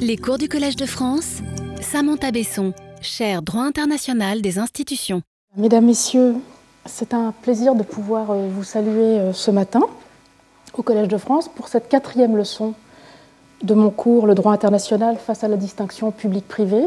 [0.00, 1.38] Les cours du Collège de France,
[1.80, 5.22] Samantha Besson, chaire droit international des institutions.
[5.56, 6.36] Mesdames, Messieurs,
[6.86, 9.82] c'est un plaisir de pouvoir euh, vous saluer euh, ce matin
[10.74, 12.74] au Collège de France pour cette quatrième leçon
[13.62, 16.86] de mon cours Le droit international face à la distinction public-privé.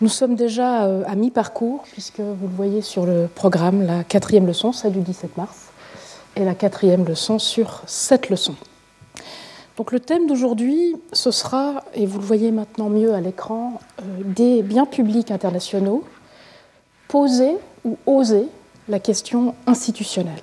[0.00, 4.46] Nous sommes déjà euh, à mi-parcours, puisque vous le voyez sur le programme, la quatrième
[4.46, 5.68] leçon, celle du 17 mars,
[6.36, 8.54] et la quatrième leçon sur cette leçon.
[9.80, 14.02] Donc le thème d'aujourd'hui, ce sera, et vous le voyez maintenant mieux à l'écran, euh,
[14.26, 16.04] des biens publics internationaux,
[17.08, 18.46] poser ou oser
[18.90, 20.42] la question institutionnelle.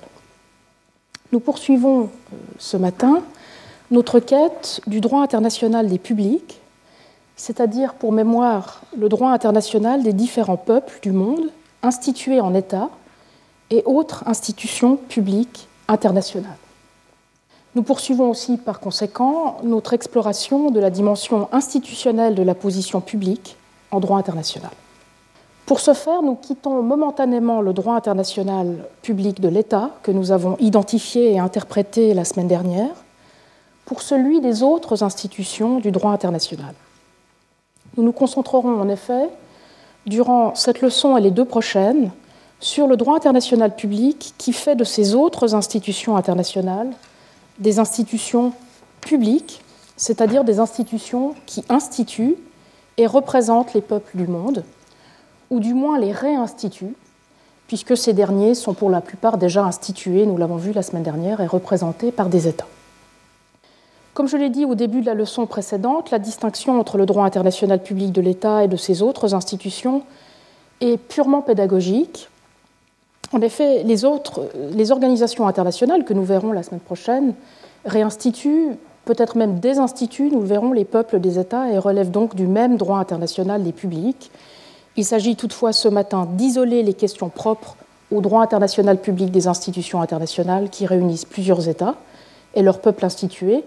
[1.30, 3.22] Nous poursuivons euh, ce matin
[3.92, 6.60] notre quête du droit international des publics,
[7.36, 11.52] c'est-à-dire pour mémoire le droit international des différents peuples du monde
[11.84, 12.90] institués en État
[13.70, 16.58] et autres institutions publiques internationales.
[17.74, 23.56] Nous poursuivons aussi par conséquent notre exploration de la dimension institutionnelle de la position publique
[23.90, 24.70] en droit international.
[25.66, 30.56] Pour ce faire, nous quittons momentanément le droit international public de l'État que nous avons
[30.60, 32.94] identifié et interprété la semaine dernière
[33.84, 36.74] pour celui des autres institutions du droit international.
[37.96, 39.28] Nous nous concentrerons en effet,
[40.06, 42.12] durant cette leçon et les deux prochaines,
[42.60, 46.90] sur le droit international public qui fait de ces autres institutions internationales
[47.58, 48.52] des institutions
[49.00, 49.62] publiques,
[49.96, 52.36] c'est-à-dire des institutions qui instituent
[52.96, 54.64] et représentent les peuples du monde,
[55.50, 56.94] ou du moins les réinstituent,
[57.66, 61.40] puisque ces derniers sont pour la plupart déjà institués, nous l'avons vu la semaine dernière,
[61.40, 62.66] et représentés par des États.
[64.14, 67.24] Comme je l'ai dit au début de la leçon précédente, la distinction entre le droit
[67.24, 70.02] international public de l'État et de ses autres institutions
[70.80, 72.28] est purement pédagogique.
[73.32, 77.34] En effet, les, autres, les organisations internationales que nous verrons la semaine prochaine
[77.84, 82.46] réinstituent, peut-être même désinstituent, nous le verrons, les peuples des États et relèvent donc du
[82.46, 84.30] même droit international des publics.
[84.96, 87.76] Il s'agit toutefois ce matin d'isoler les questions propres
[88.10, 91.96] au droit international public des institutions internationales qui réunissent plusieurs États
[92.54, 93.62] et leurs peuples institués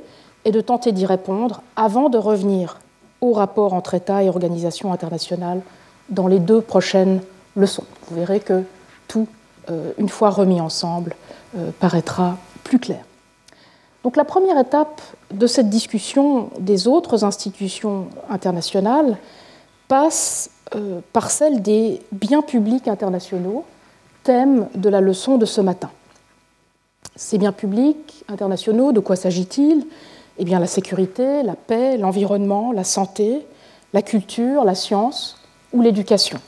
[0.46, 2.80] et de tenter d'y répondre avant de revenir
[3.22, 5.62] au rapport entre États et organisations internationales
[6.09, 7.22] dans les deux prochaines
[7.56, 7.84] leçons.
[8.09, 8.63] Vous verrez que
[9.07, 9.28] tout,
[9.98, 11.16] une fois remis ensemble,
[11.58, 13.04] euh, paraîtra plus clair.
[14.04, 15.02] Donc la première étape
[15.34, 19.18] de cette discussion des autres institutions internationales
[19.90, 23.66] passe euh, par celle des biens publics internationaux,
[24.24, 25.92] thème de la leçon de ce matin.
[27.18, 29.86] Ces biens publics internationaux, de quoi s'agit-il?
[30.38, 33.46] Eh bien, la sécurité, la paix, l'environnement, la santé,
[33.92, 35.38] la culture, la science
[35.74, 36.40] ou l'éducation.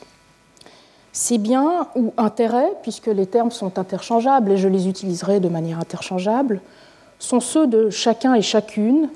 [1.16, 5.78] Ces biens ou intérêts, puisque les termes sont interchangeables et je les utiliserai de manière
[5.78, 6.60] interchangeable,
[7.20, 9.08] sont ceux de chacun et chacune,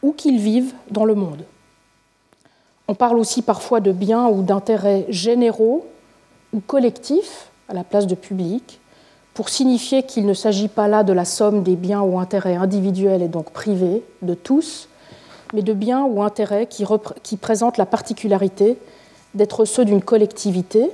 [0.00, 1.42] où qu'ils vivent dans le monde.
[2.86, 5.84] On parle aussi parfois de biens ou d'intérêts généraux
[6.52, 8.80] ou collectifs à la place de public,
[9.34, 13.22] pour signifier qu'il ne s'agit pas là de la somme des biens ou intérêts individuels
[13.22, 14.88] et donc privés de tous,
[15.52, 16.84] mais de biens ou intérêts qui,
[17.24, 18.78] qui présentent la particularité
[19.34, 20.90] d'être ceux d'une collectivité,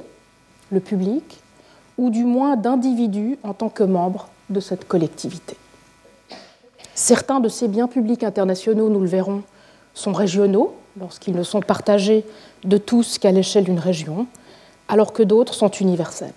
[0.71, 1.41] le public,
[1.99, 5.56] ou du moins d'individus en tant que membres de cette collectivité.
[6.94, 9.43] Certains de ces biens publics internationaux, nous le verrons,
[9.94, 12.25] sont régionaux, lorsqu'ils ne sont partagés
[12.65, 14.26] de tous qu'à l'échelle d'une région,
[14.88, 16.32] alors que d'autres sont universels.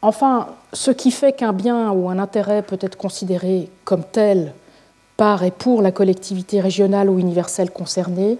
[0.00, 4.52] Enfin, ce qui fait qu'un bien ou un intérêt peut être considéré comme tel
[5.16, 8.38] par et pour la collectivité régionale ou universelle concernée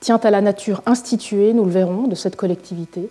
[0.00, 3.10] tient à la nature instituée, nous le verrons, de cette collectivité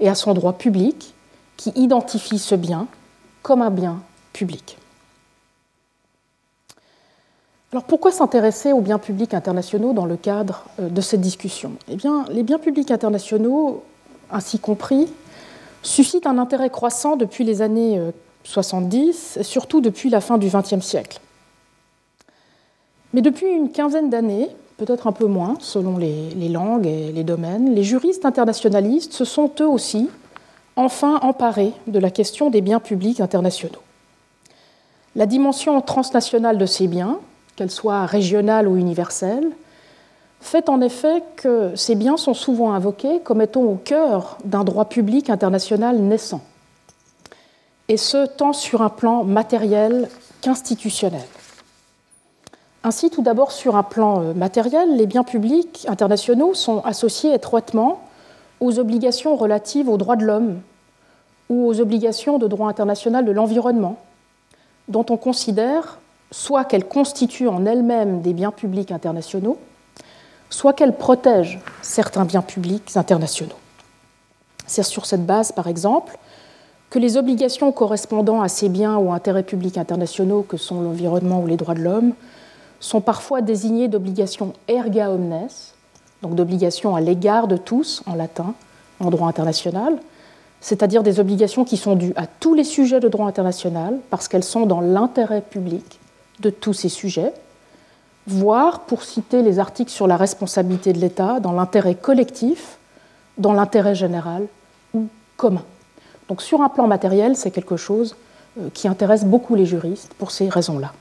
[0.00, 1.14] et à son droit public
[1.56, 2.86] qui identifie ce bien
[3.42, 4.00] comme un bien
[4.32, 4.78] public.
[7.72, 11.72] Alors pourquoi s'intéresser aux biens publics internationaux dans le cadre euh, de cette discussion?
[11.88, 13.82] Eh bien, les biens publics internationaux,
[14.30, 15.06] ainsi compris,
[15.82, 18.00] suscite un intérêt croissant depuis les années
[18.44, 21.20] 70, euh, surtout depuis la fin du XXe siècle.
[23.12, 24.48] Mais depuis une quinzaine d'années,
[24.78, 29.50] peut-être un peu moins selon les, langues et les domaines, les juristes internationalistes se sont
[29.60, 30.08] eux aussi
[30.76, 33.82] enfin emparés de la question des biens publics internationaux.
[35.16, 37.18] La dimension transnationale de ces biens,
[37.56, 39.50] qu'elle soit régionale ou universelle,
[40.40, 44.84] fait en effet que ces biens sont souvent invoqués comme étant au cœur d'un droit
[44.84, 46.42] public international naissant,
[47.88, 50.08] et ce tant sur un plan matériel
[50.40, 51.26] qu'institutionnel.
[52.88, 58.00] Ainsi, tout d'abord sur un plan euh, matériel, les biens publics internationaux sont associés étroitement
[58.60, 60.62] aux obligations relatives aux droits de l'homme
[61.50, 63.98] ou aux obligations de droit international de l'environnement,
[64.88, 65.98] dont on considère
[66.30, 69.58] soit qu'elles constituent en elles-mêmes des biens publics internationaux,
[70.48, 73.58] soit qu'elles protègent certains biens publics internationaux.
[74.66, 76.16] C'est sur cette base, par exemple,
[76.88, 81.46] que les obligations correspondant à ces biens ou intérêts publics internationaux que sont l'environnement ou
[81.46, 82.14] les droits de l'homme
[82.80, 85.48] sont parfois désignées d'obligations erga omnes,
[86.22, 88.54] donc d'obligations à l'égard de tous en latin,
[89.00, 89.98] en droit international,
[90.60, 94.44] c'est-à-dire des obligations qui sont dues à tous les sujets de droit international parce qu'elles
[94.44, 96.00] sont dans l'intérêt public
[96.40, 97.32] de tous ces sujets,
[98.26, 102.78] voire, pour citer les articles sur la responsabilité de l'État, dans l'intérêt collectif,
[103.38, 104.46] dans l'intérêt général
[104.94, 105.62] ou commun.
[106.28, 108.16] Donc sur un plan matériel, c'est quelque chose
[108.58, 110.92] euh, qui intéresse beaucoup les juristes pour ces raisons-là.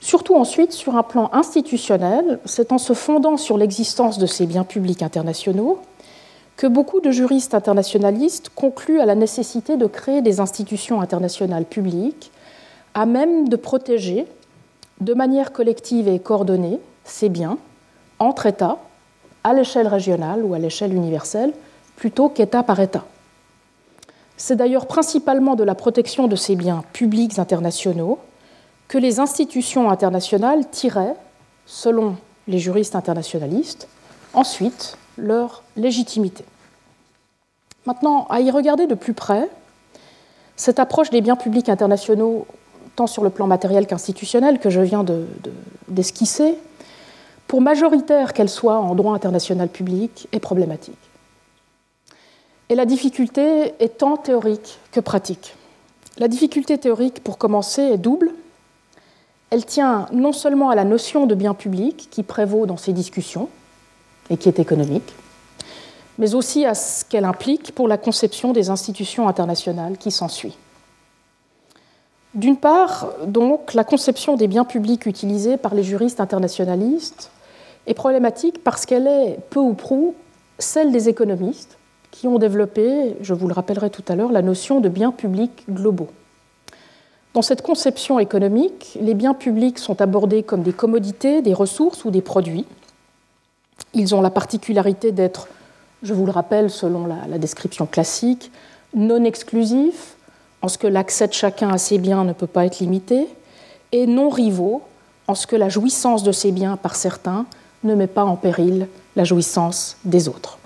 [0.00, 4.64] Surtout ensuite, sur un plan institutionnel, c'est en se fondant sur l'existence de ces biens
[4.64, 5.78] publics internationaux
[6.56, 12.32] que beaucoup de juristes internationalistes concluent à la nécessité de créer des institutions internationales publiques
[12.94, 14.26] à même de protéger
[15.00, 17.58] de manière collective et coordonnée ces biens
[18.18, 18.78] entre États,
[19.44, 21.52] à l'échelle régionale ou à l'échelle universelle,
[21.96, 23.04] plutôt qu'État par État.
[24.36, 28.18] C'est d'ailleurs principalement de la protection de ces biens publics internationaux
[28.90, 31.14] que les institutions internationales tiraient,
[31.64, 32.16] selon
[32.48, 33.86] les juristes internationalistes,
[34.34, 36.44] ensuite leur légitimité.
[37.86, 39.48] Maintenant, à y regarder de plus près,
[40.56, 42.48] cette approche des biens publics internationaux,
[42.96, 45.04] tant sur le plan matériel qu'institutionnel, que je viens
[45.86, 46.58] d'esquisser,
[47.46, 50.98] pour majoritaire qu'elle soit en droit international public, est problématique.
[52.68, 55.54] Et la difficulté est tant théorique que pratique.
[56.18, 58.32] La difficulté théorique, pour commencer, est double.
[59.50, 63.48] Elle tient non seulement à la notion de bien public qui prévaut dans ces discussions
[64.30, 65.12] et qui est économique,
[66.18, 70.56] mais aussi à ce qu'elle implique pour la conception des institutions internationales qui s'ensuit.
[72.34, 77.32] D'une part, donc, la conception des biens publics utilisés par les juristes internationalistes
[77.88, 80.14] est problématique parce qu'elle est peu ou prou
[80.60, 81.76] celle des économistes
[82.12, 85.64] qui ont développé, je vous le rappellerai tout à l'heure, la notion de biens publics
[85.68, 86.08] globaux.
[87.32, 92.10] Dans cette conception économique, les biens publics sont abordés comme des commodités, des ressources ou
[92.10, 92.66] des produits.
[93.94, 95.46] Ils ont la particularité d'être,
[96.02, 98.50] je vous le rappelle selon la, description classique,
[98.94, 100.16] non exclusifs,
[100.60, 103.28] en ce que l'accès de chacun à ces biens ne peut pas être limité,
[103.92, 104.82] et non rivaux,
[105.28, 107.46] en ce que la jouissance de ces biens par certains
[107.84, 110.58] ne met pas en péril la jouissance des autres.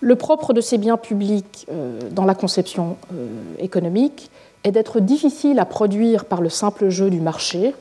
[0.00, 3.26] Le propre de ces biens publics euh, dans la conception euh,
[3.58, 4.30] économique
[4.64, 7.74] est d'être difficile à produire par le simple jeu du marché.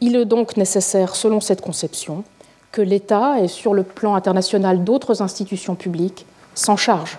[0.00, 2.24] Il est donc nécessaire, selon cette conception,
[2.72, 7.18] que l'État et sur le plan international d'autres institutions publiques s'en chargent.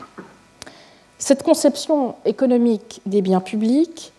[1.17, 4.11] Cette conception économique des biens publics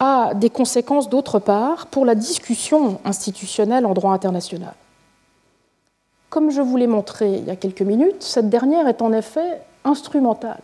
[0.00, 4.74] a des conséquences d'autre part pour la discussion institutionnelle en droit international.
[6.28, 9.62] Comme je vous l'ai montré il y a quelques minutes, cette dernière est en effet
[9.84, 10.60] instrumentale.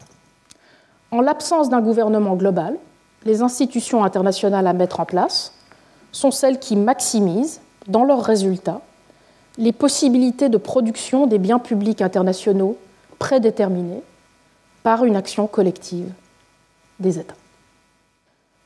[1.10, 2.76] En l'absence d'un gouvernement global,
[3.24, 5.52] les institutions internationales à mettre en place
[6.12, 8.80] sont celles qui maximisent, dans leurs résultats,
[9.58, 12.76] les possibilités de production des biens publics internationaux
[13.18, 14.02] prédéterminés
[14.82, 16.12] par une action collective
[17.00, 17.34] des États.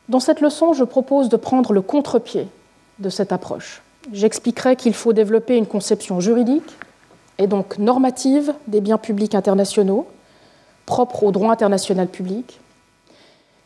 [0.08, 2.46] Dans cette leçon, je propose de prendre le contre-pied
[2.98, 3.82] de cette approche.
[4.12, 6.76] J'expliquerai qu'il faut développer une conception juridique
[7.38, 10.06] et donc normative des biens publics internationaux,
[10.86, 12.60] propres au droit international public,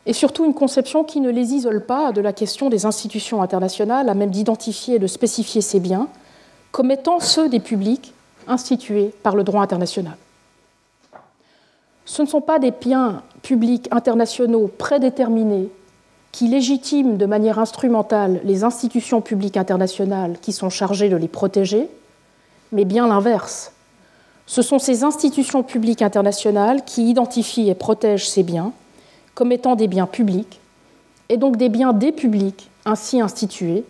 [0.05, 4.09] et surtout une conception qui ne les isole pas de la question des institutions internationales,
[4.09, 6.07] à même d'identifier et de spécifier ces biens
[6.71, 8.13] comme étant ceux des publics
[8.47, 10.15] institués par le droit international.
[12.05, 15.69] Ce ne sont pas des biens publics internationaux prédéterminés
[16.31, 21.89] qui légitiment de manière instrumentale les institutions publiques internationales qui sont chargées de les protéger,
[22.71, 23.73] mais bien l'inverse.
[24.45, 28.71] Ce sont ces institutions publiques internationales qui identifient et protègent ces biens
[29.35, 30.59] comme étant des biens publics,
[31.29, 33.83] et donc des biens des publics ainsi institués,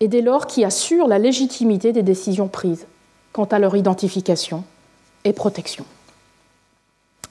[0.00, 2.86] et dès lors qui assurent la légitimité des décisions prises
[3.32, 4.64] quant à leur identification
[5.24, 5.84] et protection.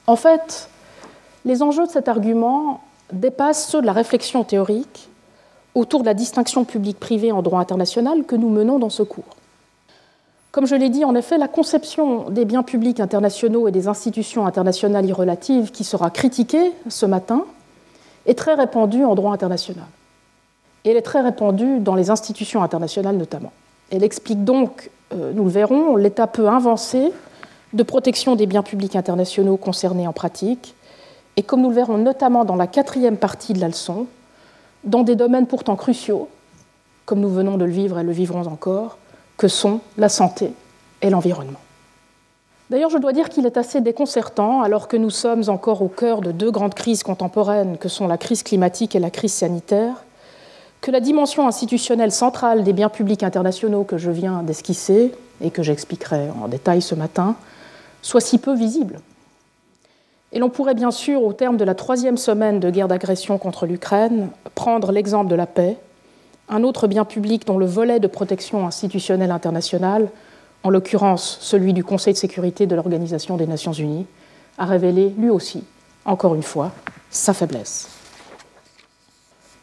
[0.08, 0.70] En fait,
[1.46, 2.82] les enjeux de cet argument
[3.12, 5.10] dépassent ceux de la réflexion théorique
[5.76, 9.36] autour de la distinction publique-privée en droit international que nous menons dans ce cours.
[10.52, 14.46] Comme je l'ai dit, en effet, la conception des biens publics internationaux et des institutions
[14.46, 17.46] internationales irrelatives qui sera critiquée ce matin
[18.26, 19.86] est très répandue en droit international.
[20.84, 23.54] Et elle est très répandue dans les institutions internationales notamment.
[23.92, 27.14] Elle explique donc, euh, nous le verrons, l'état peu avancé
[27.72, 30.76] de protection des biens publics internationaux concernés en pratique,
[31.38, 34.08] et comme nous le verrons notamment dans la quatrième partie de la leçon,
[34.84, 36.28] dans des domaines pourtant cruciaux,
[37.06, 38.98] comme nous venons de le vivre et le vivrons encore,
[39.42, 40.54] que sont la santé
[41.02, 41.58] et l'environnement.
[42.70, 46.22] D'ailleurs, je dois dire qu'il est assez déconcertant, alors que nous sommes encore au cœur
[46.22, 50.04] de deux grandes crises contemporaines, que sont la crise climatique et la crise sanitaire,
[50.80, 55.64] que la dimension institutionnelle centrale des biens publics internationaux que je viens d'esquisser, et que
[55.64, 57.36] j'expliquerai en détail ce matin,
[58.04, 59.00] soit si peu visible.
[60.34, 63.66] Et l'on pourrait bien sûr, au terme de la troisième semaine de guerre d'agression contre
[63.66, 65.78] l'Ukraine, prendre l'exemple de la paix,
[66.50, 70.10] un autre bien public dont le volet de protection institutionnelle internationale
[70.64, 74.06] en l'occurrence celui du Conseil de sécurité de l'Organisation des Nations Unies,
[74.58, 75.64] a révélé lui aussi,
[76.06, 76.72] encore une fois,
[77.10, 77.90] sa faiblesse.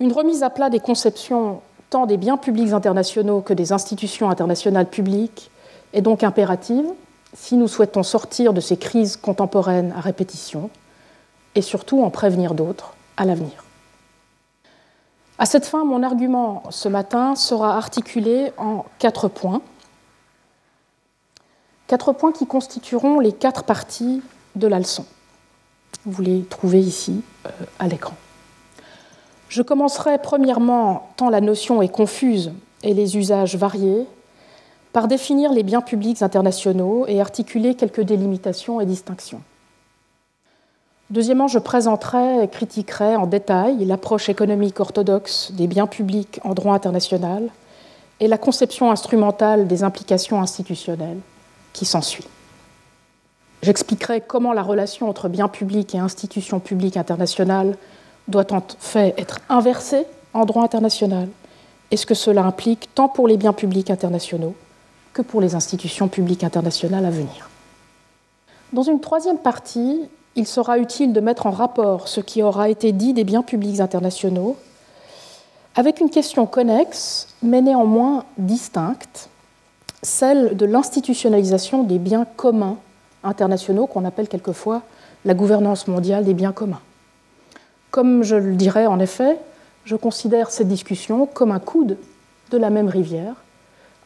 [0.01, 4.89] Une remise à plat des conceptions tant des biens publics internationaux que des institutions internationales
[4.89, 5.51] publiques
[5.93, 6.85] est donc impérative
[7.35, 10.71] si nous souhaitons sortir de ces crises contemporaines à répétition
[11.55, 13.68] et surtout en prévenir d'autres à l'avenir.
[15.39, 19.63] À cette fin, mon argument ce matin sera articulé en quatre points
[21.87, 24.21] Quatre points qui constitueront les quatre parties
[24.57, 25.07] de la leçon.
[26.05, 28.15] Vous les trouvez ici euh, à l'écran.
[29.49, 32.53] Je commencerai premièrement, tant la notion est confuse
[32.83, 34.07] et les usages variés,
[34.93, 39.41] par définir les biens publics internationaux et articuler quelques délimitations et distinctions.
[41.11, 46.75] Deuxièmement, je présenterai et critiquerai en détail l'approche économique orthodoxe des biens publics en droit
[46.75, 47.49] international
[48.21, 51.21] et la conception instrumentale des implications institutionnelles
[51.73, 52.27] qui s'ensuit.
[53.63, 57.77] J'expliquerai comment la relation entre biens publics et institutions publiques internationales
[58.29, 61.29] doit en fait être inversée en droit international
[61.91, 64.55] et ce que cela implique tant pour les biens publics internationaux
[65.15, 67.49] que pour les institutions publiques internationales à venir.
[68.75, 70.03] Dans une troisième partie,
[70.39, 73.81] il sera utile de mettre en rapport ce qui aura été dit des biens publics
[73.81, 74.57] internationaux
[75.75, 79.31] avec une question connexe, mais néanmoins distincte,
[80.03, 82.77] celle de l'institutionnalisation des biens communs
[83.25, 84.83] internationaux qu'on appelle quelquefois
[85.25, 86.81] la gouvernance mondiale des biens communs.
[87.91, 89.39] Comme je le dirais en effet,
[89.85, 91.97] je considère cette discussion comme un coude
[92.53, 93.35] de la même rivière,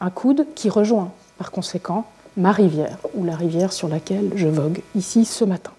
[0.01, 2.05] un coude qui rejoint par conséquent
[2.37, 5.71] ma rivière ou la rivière sur laquelle je vogue ici ce matin.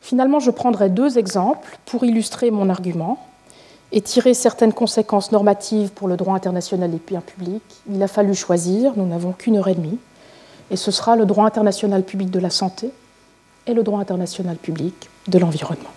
[0.00, 3.18] Finalement, je prendrai deux exemples pour illustrer mon argument
[3.92, 8.34] et tirer certaines conséquences normatives pour le droit international des biens publics, il a fallu
[8.34, 9.98] choisir, nous n'avons qu'une heure et demie,
[10.70, 12.92] et ce sera le droit international public de la santé
[13.66, 15.90] et le droit international public de l'environnement.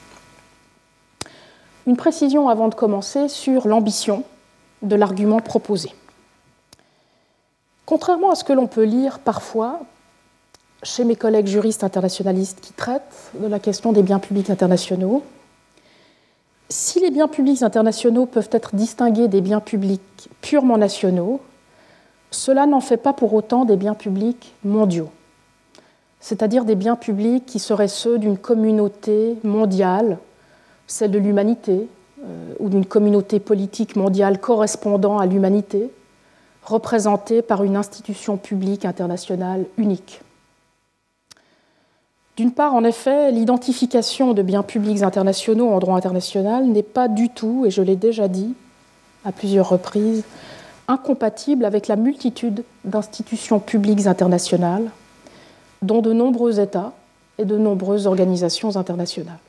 [1.86, 4.24] Une précision avant de commencer sur l'ambition
[4.82, 5.94] de l'argument proposé.
[7.86, 9.82] Contrairement à ce que l'on peut lire parfois
[10.84, 15.24] chez mes collègues juristes internationalistes qui traitent de la question des biens publics internationaux,
[16.70, 21.40] si les biens publics internationaux peuvent être distingués des biens publics purement nationaux,
[22.32, 25.10] cela n'en fait pas pour autant des biens publics mondiaux,
[26.20, 30.18] c'est-à-dire des biens publics qui seraient ceux d'une communauté mondiale,
[30.88, 31.88] celle de l'humanité,
[32.26, 35.92] euh, ou d'une communauté politique mondiale correspondant à l'humanité,
[36.64, 40.23] représentée par une institution publique internationale unique.
[42.36, 47.30] D'une part, en effet, l'identification de biens publics internationaux en droit international n'est pas du
[47.30, 48.56] tout, et je l'ai déjà dit
[49.24, 50.24] à plusieurs reprises,
[50.88, 54.90] incompatible avec la multitude d'institutions publiques internationales,
[55.82, 56.94] dont de nombreux États
[57.38, 59.40] et de nombreuses organisations internationales.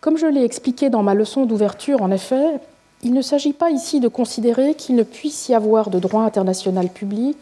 [0.00, 2.60] Comme je l'ai expliqué dans ma leçon d'ouverture, en effet,
[3.02, 6.88] il ne s'agit pas ici de considérer qu'il ne puisse y avoir de droit international
[6.88, 7.36] public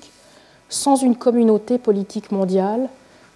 [0.68, 2.88] sans une communauté politique mondiale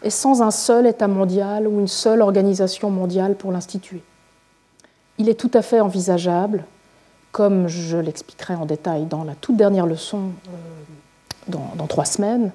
[0.02, 4.02] et sans un seul État mondial ou une seule organisation mondiale pour l'instituer.
[5.18, 6.64] Il est tout à fait envisageable,
[7.30, 12.52] comme je l'expliquerai en détail dans la toute dernière leçon euh, dans, trois semaines,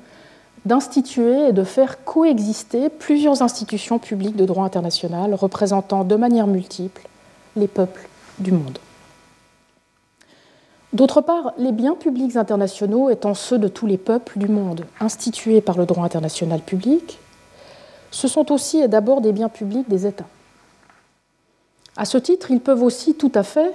[0.65, 7.07] d'instituer et de faire coexister plusieurs institutions publiques de droit international représentant de manière multiple
[7.55, 8.07] les peuples
[8.39, 8.77] du monde.
[10.93, 15.61] D'autre part, les biens publics internationaux étant ceux de tous les peuples du monde institués
[15.61, 17.19] par le droit international public,
[18.11, 20.27] ce sont aussi et d'abord des biens publics des États.
[21.95, 23.73] À ce titre, ils peuvent aussi tout à fait,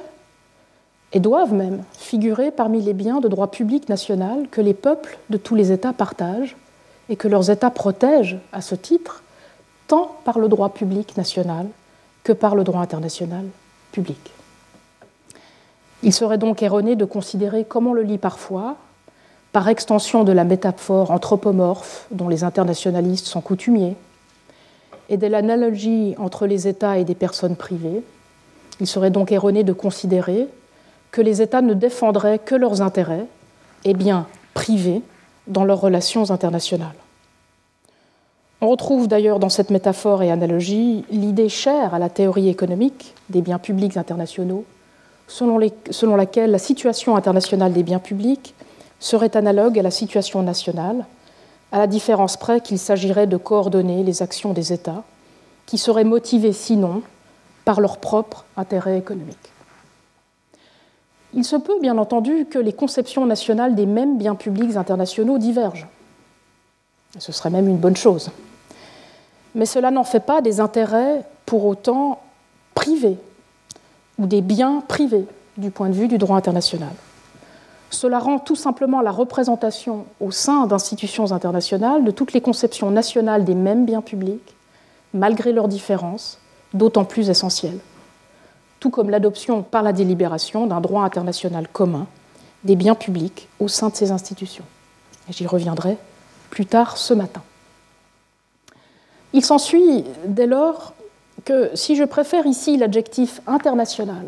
[1.12, 5.36] et doivent même, figurer parmi les biens de droit public national que les peuples de
[5.36, 6.56] tous les États partagent
[7.08, 9.22] et que leurs États protègent à ce titre,
[9.88, 11.66] tant par le droit public national
[12.24, 13.44] que par le droit international
[13.90, 14.32] public.
[16.02, 18.76] Il serait donc erroné de considérer, comme on le lit parfois,
[19.52, 23.96] par extension de la métaphore anthropomorphe dont les internationalistes sont coutumiers,
[25.12, 28.02] et de l'analogie entre les États et des personnes privées.
[28.81, 30.49] Il serait donc erroné de considérer
[31.11, 33.26] que les États ne défendraient que leurs intérêts
[33.85, 35.02] et biens privés
[35.47, 36.97] dans leurs relations internationales.
[38.62, 43.42] On retrouve d'ailleurs dans cette métaphore et analogie l'idée chère à la théorie économique des
[43.42, 44.64] biens publics internationaux,
[45.26, 45.59] selon,
[46.16, 48.54] laquelle la situation internationale des biens publics
[48.99, 51.04] serait analogue à la situation nationale,
[51.72, 55.02] à la différence près qu'il s'agirait de coordonner les actions des États,
[55.66, 57.02] qui seraient motivées sinon
[57.64, 59.52] par leur propre intérêt économique.
[61.34, 65.88] Il se peut, bien entendu, que les conceptions nationales des mêmes biens publics internationaux divergent.
[67.18, 68.30] Ce serait même une bonne chose.
[69.54, 72.20] Mais cela n'en fait pas des intérêts pour autant
[72.74, 73.16] privés
[74.18, 75.26] ou des biens privés
[75.56, 76.92] du point de vue du droit international.
[77.92, 83.44] Cela rend tout simplement la représentation au sein d'institutions internationales de toutes les conceptions nationales
[83.44, 84.56] des mêmes biens publics,
[85.14, 86.38] malgré leurs différences,
[86.75, 87.78] d'autant plus essentielle
[88.82, 92.08] tout comme l'adoption par la délibération d'un droit international commun
[92.64, 94.64] des biens publics au sein de ces institutions.
[95.28, 95.96] J'y reviendrai
[96.50, 97.42] plus tard ce matin.
[99.32, 100.94] Il s'ensuit dès lors
[101.44, 104.26] que si je préfère ici l'adjectif international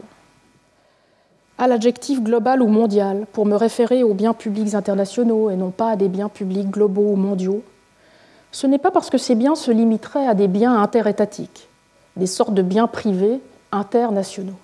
[1.59, 5.91] à l'adjectif global ou mondial pour me référer aux biens publics internationaux et non pas
[5.91, 7.63] à des biens publics globaux ou mondiaux,
[8.51, 11.69] ce n'est pas parce que ces biens se limiteraient à des biens interétatiques,
[12.17, 13.41] des sortes de biens privés
[13.73, 14.59] internationaux.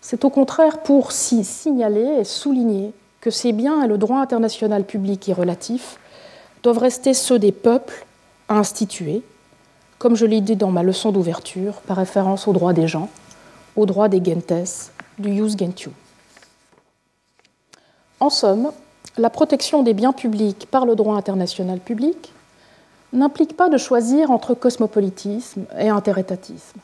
[0.00, 4.84] C'est au contraire pour s'y signaler et souligner que ces biens et le droit international
[4.84, 5.98] public et relatif
[6.62, 8.04] doivent rester ceux des peuples
[8.48, 9.22] institués,
[9.98, 13.08] comme je l'ai dit dans ma leçon d'ouverture, par référence aux droits des gens,
[13.76, 15.42] aux droits des gentes, du.
[18.20, 18.72] En somme,
[19.16, 22.32] la protection des biens publics par le droit international public
[23.12, 26.80] n'implique pas de choisir entre cosmopolitisme et interétatisme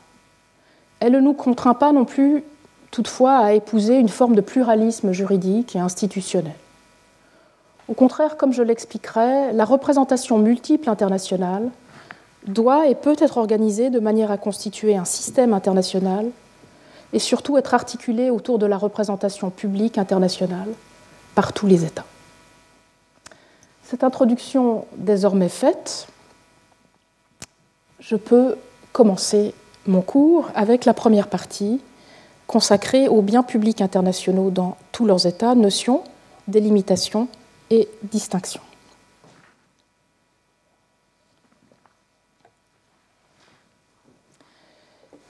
[1.01, 2.45] elle ne nous contraint pas non plus
[2.91, 6.55] toutefois à épouser une forme de pluralisme juridique et institutionnel.
[7.89, 11.71] Au contraire, comme je l'expliquerai, la représentation multiple internationale
[12.47, 16.27] doit et peut être organisée de manière à constituer un système international
[17.13, 20.69] et surtout être articulée autour de la représentation publique internationale
[21.35, 22.05] par tous les États.
[23.85, 26.07] Cette introduction désormais faite,
[27.99, 28.57] je peux
[28.93, 29.55] commencer
[29.87, 31.81] mon cours avec la première partie
[32.47, 36.03] consacrée aux biens publics internationaux dans tous leurs états, notions,
[36.49, 37.29] délimitation
[37.71, 38.61] et distinction.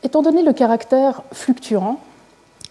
[0.03, 2.01] Étant donné le caractère fluctuant,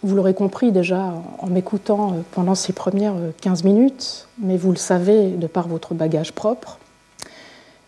[0.01, 5.29] vous l'aurez compris déjà en m'écoutant pendant ces premières 15 minutes, mais vous le savez
[5.29, 6.79] de par votre bagage propre,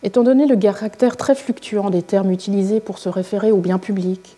[0.04, 4.36] Étant donné le caractère très fluctuant des termes utilisés pour se référer au bien public,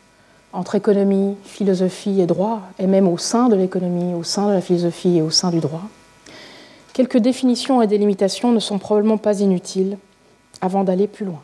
[0.52, 4.62] entre économie, philosophie et droit, et même au sein de l'économie, au sein de la
[4.62, 5.84] philosophie et au sein du droit,
[6.92, 9.98] quelques définitions et délimitations ne sont probablement pas inutiles
[10.60, 11.42] avant d'aller plus loin.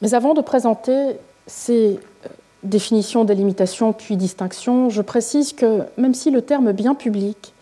[0.00, 2.28] Mais avant de présenter ces euh,
[2.62, 7.54] définitions, délimitations puis distinctions, je précise que même si le terme bien public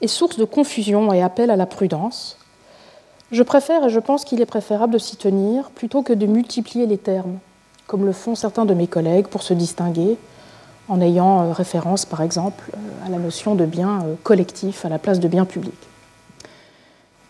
[0.00, 2.38] est source de confusion et appel à la prudence,
[3.32, 6.86] je préfère et je pense qu'il est préférable de s'y tenir plutôt que de multiplier
[6.86, 7.38] les termes,
[7.86, 10.16] comme le font certains de mes collègues pour se distinguer,
[10.88, 14.98] en ayant euh, référence par exemple euh, à la notion de bien collectif à la
[14.98, 15.74] place de bien public.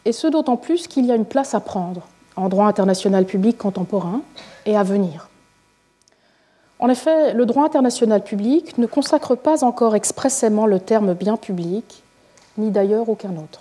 [0.05, 2.03] Et ce d'autant plus qu'il y a une place à prendre
[2.37, 4.21] en droit international public contemporain
[4.67, 5.29] et à venir.
[6.79, 12.03] En effet, le droit international public ne consacre pas encore expressément le terme bien public,
[12.59, 13.61] ni d'ailleurs aucun autre.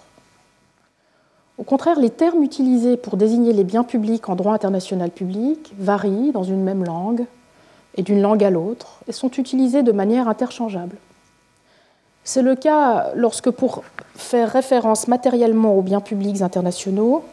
[1.58, 6.34] Au contraire, les termes utilisés pour désigner les biens publics en droit international public varient
[6.34, 7.26] dans une même langue
[7.96, 10.98] et d'une langue à l'autre et sont utilisés de manière interchangeable.
[12.26, 13.84] C'est le cas lorsque, pour
[14.16, 17.24] faire référence matériellement aux biens publics internationaux,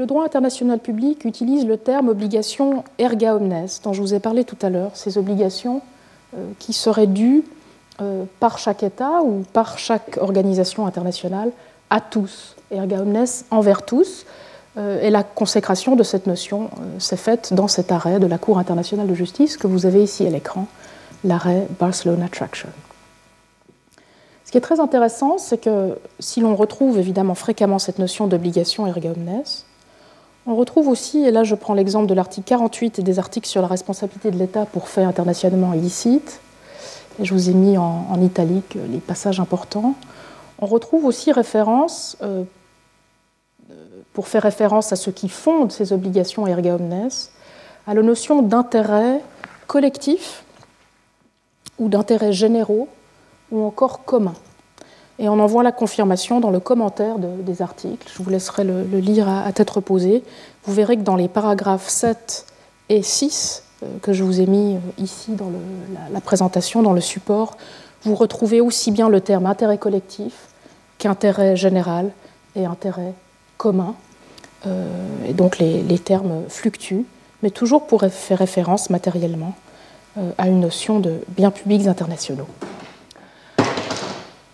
[0.00, 4.44] le droit international public utilise le terme obligation erga omnes, dont je vous ai parlé
[4.44, 5.82] tout à l'heure, ces obligations
[6.34, 7.44] euh, qui seraient dues
[8.00, 11.52] euh, par chaque État ou par chaque organisation internationale
[11.90, 14.24] à tous, erga omnes envers tous.
[14.78, 18.58] Euh, et la consécration de cette notion s'est faite dans cet arrêt de la Cour
[18.58, 20.66] internationale de justice que vous avez ici à l'écran,
[21.24, 22.70] l'arrêt Barcelona Traction.
[24.46, 28.86] Ce qui est très intéressant, c'est que si l'on retrouve évidemment fréquemment cette notion d'obligation
[28.86, 29.42] erga omnes,
[30.50, 33.62] on retrouve aussi, et là je prends l'exemple de l'article 48 et des articles sur
[33.62, 36.40] la responsabilité de l'État pour faits internationalement illicites,
[37.20, 39.94] et je vous ai mis en, italique les passages importants,
[40.58, 42.42] on retrouve aussi référence, euh,
[44.12, 47.08] pour faire référence à ce qui fonde ces obligations erga omnes,
[47.86, 49.22] à la notion d'intérêt
[49.68, 50.42] collectif
[51.78, 52.88] ou d'intérêt généraux
[53.52, 54.34] ou encore commun.
[55.20, 58.10] Et on en voit la confirmation dans le commentaire des articles.
[58.10, 60.24] Je vous laisserai le, lire à, tête reposée.
[60.64, 62.46] Vous verrez que dans les paragraphes 7
[62.88, 65.52] et 6 euh, que je vous ai mis euh, ici dans
[66.10, 67.58] la, présentation, dans le support,
[68.02, 70.32] vous retrouvez aussi bien le terme intérêt collectif
[70.96, 72.12] qu'intérêt général
[72.56, 73.12] et intérêt
[73.58, 73.94] commun.
[74.66, 74.88] Euh,
[75.28, 77.04] et donc les, les, termes fluctuent,
[77.42, 79.54] mais toujours pour faire référence matériellement
[80.38, 82.48] à une notion de biens publics internationaux.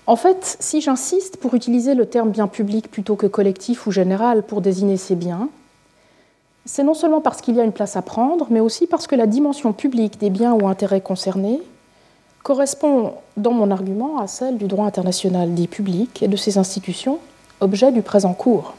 [0.06, 4.44] En fait, si j'insiste pour utiliser le terme bien public plutôt que collectif ou général
[4.44, 5.48] pour désigner ces biens,
[6.64, 9.16] c'est non seulement parce qu'il y a une place à prendre, mais aussi parce que
[9.16, 11.60] la dimension publique des biens ou intérêts concernés
[12.44, 17.18] correspond, dans mon argument, à celle du droit international dit public et de ses institutions,
[17.60, 18.74] objet du présent cours.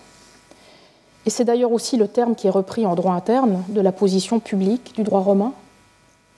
[1.25, 4.39] Et c'est d'ailleurs aussi le terme qui est repris en droit interne de la position
[4.39, 5.51] publique du droit romain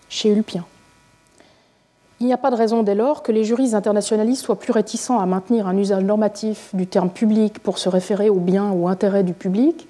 [0.10, 0.66] chez Ulpien.
[2.22, 5.20] Il n'y a pas de raison dès lors que les juristes internationalistes soient plus réticents
[5.20, 9.24] à maintenir un usage normatif du terme public pour se référer aux biens ou intérêts
[9.24, 9.88] du public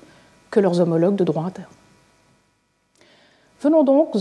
[0.52, 1.68] que leurs homologues de droit interne.
[3.62, 4.16] Venons donc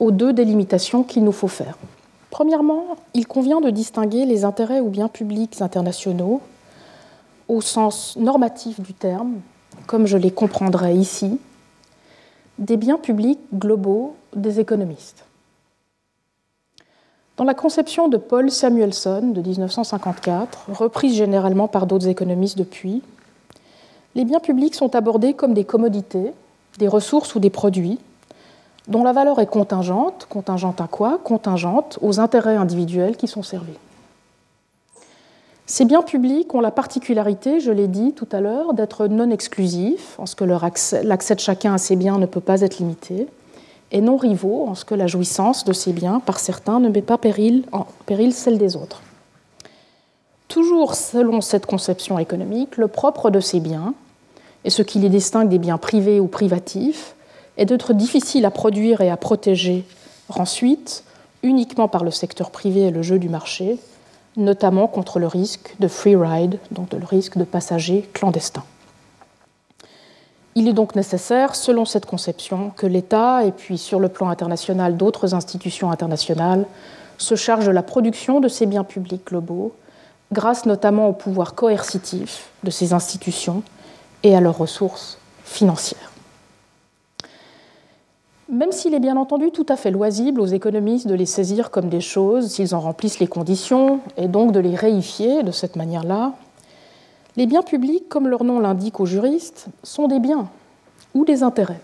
[0.00, 1.76] aux deux délimitations qu'il nous faut faire.
[2.30, 6.40] Premièrement, il convient de distinguer les intérêts ou biens publics internationaux
[7.48, 9.34] au sens normatif du terme,
[9.86, 11.38] comme je les comprendrai ici,
[12.58, 15.24] des biens publics globaux des économistes.
[17.38, 23.02] Dans la conception de Paul Samuelson de 1954, reprise généralement par d'autres économistes depuis,
[24.14, 26.32] les biens publics sont abordés comme des commodités,
[26.78, 27.98] des ressources ou des produits
[28.88, 30.26] dont la valeur est contingente.
[30.28, 31.18] Contingente à quoi?
[31.24, 33.78] Contingente aux intérêts individuels qui sont servis.
[35.64, 40.18] Ces biens publics ont la particularité, je l'ai dit tout à l'heure, d'être non exclusifs,
[40.18, 43.26] en ce que l'accès de chacun à ces biens ne peut pas être limité,
[43.92, 47.02] et non rivaux en ce que la jouissance de ces biens par certains ne met
[47.02, 47.20] pas
[47.72, 49.02] en péril celle des autres.
[50.48, 53.94] Toujours selon cette conception économique, le propre de ces biens,
[54.64, 57.14] et ce qui les distingue des biens privés ou privatifs,
[57.56, 59.84] est d'être difficile à produire et à protéger
[60.30, 61.04] ensuite
[61.42, 63.78] uniquement par le secteur privé et le jeu du marché,
[64.36, 68.64] notamment contre le risque de free ride, donc le risque de passagers clandestins.
[70.54, 74.96] Il est donc nécessaire, selon cette conception, que l'État, et puis sur le plan international
[74.96, 76.66] d'autres institutions internationales,
[77.16, 79.72] se chargent de la production de ces biens publics globaux,
[80.30, 83.62] grâce notamment au pouvoir coercitif de ces institutions
[84.22, 86.12] et à leurs ressources financières.
[88.50, 91.88] Même s'il est bien entendu tout à fait loisible aux économistes de les saisir comme
[91.88, 96.34] des choses s'ils en remplissent les conditions, et donc de les réifier de cette manière-là,
[97.36, 100.48] les biens publics, comme leur nom l'indique aux juristes, sont des biens
[101.14, 101.80] ou des intérêts.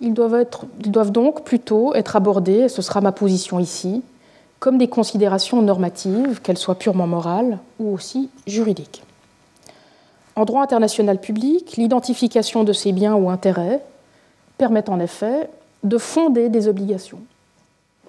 [0.00, 4.02] Ils doivent, donc plutôt être abordés, et ce sera ma position ici,
[4.58, 9.02] comme des considérations normatives, qu'elles soient purement morales ou aussi juridiques.
[10.36, 13.82] En droit international public, l'identification de ces biens ou intérêts
[14.58, 15.48] permet en effet
[15.84, 17.20] de fonder des obligations,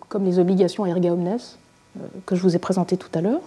[0.10, 1.38] comme les obligations erga omnes
[1.98, 3.42] euh, que je vous ai présentées tout à l'heure,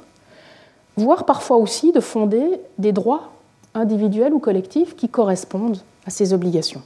[0.98, 3.30] voire parfois aussi de fonder des droits
[3.74, 6.82] individuels ou collectifs qui correspondent à ces obligations.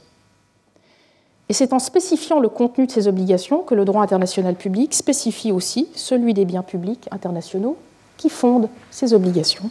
[1.49, 5.51] Et c'est en spécifiant le contenu de ces obligations que le droit international public spécifie
[5.51, 7.77] aussi celui des biens publics internationaux
[8.17, 9.69] qui fondent ces obligations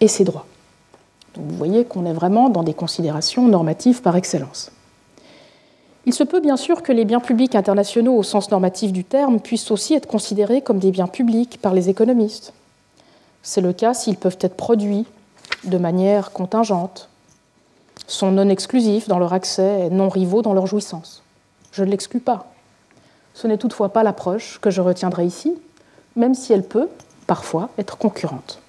[0.00, 0.46] et ces droits.
[1.34, 4.70] Donc vous voyez qu'on est vraiment dans des considérations normatives par excellence.
[6.06, 9.40] Il se peut bien sûr que les biens publics internationaux au sens normatif du terme
[9.40, 12.52] puissent aussi être considérés comme des biens publics par les économistes,
[13.44, 15.06] c'est le cas s'ils peuvent être produits
[15.62, 17.08] de manière contingente,
[18.08, 21.22] sont non exclusifs dans leur accès et non rivaux dans leur jouissance.
[21.70, 22.46] Je ne l'exclus pas.
[23.34, 25.54] Ce n'est toutefois pas l'approche que je retiendrai ici,
[26.16, 26.88] même si elle peut,
[27.26, 28.60] parfois, être concurrente.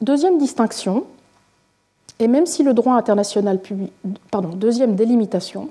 [0.00, 1.04] Deuxième distinction,
[2.18, 3.60] et même si le droit international
[4.54, 5.68] deuxième délimitation,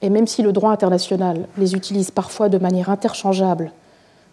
[0.00, 3.72] et même si le droit international les utilise parfois de manière interchangeable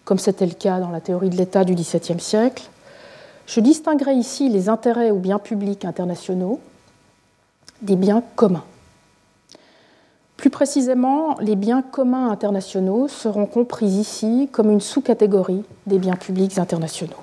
[0.10, 2.64] comme c'était le cas dans la théorie de l'État du XVIIe siècle.
[3.46, 6.60] Je distinguerai ici les intérêts ou biens publics internationaux
[7.84, 8.64] des biens communs.
[10.36, 16.58] Plus précisément, les biens communs internationaux seront compris ici comme une sous-catégorie des biens publics
[16.58, 17.14] internationaux.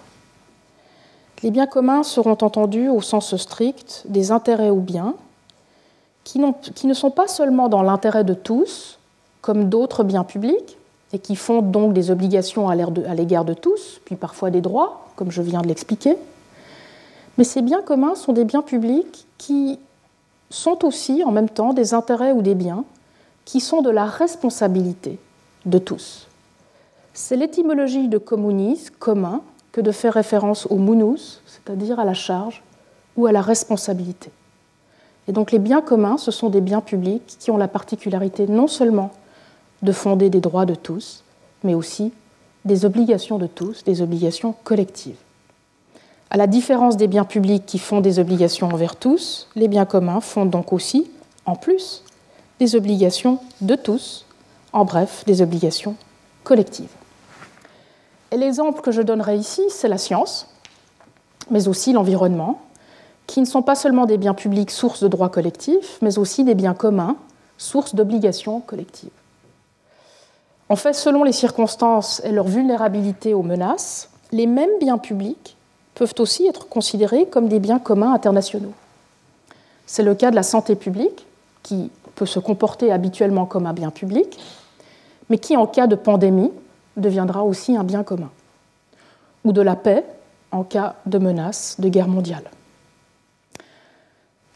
[1.43, 5.17] Les biens communs seront entendus au sens strict des intérêts ou biens
[6.23, 6.41] qui,
[6.77, 9.01] qui ne sont pas seulement dans l'intérêt de tous,
[9.41, 10.79] comme d'autres biens publics,
[11.13, 15.31] et qui font donc des obligations à l'égard de tous, puis parfois des droits, comme
[15.31, 16.17] je viens de l'expliquer.
[17.39, 19.79] Mais ces biens communs sont des biens publics qui
[20.51, 22.85] sont aussi en même temps des intérêts ou des biens
[23.45, 25.19] qui sont de la responsabilité
[25.65, 26.27] de tous.
[27.15, 29.43] C'est l'étymologie de communis, commun,
[29.73, 32.63] que de faire référence au munus, c'est-à-dire à la charge
[33.17, 34.31] ou à la responsabilité.
[35.29, 38.69] Et donc les biens communs, ce sont des biens publics qui ont la particularité non
[38.69, 39.11] seulement
[39.83, 41.23] de fonder des droits de tous,
[41.63, 42.13] mais aussi
[42.65, 45.17] des obligations de tous, des obligations collectives.
[46.31, 50.21] À la différence des biens publics qui font des obligations envers tous, les biens communs
[50.21, 51.09] font donc aussi,
[51.45, 52.03] en plus,
[52.59, 54.27] des obligations de tous,
[54.73, 55.95] en bref, des obligations
[56.43, 56.91] collectives.
[58.33, 60.49] Et l'exemple que je donnerai ici, c'est la science,
[61.51, 62.61] mais aussi l'environnement,
[63.27, 66.55] qui ne sont pas seulement des biens publics source de droits collectifs, mais aussi des
[66.55, 67.17] biens communs,
[67.59, 69.11] source d'obligations collectives.
[70.69, 75.57] En fait, selon les circonstances et leur vulnérabilité aux menaces, les mêmes biens publics
[75.95, 78.73] peuvent aussi être considérés comme des biens communs internationaux.
[79.87, 81.25] C'est le cas de la santé publique,
[81.63, 84.39] qui peut se comporter habituellement comme un bien public,
[85.31, 86.53] mais qui, en cas de pandémie,
[86.97, 88.31] deviendra aussi un bien commun,
[89.45, 90.05] ou de la paix
[90.51, 92.45] en cas de menace de guerre mondiale.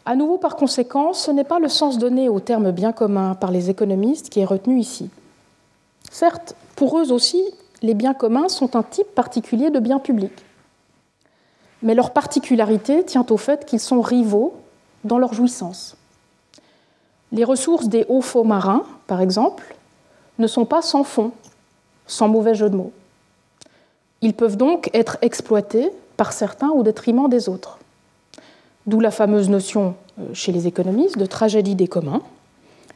[0.05, 3.51] À nouveau, par conséquent, ce n'est pas le sens donné au terme bien commun par
[3.51, 5.11] les économistes qui est retenu ici.
[6.11, 7.43] Certes, pour eux aussi,
[7.83, 10.45] les biens communs sont un type particulier de biens publics.
[11.83, 14.55] Mais leur particularité tient au fait qu'ils sont rivaux
[15.05, 15.97] dans leur jouissance.
[17.33, 19.77] Les ressources des hauts fonds marins, par exemple,
[20.39, 21.31] ne sont pas sans fond,
[22.07, 22.93] sans mauvais jeu de mots.
[24.21, 27.79] Ils peuvent donc être exploités par certains au détriment des autres.
[28.87, 32.23] D'où la fameuse notion euh, chez les économistes de tragédie des communs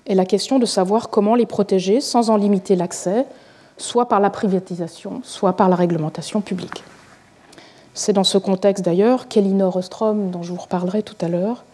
[0.07, 3.27] et la question de savoir comment les protéger sans en limiter l'accès,
[3.77, 6.85] soit par la privatisation, soit par la réglementation publique.
[7.95, 11.65] C'est dans ce contexte d'ailleurs qu'Elinor Ostrom, dont je vous reparlerai tout à l'heure,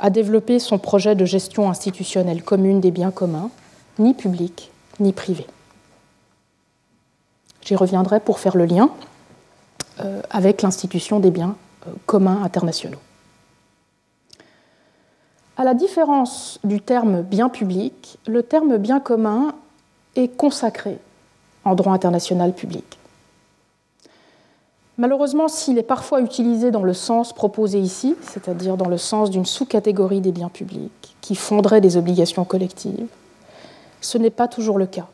[0.00, 3.50] a développé son projet de gestion institutionnelle commune des biens communs,
[3.98, 5.46] ni publics ni privés.
[7.62, 8.90] J'y reviendrai pour faire le lien
[10.00, 12.98] euh, avec l'institution des biens euh, communs internationaux.
[15.56, 19.54] À la différence du terme bien public, le terme bien commun
[20.16, 20.98] est consacré
[21.64, 22.98] en droit international public.
[24.98, 29.46] Malheureusement, s'il est parfois utilisé dans le sens proposé ici, c'est-à-dire dans le sens d'une
[29.46, 33.06] sous-catégorie des biens publics qui fonderait des obligations collectives,
[34.00, 35.06] ce n'est pas toujours le cas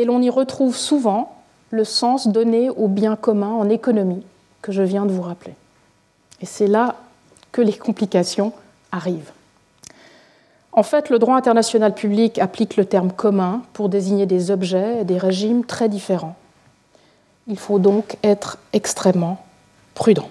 [0.00, 1.36] et l'on y retrouve souvent
[1.70, 4.22] le sens donné au bien commun en économie
[4.62, 5.54] que je viens de vous rappeler.
[6.40, 6.96] Et c'est là
[7.52, 8.52] que les complications
[8.92, 9.32] arrivent.
[10.72, 15.04] En fait, le droit international public applique le terme commun pour désigner des objets et
[15.04, 16.36] des régimes très différents.
[17.48, 19.44] Il faut donc être extrêmement
[19.94, 20.28] prudent.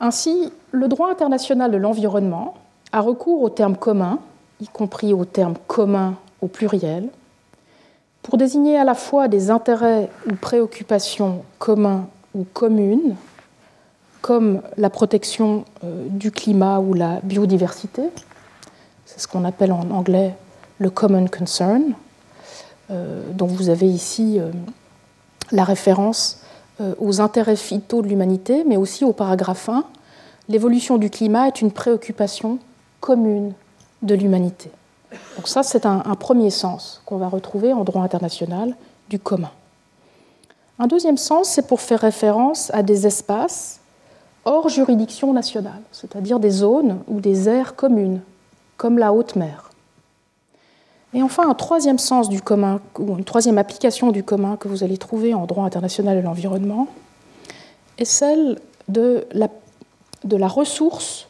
[0.00, 2.54] Ainsi, le droit international de l'environnement
[2.92, 4.18] a recours au terme commun,
[4.60, 7.08] y compris au terme commun au pluriel,
[8.22, 13.14] pour désigner à la fois des intérêts ou préoccupations communs ou communes,
[14.20, 18.02] comme la protection euh, du climat ou la biodiversité,
[19.06, 20.34] c'est ce qu'on appelle en anglais
[20.78, 21.94] le common concern,
[22.90, 24.50] euh, dont vous avez ici euh,
[25.52, 26.40] la référence
[27.00, 29.82] aux intérêts phyto de l'humanité, mais aussi au paragraphe 1,
[30.48, 32.60] l'évolution du climat est une préoccupation
[33.00, 33.52] commune
[34.02, 34.70] de l'humanité.
[35.36, 38.76] Donc ça, c'est un, premier sens qu'on va retrouver en droit international
[39.08, 39.50] du commun.
[40.78, 43.77] Un deuxième sens, c'est pour faire référence à des espaces
[44.48, 48.22] hors juridiction nationale, c'est-à-dire des zones ou des aires communes,
[48.78, 49.70] comme la haute mer.
[51.12, 54.84] Et enfin, un troisième sens du commun, ou une troisième application du commun que vous
[54.84, 56.88] allez trouver en droit international de l'environnement,
[57.98, 58.58] est celle
[58.88, 61.28] de la, ressource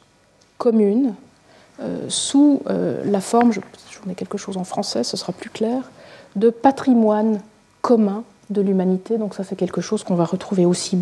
[0.57, 1.14] commune
[1.81, 5.50] euh, sous euh, la forme, je, vous mets quelque chose en français, ce sera plus
[5.50, 5.90] clair,
[6.37, 7.40] de patrimoine
[7.83, 9.18] commun de l'humanité.
[9.18, 10.98] Donc ça, c'est quelque chose qu'on va retrouver aussi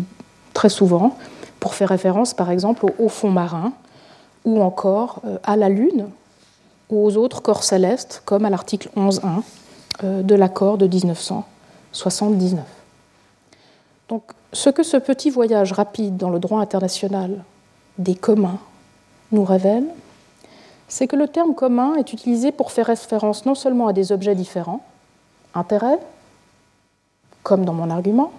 [0.53, 1.15] très souvent
[1.59, 3.73] pour faire référence, par exemple, au haut fond marin
[4.45, 6.09] ou encore euh, à la Lune
[6.89, 9.41] ou aux autres corps célestes, comme à l'article 11.1
[10.23, 12.63] de l'accord de 1979.
[14.09, 17.43] Donc, ce que ce petit voyage rapide dans le droit international
[17.97, 18.59] des communs
[19.31, 19.85] nous révèle,
[20.87, 24.35] c'est que le terme commun est utilisé pour faire référence non seulement à des objets
[24.35, 24.81] différents,
[25.53, 25.99] intérêts,
[27.43, 28.31] comme dans mon argument,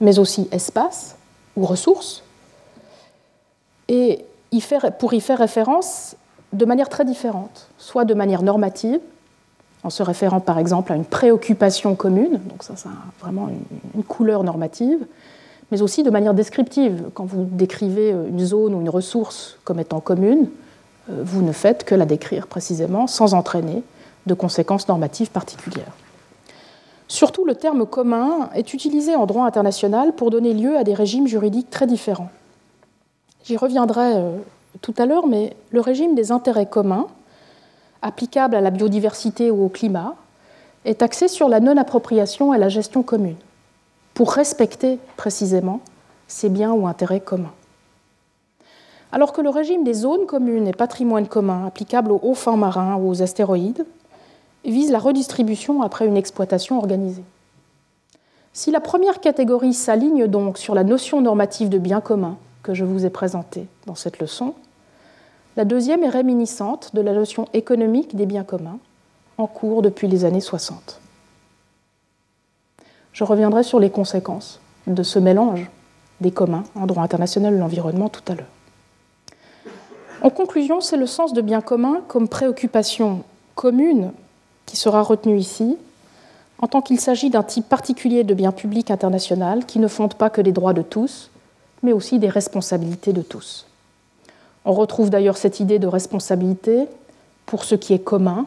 [0.00, 1.16] mais aussi espace
[1.56, 2.23] ou ressources,
[3.88, 4.24] et
[4.98, 6.16] pour y faire référence
[6.52, 9.00] de manière très différente, soit de manière normative,
[9.82, 12.88] en se référant par exemple à une préoccupation commune, donc ça c'est
[13.20, 13.48] vraiment
[13.94, 14.98] une couleur normative,
[15.70, 20.00] mais aussi de manière descriptive, quand vous décrivez une zone ou une ressource comme étant
[20.00, 20.48] commune,
[21.10, 23.82] euh, vous ne faites que la décrire précisément sans entraîner
[24.26, 25.92] de conséquences normatives particulières.
[27.08, 31.26] Surtout, le terme commun est utilisé en droit international pour donner lieu à des régimes
[31.26, 32.30] juridiques très différents.
[33.44, 34.38] J'y reviendrai euh,
[34.80, 37.06] tout à l'heure, mais le régime des intérêts communs,
[38.00, 40.14] applicable à la biodiversité ou au climat,
[40.86, 43.36] est axé sur la non-appropriation et la gestion commune,
[44.14, 45.80] pour respecter précisément
[46.26, 47.52] ces biens ou intérêts communs.
[49.12, 52.96] Alors que le régime des zones communes et patrimoine commun applicable aux hauts fonds marins
[52.96, 53.84] ou aux astéroïdes
[54.64, 57.24] vise la redistribution après une exploitation organisée.
[58.54, 62.84] Si la première catégorie s'aligne donc sur la notion normative de bien commun que je
[62.84, 64.54] vous ai présentée dans cette leçon,
[65.56, 68.78] la deuxième est réminiscente de la notion économique des biens communs
[69.38, 71.00] en cours depuis les années 60.
[73.12, 75.70] Je reviendrai sur les conséquences de ce mélange
[76.20, 78.46] des communs en droit international de l'environnement tout à l'heure.
[80.22, 83.22] En conclusion, c'est le sens de bien commun comme préoccupation
[83.54, 84.12] commune
[84.66, 85.76] qui sera retenu ici,
[86.58, 90.30] en tant qu'il s'agit d'un type particulier de bien public international qui ne fonde pas
[90.30, 91.30] que les droits de tous,
[91.84, 93.66] mais aussi des responsabilités de tous.
[94.64, 96.88] On retrouve d'ailleurs cette idée de responsabilité
[97.46, 98.46] pour ce qui est commun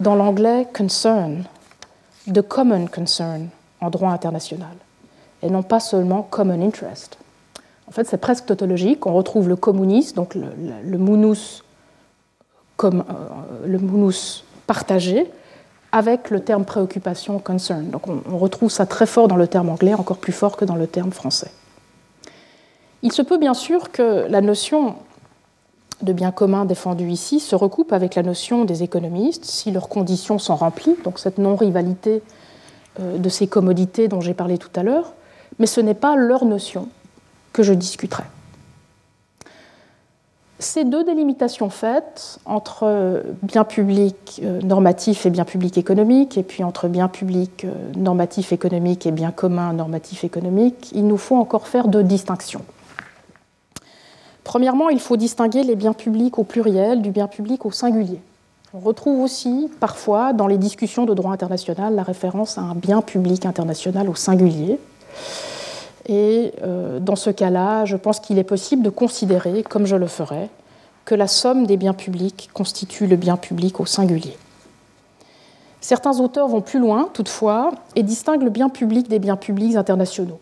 [0.00, 1.44] dans l'anglais concern,
[2.32, 3.48] the common concern
[3.80, 4.76] en droit international,
[5.42, 7.18] et non pas seulement common interest.
[7.86, 9.04] En fait, c'est presque tautologique.
[9.06, 11.62] On retrouve le communisme, donc le, munus,
[12.76, 15.30] comme, euh, le munus partagé,
[15.92, 17.90] avec le terme préoccupation, concern.
[17.90, 20.64] Donc on, on retrouve ça très fort dans le terme anglais, encore plus fort que
[20.64, 21.50] dans le terme français.
[23.04, 24.94] Il se peut bien sûr que la notion
[26.00, 30.38] de bien commun défendue ici se recoupe avec la notion des économistes si leurs conditions
[30.38, 32.22] sont remplies, donc cette non-rivalité
[32.98, 35.12] euh, de ces commodités dont j'ai parlé tout à l'heure,
[35.58, 36.88] mais ce n'est pas leur notion
[37.52, 38.24] que je discuterai.
[40.58, 46.64] Ces deux délimitations faites entre bien public euh, normatif et bien public économique, et puis
[46.64, 51.68] entre bien public euh, normatif économique et bien commun normatif économique, il nous faut encore
[51.68, 52.62] faire deux distinctions.
[54.44, 58.20] Premièrement, il faut distinguer les biens publics au pluriel du bien public au singulier.
[58.74, 63.00] On retrouve aussi parfois dans les discussions de droit international la référence à un bien
[63.00, 64.78] public international au singulier.
[66.06, 70.06] Et euh, dans ce cas-là, je pense qu'il est possible de considérer, comme je le
[70.06, 70.50] ferai,
[71.04, 74.36] que la somme des biens publics constitue le bien public au singulier.
[75.80, 80.40] Certains auteurs vont plus loin, toutefois, et distinguent le bien public des biens publics internationaux.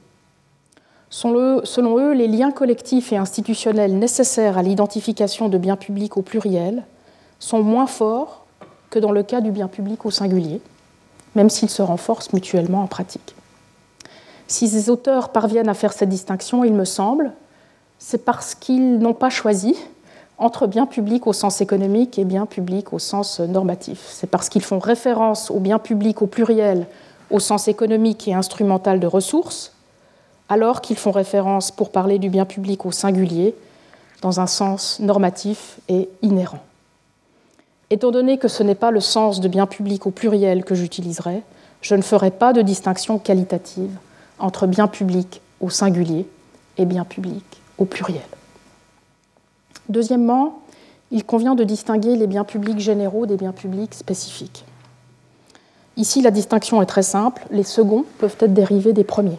[1.13, 6.85] Selon eux, les liens collectifs et institutionnels nécessaires à l'identification de biens publics au pluriel
[7.39, 8.47] sont moins forts
[8.89, 10.63] que dans le cas du bien public au singulier,
[11.35, 13.35] même s'ils se renforcent mutuellement en pratique.
[14.47, 17.33] Si ces auteurs parviennent à faire cette distinction, il me semble,
[17.99, 19.77] c'est parce qu'ils n'ont pas choisi
[20.39, 24.03] entre bien public au sens économique et bien public au sens normatif.
[24.09, 26.87] C'est parce qu'ils font référence au bien public au pluriel
[27.31, 29.72] au sens économique et instrumental de ressources,
[30.53, 33.55] alors qu'ils font référence pour parler du bien public au singulier
[34.21, 36.63] dans un sens normatif et inhérent.
[37.89, 41.43] Étant donné que ce n'est pas le sens de bien public au pluriel que j'utiliserai,
[41.81, 43.97] je ne ferai pas de distinction qualitative
[44.39, 46.29] entre bien public au singulier
[46.77, 47.45] et bien public
[47.79, 48.21] au pluriel.
[49.89, 50.61] Deuxièmement,
[51.11, 54.67] il convient de distinguer les biens publics généraux des biens publics spécifiques.
[55.97, 57.43] Ici, la distinction est très simple.
[57.51, 59.39] Les seconds peuvent être dérivés des premiers.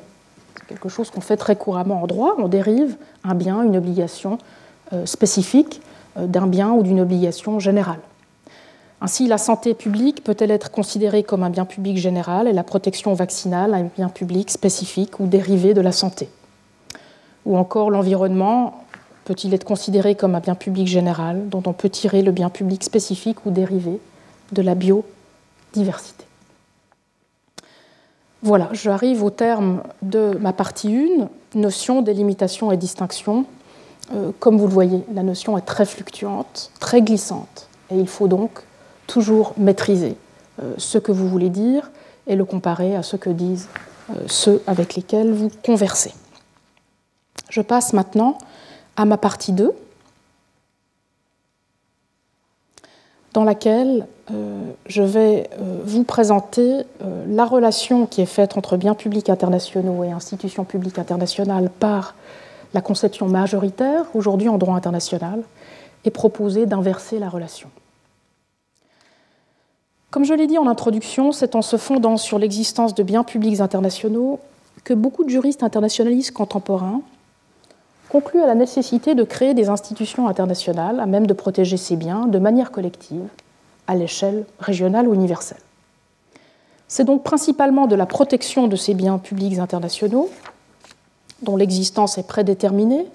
[0.73, 2.33] Quelque chose qu'on fait très couramment en droit.
[2.39, 4.39] On dérive un bien, une obligation
[4.91, 5.81] euh, spécifique
[6.17, 7.99] euh, d'un bien ou d'une obligation générale.
[8.99, 13.13] Ainsi, la santé publique peut-elle être considérée comme un bien public général et la protection
[13.13, 16.27] vaccinale un bien public spécifique ou dérivé de la santé?
[17.45, 18.83] Ou encore l'environnement
[19.25, 22.83] peut-il être considéré comme un bien public général dont on peut tirer le bien public
[22.83, 23.99] spécifique ou dérivé
[24.53, 26.25] de la biodiversité?
[28.43, 33.45] Voilà, j'arrive au terme de ma partie 1, notion, délimitation et distinction.
[34.13, 38.27] Euh, comme vous le voyez, la notion est très fluctuante, très glissante, et il faut
[38.27, 38.63] donc
[39.07, 40.17] toujours maîtriser
[40.61, 41.89] euh, ce que vous voulez dire
[42.27, 43.69] et le comparer à ce que disent
[44.09, 46.13] euh, ceux avec lesquels vous conversez.
[47.49, 48.37] Je passe maintenant
[48.97, 49.71] à ma partie 2,
[53.33, 55.49] dans laquelle euh, je vais
[55.83, 56.83] vous présenter
[57.27, 62.15] la relation qui est faite entre biens publics internationaux et institutions publiques internationales par
[62.73, 65.43] la conception majoritaire, aujourd'hui en droit international,
[66.05, 67.69] et proposer d'inverser la relation.
[70.11, 73.61] Comme je l'ai dit en introduction, c'est en se fondant sur l'existence de biens publics
[73.61, 74.39] internationaux
[74.83, 77.01] que beaucoup de juristes internationalistes contemporains
[78.13, 82.27] concluent à la nécessité de créer des institutions internationales à même de protéger ces biens
[82.27, 83.27] de manière collective,
[83.87, 85.57] à l'échelle régionale ou universelle.
[86.87, 90.29] C'est donc principalement de la protection de ces biens publics internationaux,
[91.41, 93.07] dont l'existence est prédéterminée,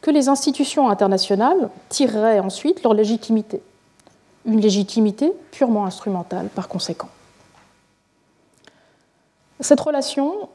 [0.00, 3.62] que les institutions internationales tireraient ensuite leur légitimité,
[4.46, 7.08] une légitimité purement instrumentale par conséquent.
[9.60, 10.48] Cette relation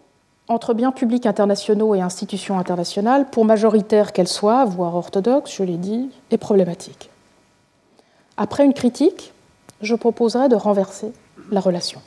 [0.48, 5.78] entre biens publics internationaux et institutions internationales, pour majoritaire qu'elles soient, voire orthodoxes, je l'ai
[5.78, 7.10] dit, est problématique.
[8.36, 9.34] Après une critique,
[9.82, 11.14] je proposerai de renverser
[11.52, 12.02] la relation.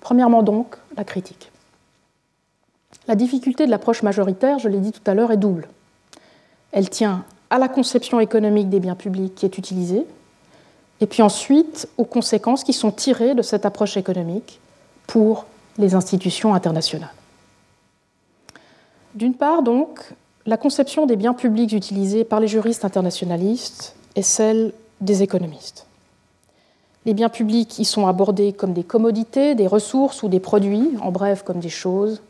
[0.00, 1.50] Premièrement donc, la critique.
[3.06, 5.68] La difficulté de l'approche majoritaire, je l'ai dit tout à l'heure, est double.
[6.72, 10.06] Elle tient à la conception économique des biens publics qui est utilisée,
[11.00, 14.60] et puis ensuite aux conséquences qui sont tirées de cette approche économique
[15.06, 15.46] pour
[15.78, 17.12] les institutions internationales.
[19.14, 20.00] D'une part, donc,
[20.46, 25.86] la conception des biens publics utilisés par les juristes internationalistes est celle des économistes.
[27.04, 31.10] Les biens publics y sont abordés comme des commodités, des ressources ou des produits, en
[31.10, 32.22] bref comme des choses,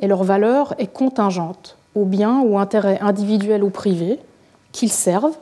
[0.00, 4.18] et leur valeur est contingente aux biens ou intérêts individuels ou privés
[4.72, 5.36] qu'ils servent,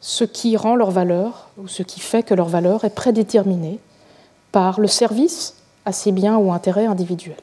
[0.00, 3.78] ce qui rend leur valeur, ou ce qui fait que leur valeur est prédéterminée
[4.50, 5.54] par le service
[5.84, 7.36] à ces biens ou intérêts individuels.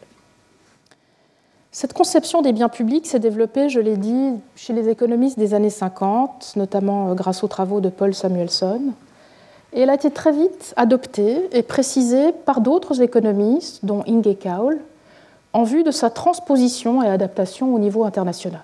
[1.72, 5.70] Cette conception des biens publics s'est développée, je l'ai dit, chez les économistes des années
[5.70, 8.82] 50, notamment euh, grâce aux travaux de Paul Samuelson,
[9.72, 14.80] et elle a été très vite adoptée et précisée par d'autres économistes, dont Inge Kaul,
[15.54, 18.64] en vue de sa transposition et adaptation au niveau international.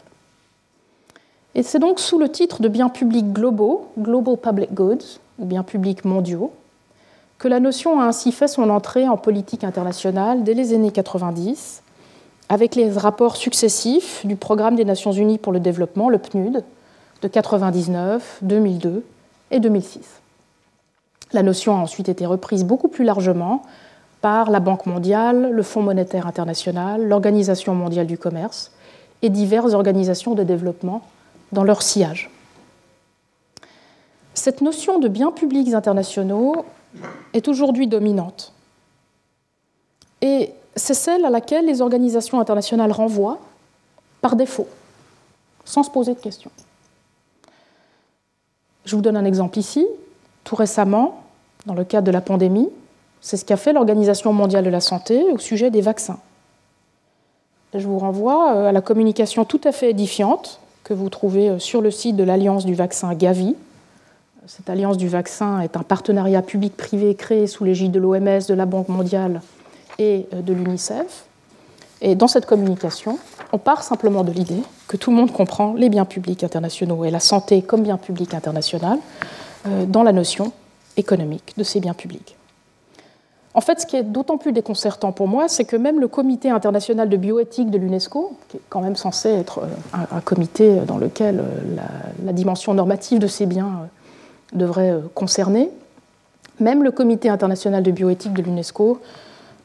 [1.53, 5.63] Et c'est donc sous le titre de biens publics globaux, Global Public Goods, ou biens
[5.63, 6.51] publics mondiaux,
[7.37, 11.83] que la notion a ainsi fait son entrée en politique internationale dès les années 90,
[12.49, 16.63] avec les rapports successifs du Programme des Nations Unies pour le développement, le PNUD,
[17.21, 19.03] de 1999, 2002
[19.51, 19.99] et 2006.
[21.33, 23.63] La notion a ensuite été reprise beaucoup plus largement
[24.21, 28.71] par la Banque mondiale, le Fonds monétaire international, l'Organisation mondiale du commerce
[29.21, 31.01] et diverses organisations de développement
[31.51, 32.29] dans leur sillage.
[34.33, 36.65] Cette notion de biens publics internationaux
[37.33, 38.53] est aujourd'hui dominante.
[40.21, 43.39] Et c'est celle à laquelle les organisations internationales renvoient
[44.21, 44.67] par défaut,
[45.63, 46.51] sans se poser de questions.
[48.85, 49.85] Je vous donne un exemple ici.
[50.43, 51.23] Tout récemment,
[51.65, 52.69] dans le cadre de la pandémie,
[53.21, 56.19] c'est ce qu'a fait l'Organisation mondiale de la santé au sujet des vaccins.
[57.73, 61.59] Je vous renvoie euh, à la communication tout à fait édifiante que vous trouvez euh,
[61.59, 63.55] sur le site de l'Alliance du vaccin Gavi,
[64.47, 68.65] cette alliance du vaccin est un partenariat public-privé créé sous l'égide de l'OMS, de la
[68.65, 69.41] Banque mondiale
[69.97, 71.25] et euh, de l'UNICEF.
[72.01, 73.17] Et dans cette communication,
[73.53, 77.11] on part simplement de l'idée que tout le monde comprend les biens publics internationaux et
[77.11, 78.99] la santé comme bien public international
[79.65, 80.51] euh, dans la notion
[80.97, 82.35] économique de ces biens publics.
[83.55, 86.49] En fait, ce qui est d'autant plus déconcertant pour moi, c'est que même le Comité
[86.49, 90.97] international de bioéthique de l'UNESCO, qui est quand même censé être euh, un, comité dans
[90.97, 91.43] lequel
[92.23, 93.87] la dimension normative de ces biens
[94.53, 95.69] devrait euh, concerner.
[96.59, 99.01] Même le Comité international de bioéthique de l'UNESCO,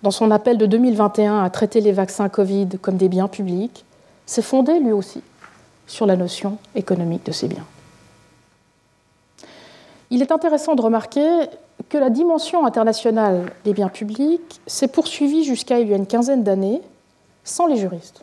[0.03, 3.85] dans son appel de 2021 à traiter les vaccins Covid comme des biens publics,
[4.27, 5.23] s'est fondé lui aussi
[5.87, 7.67] sur la notion économique de ces biens.
[10.11, 11.29] Il est intéressant de remarquer
[11.89, 16.43] que la dimension internationale des biens publics s'est poursuivie jusqu'à il y a une quinzaine
[16.43, 16.81] d'années
[17.45, 18.23] sans les juristes.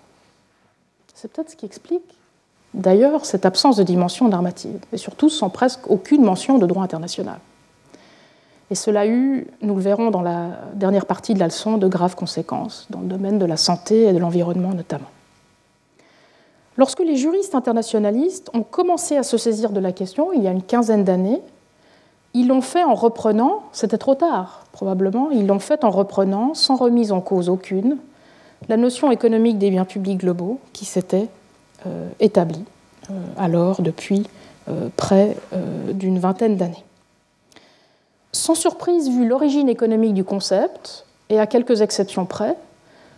[1.13, 2.16] C'est peut-être ce qui explique
[2.77, 7.39] d'ailleurs cette absence de dimension normative, et surtout sans presque aucune mention de droit international.
[8.69, 11.87] Et cela a eu, nous le verrons dans la dernière partie de la leçon, de
[11.87, 15.07] graves conséquences, dans le domaine de la santé et de l'environnement notamment.
[16.77, 20.51] Lorsque les juristes internationalistes ont commencé à se saisir de la question, il y a
[20.51, 21.41] une quinzaine d'années,
[22.33, 26.75] ils l'ont fait en reprenant, c'était trop tard probablement, ils l'ont fait en reprenant, sans
[26.75, 27.97] remise en cause aucune,
[28.69, 31.29] la notion économique des biens publics globaux qui s'était
[31.85, 32.65] euh, établi
[33.11, 34.23] euh, alors depuis
[34.67, 35.37] euh, près
[35.93, 36.83] d'une vingtaine d'années.
[38.31, 42.55] Sans surprise, vu l'origine économique du concept, et à quelques exceptions près,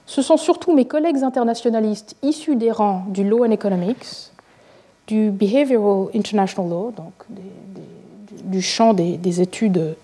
[0.06, 4.32] ce sont surtout mes collègues internationalistes issus des rangs du Law and Economics,
[5.08, 7.14] du Behavioral International Law, donc
[8.44, 9.96] du champ des, des études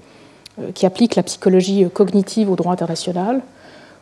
[0.74, 3.42] qui appliquent la psychologie cognitive au droit international,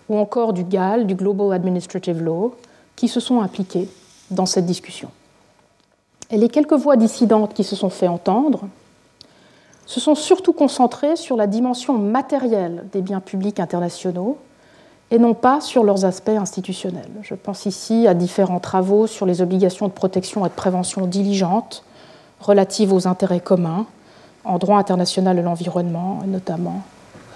[0.10, 2.56] ou encore du GAL, du Global Administrative Law,
[2.96, 3.88] qui se sont impliqués
[4.32, 5.10] dans cette discussion.
[6.30, 8.68] Et les quelques voix dissidentes qui se sont fait entendre
[9.86, 14.38] se sont surtout concentrées sur la dimension matérielle des biens publics internationaux
[15.12, 17.12] et non pas sur leurs aspects institutionnels.
[17.22, 21.84] Je pense ici à différents travaux sur les obligations de protection et de prévention diligentes
[22.40, 23.86] relatives aux intérêts communs
[24.46, 26.82] en droit international de l'environnement, notamment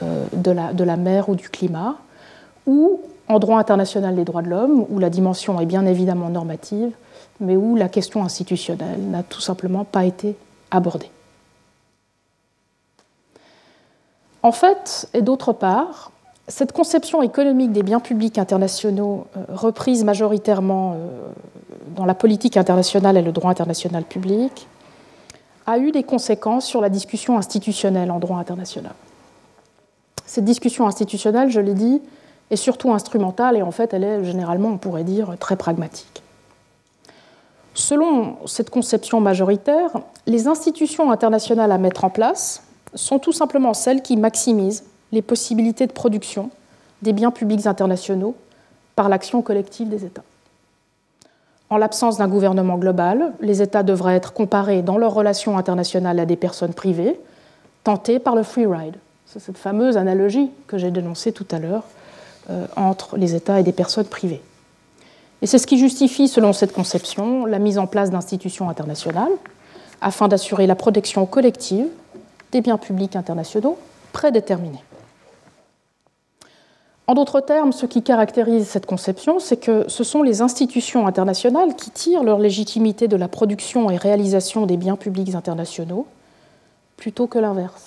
[0.01, 1.95] de, la, de la mer ou du climat,
[2.65, 6.91] ou en droit international des droits de l'homme, où la dimension est bien évidemment normative,
[7.39, 10.35] mais où la question institutionnelle n'a tout simplement pas été
[10.71, 11.11] abordée.
[14.43, 16.11] En fait, et d'autre part,
[16.47, 21.07] cette conception économique des biens publics internationaux, euh, reprise majoritairement euh,
[21.95, 24.67] dans la politique internationale et le droit international public,
[25.65, 28.93] a eu des conséquences sur la discussion institutionnelle en droit international.
[30.25, 32.01] Cette discussion institutionnelle, je l'ai dit,
[32.51, 36.23] est surtout instrumentale et en fait elle est généralement, on pourrait dire, très pragmatique.
[37.73, 39.91] Selon cette conception majoritaire,
[40.25, 42.63] les institutions internationales à mettre en place
[42.95, 46.49] sont tout simplement celles qui maximisent les possibilités de production
[47.03, 48.35] des biens publics internationaux
[48.95, 50.23] par l'action collective des États.
[51.69, 56.25] En l'absence d'un gouvernement global, les États devraient être comparés dans leurs relations internationales à
[56.25, 57.19] des personnes privées,
[57.83, 58.95] tentées par le free ride.
[59.25, 61.83] C'est cette fameuse analogie que j'ai dénoncée tout à l'heure
[62.75, 64.41] entre les États et des personnes privées.
[65.41, 69.31] Et c'est ce qui justifie, selon cette conception, la mise en place d'institutions internationales
[70.01, 71.87] afin d'assurer la protection collective
[72.51, 73.77] des biens publics internationaux
[74.13, 74.83] prédéterminés.
[77.09, 81.75] En d'autres termes, ce qui caractérise cette conception, c'est que ce sont les institutions internationales
[81.75, 86.05] qui tirent leur légitimité de la production et réalisation des biens publics internationaux,
[86.97, 87.86] plutôt que l'inverse.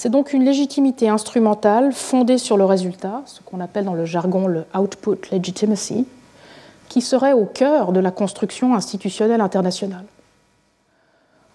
[0.00, 4.46] C'est donc une légitimité instrumentale fondée sur le résultat, ce qu'on appelle dans le jargon
[4.46, 6.06] le output legitimacy,
[6.88, 10.04] qui serait au cœur de la construction institutionnelle internationale.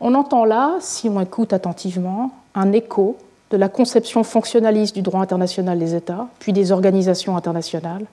[0.02, 3.16] On entend là, si on écoute attentivement, un écho
[3.50, 8.06] de la conception fonctionnaliste du droit international des États, puis des organisations internationales,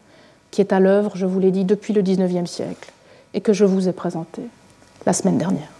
[0.52, 2.92] qui est à l'œuvre, je vous l'ai dit, depuis le XIXe siècle,
[3.34, 4.42] et que je vous ai présenté
[5.06, 5.72] la semaine dernière.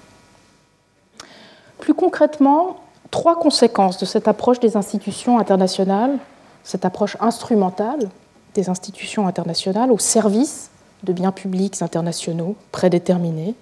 [1.78, 2.78] Plus concrètement,
[3.10, 6.18] trois conséquences de cette approche des institutions internationales,
[6.62, 8.08] cette approche instrumentale
[8.54, 10.70] des institutions internationales au service
[11.02, 13.54] de biens publics internationaux prédéterminés,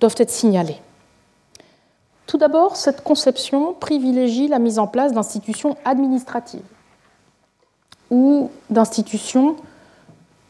[0.00, 0.80] doivent être signalées.
[2.26, 6.60] Tout d'abord, cette conception privilégie la mise en place d'institutions administratives
[8.10, 9.56] ou d'institutions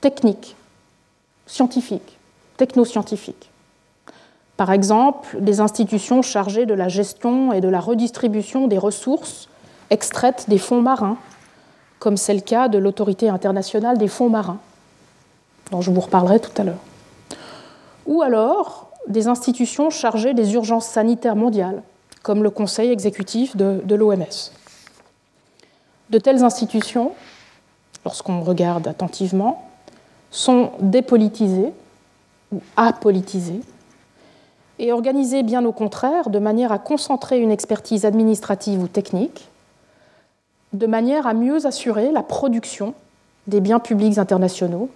[0.00, 0.56] techniques,
[1.46, 2.18] scientifiques,
[2.56, 3.50] technoscientifiques.
[4.56, 9.48] Par exemple, des institutions chargées de la gestion et de la redistribution des ressources
[9.90, 11.18] extraites des fonds marins,
[11.98, 14.58] comme c'est le cas de l'autorité internationale des fonds marins,
[15.70, 16.82] dont je vous reparlerai tout à l'heure.
[18.06, 21.82] Ou alors des institutions chargées des urgences sanitaires mondiales,
[22.22, 24.50] comme le Conseil exécutif de, l'OMS.
[26.10, 27.12] De telles institutions,
[28.04, 29.68] lorsqu'on regarde attentivement,
[30.30, 31.72] sont dépolitisées
[32.52, 33.60] ou apolitisées
[34.78, 39.48] et organisées bien au contraire de manière à concentrer une expertise administrative ou technique,
[40.72, 42.94] de manière à mieux assurer la production
[43.46, 44.90] des biens publics internationaux,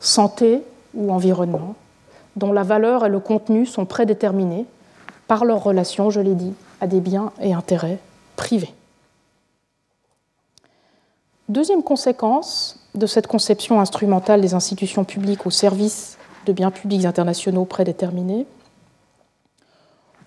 [0.00, 0.62] santé
[0.94, 1.74] ou environnement,
[2.36, 4.66] dont la valeur et le contenu sont prédéterminés
[5.28, 7.98] par leur relation, je l'ai dit, à des biens et intérêts
[8.36, 8.74] privés.
[11.48, 17.64] Deuxième conséquence de cette conception instrumentale des institutions publiques au service de biens publics internationaux
[17.64, 18.46] prédéterminés,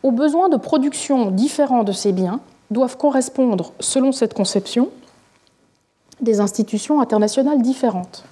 [0.04, 2.40] aux besoins de production différents de ces biens
[2.72, 4.90] doivent correspondre, selon cette conception,
[6.22, 8.24] des institutions internationales différentes.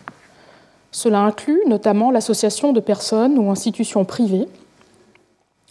[0.91, 4.47] Cela inclut notamment l'association de personnes ou institutions privées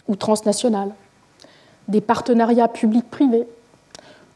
[0.07, 0.93] ou transnationales,
[1.87, 3.47] des partenariats publics-privés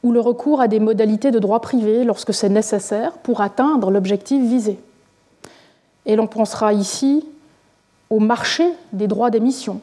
[0.04, 4.42] ou le recours à des modalités de droit privé lorsque c'est nécessaire pour atteindre l'objectif
[4.44, 4.80] visé.
[6.06, 7.26] Et l'on pensera ici
[8.10, 9.82] au marché des droits d'émission,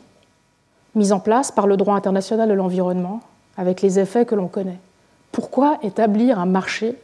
[0.96, 3.20] mis en place par le droit international de l'environnement,
[3.56, 4.78] avec les effets que l'on connaît.
[5.30, 6.96] Pourquoi établir un marché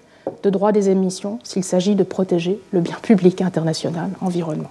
[0.42, 4.70] de droit des émissions s'il s'agit de protéger le bien public international, environnement?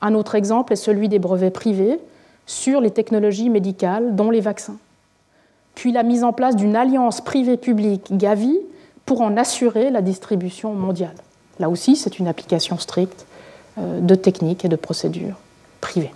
[0.00, 1.98] Un autre exemple est celui des brevets privés
[2.46, 4.76] sur les technologies médicales, dont les vaccins.
[5.74, 8.58] Puis la mise en place d'une alliance privée-publique Gavi
[9.06, 11.14] pour en assurer la distribution mondiale.
[11.60, 13.26] Là aussi, c'est une application stricte
[13.78, 15.36] euh, de techniques et de procédures
[15.80, 16.12] privées.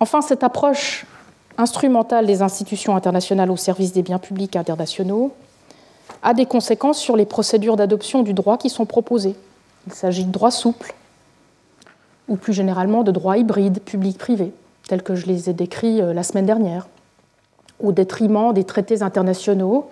[0.00, 1.06] Enfin, cette approche
[1.58, 5.32] instrumentale des institutions internationales au service des biens publics internationaux
[6.22, 9.34] a des conséquences sur les procédures d'adoption du droit qui sont proposées.
[9.86, 10.94] Il s'agit de droits souples,
[12.28, 14.52] ou plus généralement de droits hybrides, public-privé,
[14.88, 16.88] tels que je les ai décrits euh, la semaine dernière,
[17.82, 19.88] au détriment des traités internationaux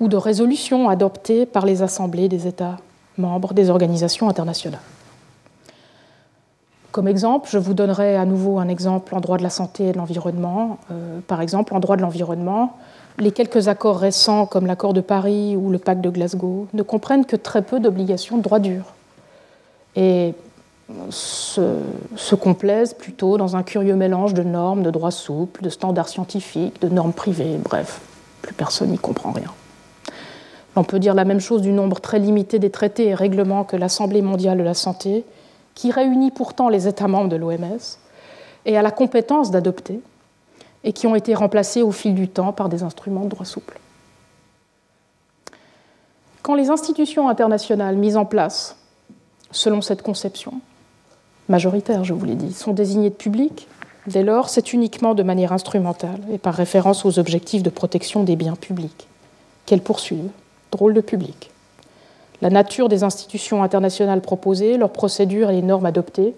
[0.00, 2.78] ou de résolutions adoptées par les assemblées des États
[3.16, 4.80] membres des organisations internationales.
[6.94, 9.92] Comme exemple, je vous donnerai à nouveau un exemple en droit de la santé et
[9.92, 10.78] de l'environnement.
[10.92, 12.76] Euh, par exemple, en droit de l'environnement,
[13.18, 17.24] les quelques accords récents comme l'accord de Paris ou le pacte de Glasgow ne comprennent
[17.24, 18.84] que très peu d'obligations de droit dur
[19.96, 20.34] et
[21.10, 21.78] se,
[22.14, 26.80] se, complaisent plutôt dans un curieux mélange de normes, de droits souples, de standards scientifiques,
[26.80, 28.02] de normes privées, bref,
[28.40, 29.50] plus personne n'y comprend rien.
[30.76, 33.74] On peut dire la même chose du nombre très limité des traités et règlements que
[33.74, 35.24] l'Assemblée mondiale de la santé,
[35.74, 37.98] qui réunit pourtant les États membres de l'OMS,
[38.66, 40.00] et a la compétence d'adopter,
[40.84, 43.80] et qui ont été remplacés au fil du temps par des instruments de droit souple.
[46.42, 48.76] Quand les institutions internationales mises en place
[49.50, 50.60] selon cette conception,
[51.48, 53.66] majoritaire je vous l'ai dit, sont désignées de public,
[54.06, 58.36] dès lors c'est uniquement de manière instrumentale et par référence aux objectifs de protection des
[58.36, 59.08] biens publics
[59.64, 60.30] qu'elles poursuivent.
[60.70, 61.50] Drôle de public.
[62.42, 66.34] La nature des institutions internationales proposées, leurs procédures et les normes adoptées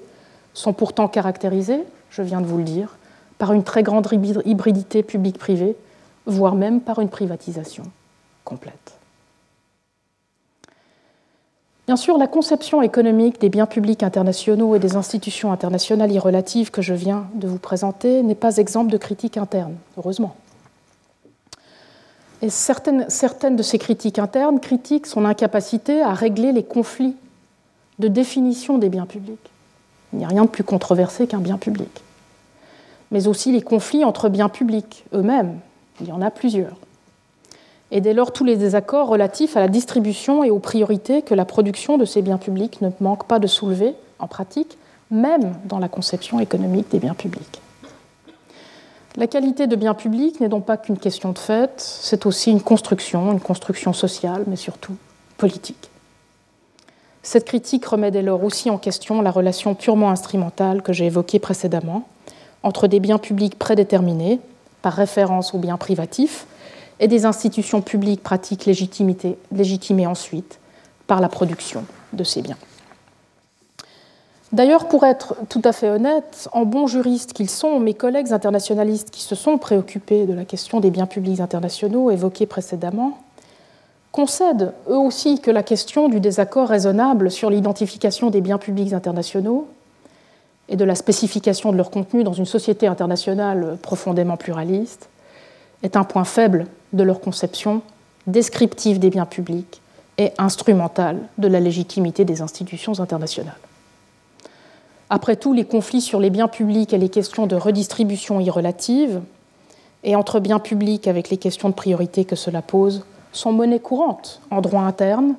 [0.55, 2.97] sont pourtant caractérisées, je viens de vous le dire,
[3.39, 4.09] par une très grande
[4.45, 5.77] hybridité publique-privée,
[6.27, 7.85] voire même par une privatisation
[8.45, 8.97] complète.
[11.87, 16.83] Bien sûr, la conception économique des biens publics internationaux et des institutions internationales irrelatives que
[16.83, 20.35] je viens de vous présenter n'est pas exemple de critiques internes, heureusement.
[22.43, 27.17] Et certaines, de ces critiques internes critiquent son incapacité à régler les conflits
[27.99, 29.51] de définition des biens publics.
[30.13, 32.03] Il n'y a rien de plus controversé qu'un bien public
[33.11, 35.59] mais aussi les conflits entre biens publics eux-mêmes.
[36.01, 36.77] Il y en a plusieurs.
[37.91, 41.45] Et dès lors, tous les désaccords relatifs à la distribution et aux priorités que la
[41.45, 44.77] production de ces biens publics ne manque pas de soulever en pratique,
[45.11, 47.61] même dans la conception économique des biens publics.
[49.19, 52.61] La qualité de biens publics n'est donc pas qu'une question de fait, c'est aussi une
[52.61, 54.95] construction, une construction sociale, mais surtout
[55.39, 55.89] politique.
[57.23, 61.39] Cette critique remet dès lors aussi en question la relation purement instrumentale que j'ai évoquée
[61.39, 62.07] précédemment,
[62.63, 64.39] entre des biens publics prédéterminés,
[64.83, 66.47] par référence aux biens privatifs,
[67.01, 70.61] et des institutions publiques pratiques légitimées ensuite
[71.07, 72.59] par la production de ces biens.
[74.53, 79.11] D'ailleurs, pour être tout à fait honnête, en bons juristes qu'ils sont, mes collègues internationalistes
[79.11, 83.19] qui se sont préoccupés de la question des biens publics internationaux évoqués précédemment
[84.13, 89.69] concèdent eux aussi que la question du désaccord raisonnable sur l'identification des biens publics internationaux
[90.71, 95.11] et de la spécification de leur contenu dans une société internationale profondément pluraliste
[95.83, 97.83] est un point faible de leur conception
[98.27, 99.83] descriptive des biens publics
[100.17, 103.59] et instrumentale de la légitimité des institutions internationales.
[105.09, 109.21] Après tout, les conflits sur les biens publics et les questions de redistribution irrelative,
[110.03, 114.41] et entre biens publics avec les questions de priorité que cela pose, sont monnaie courante
[114.51, 115.35] en droit interne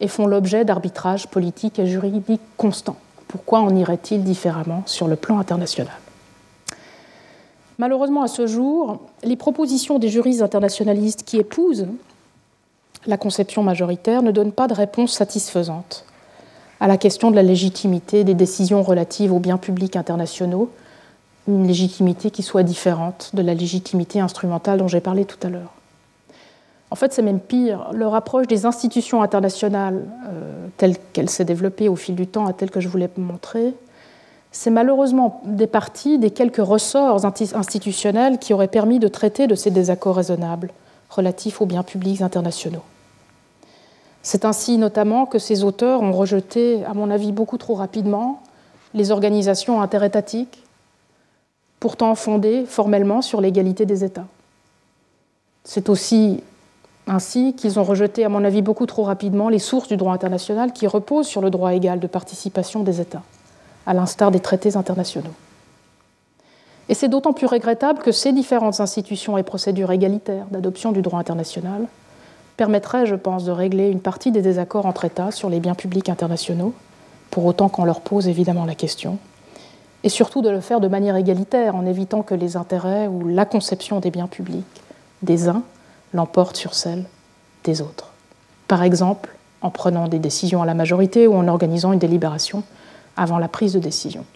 [0.00, 2.96] et font l'objet d'arbitrages politiques et juridiques constants.
[3.28, 5.92] Pourquoi en irait-il différemment sur le plan international?
[7.78, 11.86] Malheureusement, à ce jour, les propositions des juristes internationalistes qui épousent
[13.06, 16.04] la conception majoritaire ne donnent pas de réponse satisfaisante
[16.80, 20.70] à la question de la légitimité des décisions relatives aux biens publics internationaux,
[21.46, 25.74] une légitimité qui soit différente de la légitimité instrumentale dont j'ai parlé tout à l'heure.
[26.90, 27.88] En fait, c'est même pire.
[27.92, 32.52] Leur approche des institutions internationales, euh, telle qu'elle s'est développée au fil du temps, à
[32.52, 33.74] telle que je voulais montrer,
[34.52, 39.70] c'est malheureusement des parties des quelques ressorts institutionnels qui auraient permis de traiter de ces
[39.70, 40.70] désaccords raisonnables
[41.08, 42.82] relatifs aux biens publics internationaux.
[44.22, 48.42] C'est ainsi notamment que ces auteurs ont rejeté, à mon avis beaucoup trop rapidement,
[48.92, 50.62] les organisations interétatiques,
[51.78, 54.26] pourtant fondées formellement sur l'égalité des États.
[55.64, 56.42] C'est aussi
[57.06, 60.72] ainsi qu'ils ont rejeté, à mon avis, beaucoup trop rapidement les sources du droit international
[60.72, 63.22] qui reposent sur le droit égal de participation des États,
[63.86, 65.34] à l'instar des traités internationaux.
[66.88, 71.20] Et c'est d'autant plus regrettable que ces différentes institutions et procédures égalitaires d'adoption du droit
[71.20, 71.86] international
[72.60, 76.10] permettraient, je pense, de régler une partie des désaccords entre États sur les biens publics
[76.10, 76.74] internationaux,
[77.30, 79.16] pour autant qu'on leur pose évidemment la question,
[80.04, 83.46] et surtout de le faire de manière égalitaire en évitant que les intérêts ou la
[83.46, 84.82] conception des biens publics
[85.22, 85.62] des uns
[86.12, 87.06] l'emporte sur celle
[87.64, 88.10] des autres.
[88.68, 92.62] Par exemple, en prenant des décisions à la majorité ou en organisant une délibération
[93.16, 94.26] avant la prise de décision.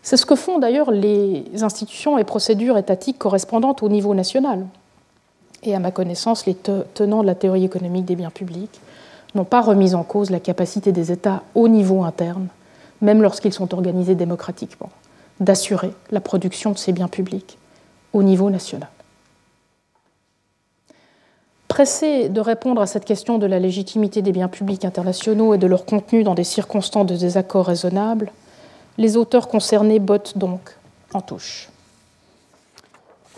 [0.00, 4.64] C'est ce que font d'ailleurs les institutions et procédures étatiques correspondantes au niveau national.
[5.62, 8.80] Et à ma connaissance, les tenants de la théorie économique des biens publics
[9.34, 12.48] n'ont pas remis en cause la capacité des États au niveau interne,
[13.00, 14.90] même lorsqu'ils sont organisés démocratiquement,
[15.40, 17.58] d'assurer la production de ces biens publics
[18.12, 18.88] au niveau national.
[21.68, 25.66] Pressés de répondre à cette question de la légitimité des biens publics internationaux et de
[25.66, 28.30] leur contenu dans des circonstances de désaccord raisonnables,
[28.98, 30.76] les auteurs concernés bottent donc
[31.14, 31.70] en touche.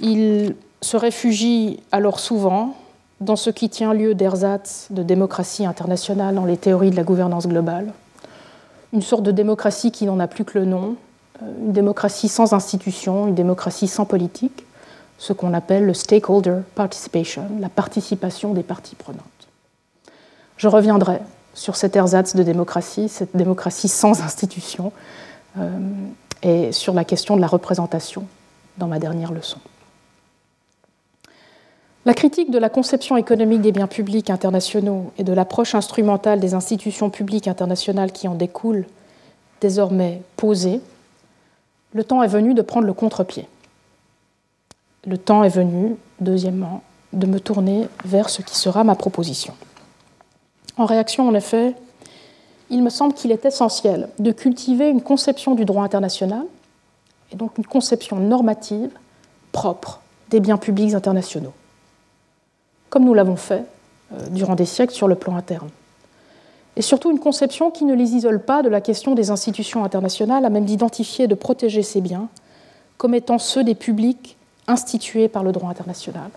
[0.00, 2.74] Ils se réfugie alors souvent
[3.20, 7.49] dans ce qui tient lieu d'ersatz de démocratie internationale dans les théories de la gouvernance
[7.49, 7.93] globale,
[8.93, 10.97] une sorte de démocratie qui n'en a plus que le nom,
[11.43, 14.66] euh, une démocratie sans institution, une démocratie sans politique,
[15.16, 19.22] ce qu'on appelle le stakeholder participation, la participation des parties prenantes.
[20.59, 21.20] Je reviendrai
[21.55, 24.93] sur cet ersatz de démocratie, cette démocratie sans institution,
[25.59, 25.70] euh,
[26.43, 28.26] et sur la question de la représentation
[28.76, 29.61] dans ma dernière leçon.
[32.07, 36.52] La critique de la conception économique des biens publics internationaux et de l'approche instrumentale des
[36.52, 38.84] institutions publiques internationales qui en découlent,
[39.62, 40.82] désormais posée,
[41.94, 43.48] le temps est venu de prendre le contre-pied.
[45.07, 46.82] Le temps est venu, deuxièmement,
[47.14, 49.55] de me tourner vers ce qui sera ma proposition.
[50.76, 51.74] En réaction, en effet,
[52.68, 56.44] il me semble qu'il est essentiel de cultiver une conception du droit international,
[57.32, 58.90] et donc une conception normative
[59.52, 61.55] propre des biens publics internationaux
[62.95, 63.64] comme nous l'avons fait
[64.12, 65.68] euh, durant des siècles sur le plan interne.
[66.76, 70.45] Et surtout une conception qui ne les isole pas de la question des institutions internationales,
[70.45, 72.28] à même d'identifier et de protéger ces biens
[72.97, 74.36] comme étant ceux des publics
[74.68, 76.30] institués par le droit international.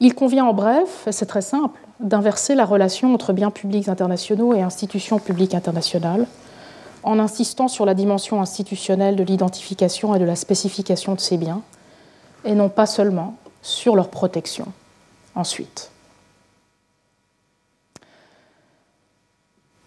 [0.00, 4.54] Il convient en bref, et c'est très simple, d'inverser la relation entre biens publics internationaux
[4.54, 6.26] et institutions publiques internationales,
[7.04, 11.62] en insistant sur la dimension institutionnelle de l'identification et de la spécification de ces biens,
[12.44, 14.66] et non pas seulement sur leur protection
[15.34, 15.90] ensuite.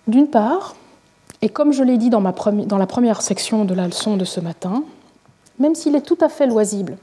[0.08, 0.76] D'une part,
[1.41, 4.39] et comme je l'ai dit dans, dans, la première section de la leçon de ce
[4.39, 4.84] matin,
[5.60, 6.98] même s'il est tout à fait loisible,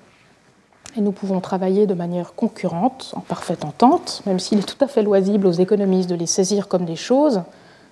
[0.97, 4.87] et nous pouvons travailler de manière concurrente, en parfaite entente, même s'il est tout à
[4.87, 7.43] fait loisible aux économistes de les saisir comme des choses,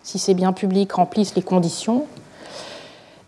[0.02, 2.06] si ces biens publics remplissent les conditions,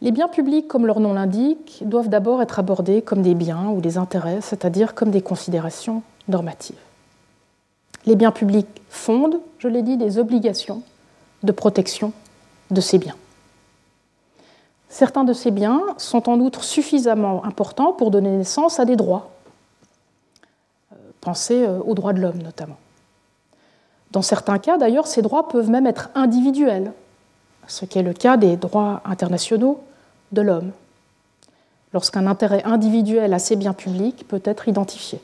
[0.02, 3.80] les biens publics, comme leur nom l'indique, doivent d'abord être abordés comme des biens ou
[3.80, 6.74] des intérêts, c'est-à-dire comme des considérations normatives.
[8.06, 10.82] Les biens publics fondent, je l'ai dit, des obligations
[11.42, 12.12] de protection
[12.70, 13.16] de ces biens.
[14.88, 19.30] Certains de ces biens sont en outre suffisamment importants pour donner naissance à des droits.
[20.92, 22.76] Euh, pensez euh, aux droits de l'homme notamment.
[24.10, 26.92] Dans certains cas, d'ailleurs, ces droits peuvent même être individuels,
[27.66, 29.82] ce qui est le cas des droits internationaux
[30.32, 30.72] de l'homme,
[31.94, 35.20] lorsqu'un intérêt individuel à ces biens publics peut être identifié.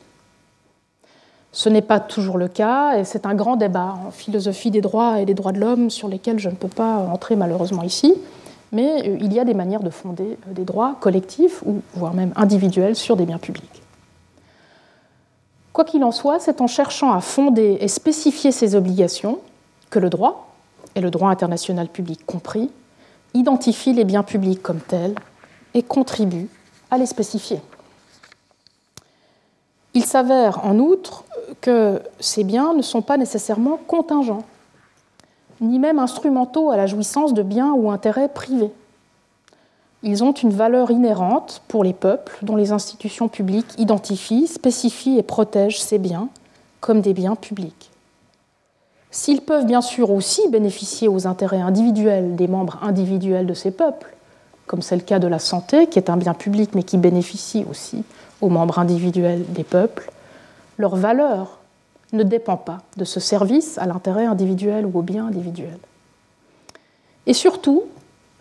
[1.53, 5.21] Ce n'est pas toujours le cas et c'est un grand débat en philosophie des droits
[5.21, 8.15] et des droits de l'homme sur lesquels je ne peux pas entrer malheureusement ici,
[8.73, 12.15] mais euh, il y a des manières de fonder euh, des droits collectifs ou voire
[12.15, 13.83] même individuels sur des biens publics.
[15.73, 19.39] Quoi qu'il en soit, c'est en cherchant à fonder et spécifier ces obligations
[19.91, 20.49] que le droit,
[20.95, 22.71] et le droit international public compris,
[23.35, 25.15] identifie les biens publics comme tels
[25.75, 26.49] et contribue
[26.91, 27.61] à les spécifier.
[29.99, 31.25] Il s'avère en outre
[31.61, 34.45] que ces biens ne sont pas nécessairement contingents,
[35.61, 38.71] ni même instrumentaux à la jouissance de biens ou intérêts privés.
[40.05, 45.25] Ils ont une valeur inhérente pour les peuples dont les institutions publiques identifient, spécifient et
[45.25, 46.29] protègent ces biens
[46.79, 47.91] comme des biens publics.
[49.11, 54.15] S'ils peuvent bien sûr aussi bénéficier aux intérêts individuels des membres individuels de ces peuples,
[54.69, 57.67] comme c'est le cas de la santé, qui est un bien public mais qui bénéficie
[57.69, 58.05] aussi
[58.41, 60.11] aux membres individuels des peuples,
[60.79, 61.59] leur valeur
[62.13, 65.79] ne dépend pas de ce service à l'intérêt individuel ou au bien individuel.
[67.27, 67.85] Et surtout,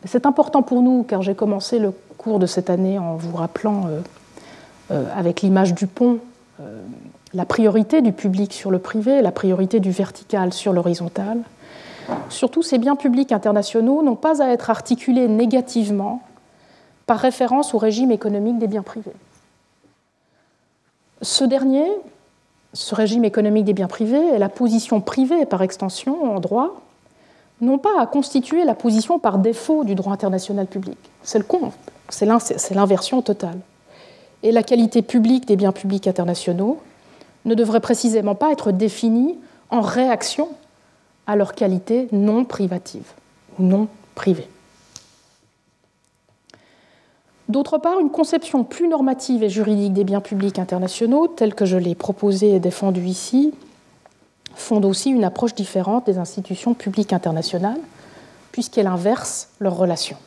[0.05, 3.87] c'est important pour nous car j'ai commencé le cours de cette année en vous rappelant
[3.87, 3.99] euh,
[4.91, 6.19] euh, avec l'image du pont
[6.61, 6.81] euh,
[7.33, 11.39] la priorité du public sur le privé, la priorité du vertical sur l'horizontal.
[12.29, 16.21] Surtout, ces biens publics internationaux n'ont pas à être articulés négativement
[17.05, 19.11] par référence au régime économique des biens privés.
[21.21, 21.87] Ce dernier
[22.73, 26.81] ce régime économique des biens privés et la position privée par extension en droit
[27.61, 30.97] n'ont pas à constituer la position par défaut du droit international public.
[31.23, 31.45] C'est le
[32.09, 33.59] c'est l'inversion totale.
[34.43, 36.79] Et la qualité publique des biens publics internationaux
[37.45, 39.35] ne devrait précisément pas être définie
[39.71, 40.49] en réaction
[41.25, 43.11] à leur qualité non privative
[43.57, 44.47] ou non privée.
[47.49, 51.77] D'autre part, une conception plus normative et juridique des biens publics internationaux, telle que je
[51.77, 53.53] l'ai proposée et défendue ici,
[54.53, 57.79] fonde aussi une approche différente des institutions publiques internationales,
[58.51, 60.17] puisqu'elle inverse leurs relations.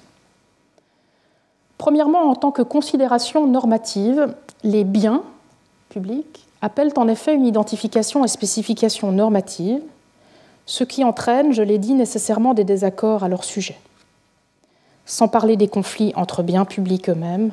[1.76, 5.22] Premièrement, en tant que considération normative, les biens
[5.90, 9.82] publics appellent en effet une identification et spécification normative,
[10.64, 13.76] ce qui entraîne, je l'ai dit, nécessairement des désaccords à leur sujet
[15.06, 17.50] sans parler des conflits entre biens publics eux-mêmes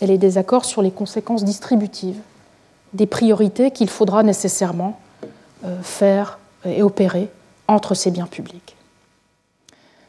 [0.00, 2.20] et les désaccords sur les conséquences distributives
[2.92, 4.98] des priorités qu'il faudra nécessairement
[5.64, 7.28] euh, faire et opérer
[7.68, 8.76] entre ces biens publics.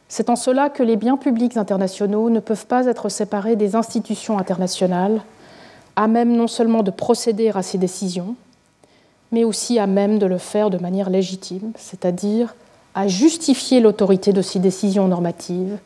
[0.10, 4.38] C'est en cela que les biens publics internationaux ne peuvent pas être séparés des institutions
[4.40, 5.22] internationales,
[5.96, 8.36] à même non seulement de procéder à ces décisions,
[9.32, 12.56] mais aussi à même de le faire de manière légitime, c'est-à-dire
[12.96, 15.78] à justifier l'autorité de ces décisions normatives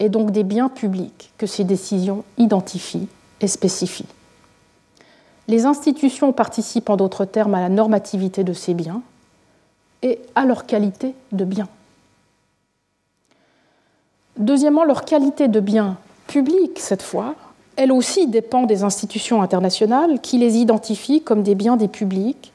[0.00, 3.08] et donc des biens publics que ces décisions identifient
[3.40, 4.06] et spécifient.
[5.48, 9.02] Les institutions participent en d'autres termes à la normativité de ces biens
[10.02, 11.68] et à leur qualité de biens.
[14.36, 17.34] Deuxièmement, leur qualité de biens publics, cette fois,
[17.76, 22.52] elle aussi dépend des institutions internationales qui les identifient comme des biens des publics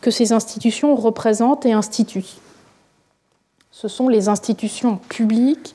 [0.00, 2.38] que ces institutions représentent et instituent.
[3.70, 5.74] Ce sont les institutions publiques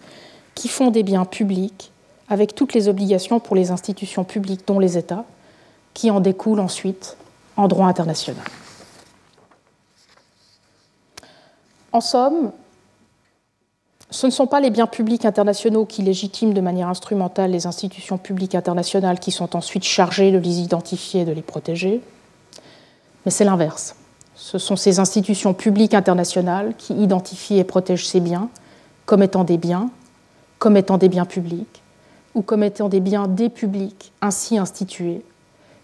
[0.57, 1.91] qui font des biens publics
[2.29, 5.23] avec toutes les obligations pour les institutions publiques, dont les États,
[5.93, 7.15] qui en découlent ensuite
[7.57, 8.43] en droit international.
[11.91, 12.51] En somme,
[14.09, 18.17] ce ne sont pas les biens publics internationaux qui légitiment de manière instrumentale les institutions
[18.17, 22.01] publiques internationales qui sont ensuite chargées de les identifier et de les protéger,
[23.25, 23.95] mais c'est l'inverse.
[24.35, 28.49] Ce sont ces institutions publiques internationales qui identifient et protègent ces biens
[29.05, 29.89] comme étant des biens,
[30.59, 31.81] comme étant des biens publics,
[32.35, 35.21] ou comme étant des biens des publics ainsi institués,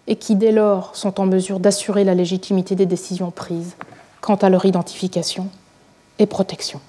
[0.07, 3.75] et qui dès lors sont en mesure d'assurer la légitimité des décisions prises
[4.21, 5.49] quant à leur identification
[6.19, 6.79] et protection.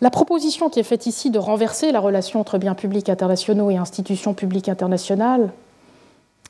[0.00, 3.76] La proposition qui est faite ici de renverser la relation entre biens publics internationaux et
[3.76, 5.52] institutions publiques internationales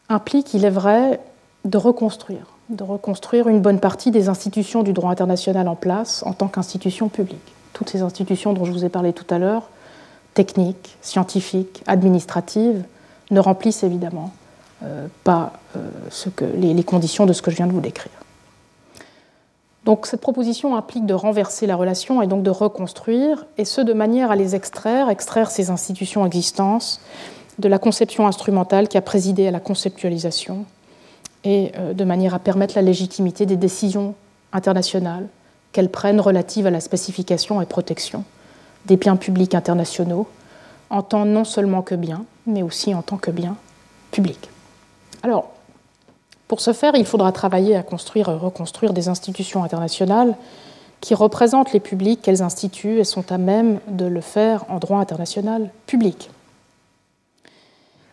[0.09, 1.21] implique, il est vrai,
[1.65, 6.33] de reconstruire, de reconstruire une bonne partie des institutions du droit international en place en
[6.33, 7.53] tant qu'institutions publiques.
[7.73, 9.69] Toutes ces institutions dont je vous ai parlé tout à l'heure,
[10.35, 12.85] techniques, scientifiques, administratives,
[13.31, 14.33] ne remplissent évidemment
[14.83, 15.89] euh, pas euh,
[16.35, 18.13] que, les conditions de ce que je viens de vous décrire.
[19.85, 23.93] Donc cette proposition implique de renverser la relation et donc de reconstruire, et ce de
[23.93, 27.01] manière à les extraire, extraire ces institutions existantes
[27.59, 30.65] de la conception instrumentale qui a présidé à la conceptualisation,
[31.45, 34.15] et euh, de manière à permettre la légitimité des décisions
[34.53, 35.27] internationales
[35.73, 38.25] qu'elles prennent relatives à la spécification et protection
[38.87, 40.27] des biens publics internationaux,
[40.89, 43.57] en tant non seulement que biens, mais aussi en tant que biens
[44.11, 44.51] publics.
[45.23, 45.51] Alors,
[46.49, 50.35] pour ce faire, il faudra travailler à construire et reconstruire des institutions internationales
[51.01, 54.99] qui représentent les publics qu'elles instituent et sont à même de le faire en droit
[54.99, 56.31] international public.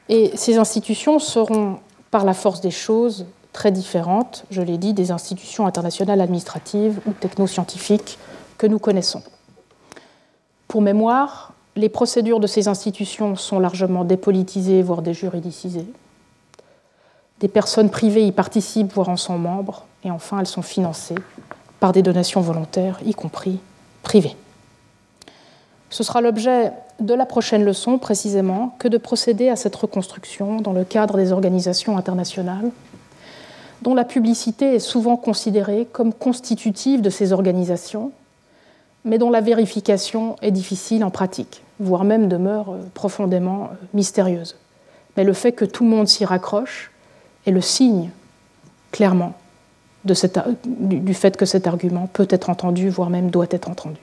[0.09, 1.79] Et ces institutions seront,
[2.11, 3.25] par la force des choses,
[3.57, 8.19] très différentes, je l'ai dit, des institutions internationales administratives ou technoscientifiques
[8.59, 9.23] que nous connaissons.
[10.67, 15.87] Pour mémoire, les procédures de ces institutions sont largement dépolitisées, voire déjuridicisées.
[17.39, 19.85] Des personnes privées y participent, voire en sont membres.
[20.03, 21.17] Et enfin, elles sont financées
[21.79, 23.59] par des donations volontaires, y compris
[24.03, 24.37] privées.
[25.89, 30.73] Ce sera l'objet de la prochaine leçon, précisément, que de procéder à cette reconstruction dans
[30.73, 32.69] le cadre des organisations internationales,
[33.81, 38.11] dont la publicité est souvent considérée comme constitutive de ces organisations,
[39.05, 44.55] mais dont la vérification est difficile en pratique, voire même demeure profondément mystérieuse.
[45.15, 46.91] Mais le fait que tout le monde s'y raccroche
[47.45, 48.09] est le signe,
[48.91, 49.33] clairement,
[50.65, 53.99] du, fait que cet argument peut être entendu, voire même doit être entendu.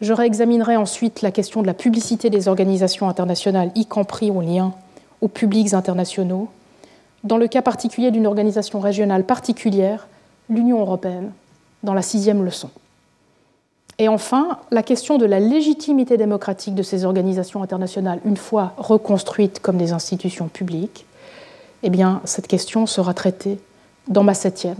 [0.00, 4.72] Je réexaminerai ensuite la question de la publicité des organisations internationales, y compris au lien
[5.20, 6.48] aux publics internationaux,
[7.24, 10.08] dans le cas particulier d'une organisation régionale particulière,
[10.48, 11.32] l'Union européenne,
[11.82, 12.70] dans la sixième leçon.
[13.98, 19.60] Et enfin, la question de la légitimité démocratique de ces organisations internationales, une fois reconstruites
[19.60, 21.04] comme des institutions publiques,
[21.82, 23.58] eh bien, cette question sera traitée
[24.08, 24.78] dans ma septième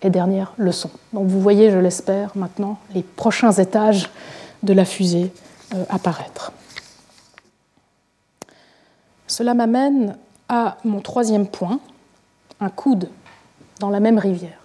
[0.00, 0.90] et dernière leçon.
[1.12, 4.10] Donc vous voyez, je l'espère, maintenant les prochains étages
[4.62, 5.30] de la fusée
[5.74, 6.52] euh, apparaître.
[9.26, 10.16] Cela m'amène
[10.48, 11.80] à mon troisième point,
[12.60, 13.08] un coude
[13.80, 14.58] dans la même rivière.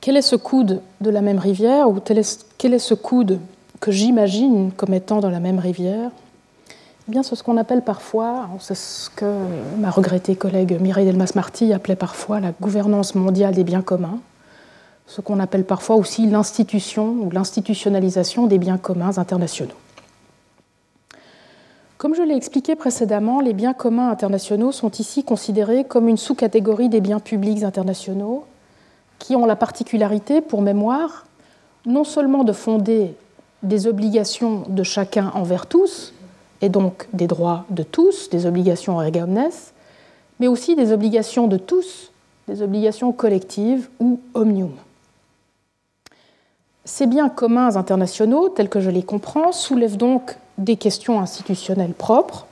[0.00, 3.40] Quel est ce coude de la même rivière ou quel est ce coude
[3.80, 6.10] que j'imagine comme étant dans la même rivière,
[7.08, 9.24] eh bien, c'est ce qu'on appelle parfois, c'est ce que
[9.78, 14.18] ma regrettée collègue Mireille Delmas-Marty appelait parfois la gouvernance mondiale des biens communs,
[15.08, 19.74] ce qu'on appelle parfois aussi l'institution ou l'institutionnalisation des biens communs internationaux.
[21.96, 26.90] Comme je l'ai expliqué précédemment, les biens communs internationaux sont ici considérés comme une sous-catégorie
[26.90, 28.44] des biens publics internationaux
[29.18, 31.26] qui ont la particularité, pour mémoire,
[31.86, 33.16] non seulement de fonder
[33.64, 36.12] des obligations de chacun envers tous,
[36.60, 39.26] et donc des droits de tous, des obligations erga
[40.38, 42.12] mais aussi des obligations de tous,
[42.46, 44.70] des obligations collectives ou omnium.
[46.88, 52.46] Ces biens communs internationaux, tels que je les comprends, soulèvent donc des questions institutionnelles propres,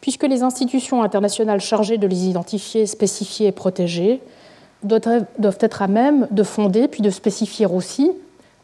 [0.00, 4.22] puisque les institutions internationales chargées de les identifier, spécifier et protéger
[4.84, 8.12] doivent être à même de fonder puis de spécifier aussi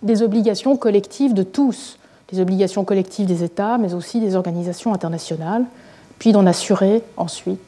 [0.03, 1.99] des obligations collectives de tous,
[2.31, 5.65] des obligations collectives des États, mais aussi des organisations internationales,
[6.21, 7.59] puis d'en assurer ensuite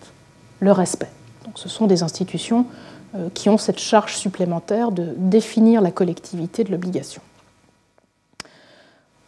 [0.60, 1.10] le respect.
[1.44, 2.64] Donc ce sont des institutions
[3.34, 7.22] qui ont cette charge supplémentaire de définir la collectivité de l'obligation.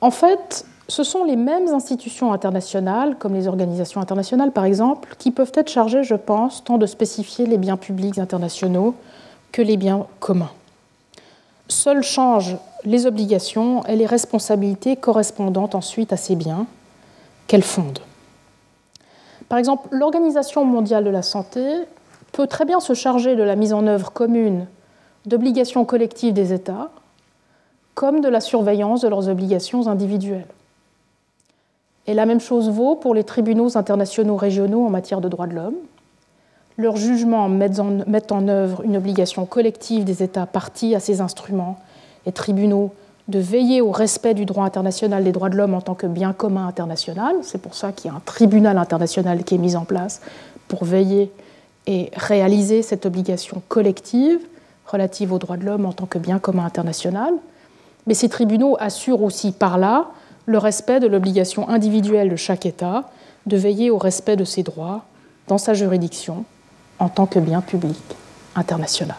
[0.01, 5.31] En fait, ce sont les mêmes institutions internationales, comme les organisations internationales par exemple, qui
[5.31, 8.95] peuvent être chargées, je pense, tant de spécifier les biens publics internationaux
[9.53, 10.51] que les biens communs.
[11.69, 16.67] Seules changent les obligations et les responsabilités correspondant ensuite à ces biens
[17.49, 18.01] qu'elles fondent.
[19.49, 21.61] Par exemple, l'Organisation mondiale de la santé
[22.37, 24.67] peut très bien se charger de la mise en œuvre commune
[25.25, 26.91] d'obligations collectives des États,
[27.95, 30.47] comme de la surveillance de leurs obligations individuelles.
[32.07, 35.55] Et la même chose vaut pour les tribunaux internationaux régionaux en matière de droits de
[35.55, 35.77] l'homme.
[36.77, 41.79] Leurs jugements mettent en, œuvre une obligation collective des États partis à ces instruments
[42.27, 42.93] et tribunaux
[43.29, 46.35] de veiller au respect du droit international des droits de l'homme en tant que bien
[46.35, 47.35] commun international.
[47.41, 50.21] C'est pour ça qu'il y a un tribunal international qui est mis en place
[50.69, 51.33] pour veiller
[51.87, 54.41] et réaliser cette obligation collective
[54.87, 57.35] relative aux droits de l'homme en tant que bien commun international.
[58.07, 60.09] Mais ces tribunaux assurent aussi par là
[60.47, 63.11] le respect de l'obligation individuelle de chaque État
[63.47, 65.05] de veiller au respect de ses droits
[65.49, 66.45] dans sa juridiction
[66.99, 67.99] en tant que bien public
[68.55, 69.17] international.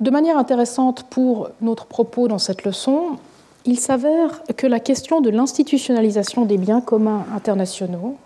[0.00, 3.18] De manière intéressante pour notre propos dans cette leçon,
[3.64, 8.16] il s'avère que la question de l'institutionnalisation des biens communs internationaux,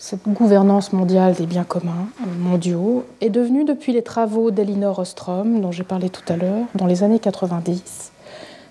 [0.00, 5.72] cette gouvernance mondiale des biens communs mondiaux, est devenue depuis les travaux d'Elinor Ostrom, dont
[5.72, 8.10] j'ai parlé tout à l'heure, dans les années 90,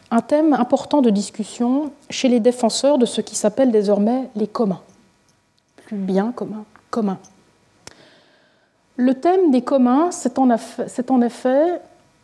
[0.10, 4.82] un thème important de discussion chez les défenseurs de ce qui s'appelle désormais les communs.
[5.86, 7.20] Plus bien commun, commun.
[8.96, 10.50] Le thème des communs, c'est en,
[11.22, 11.80] effet,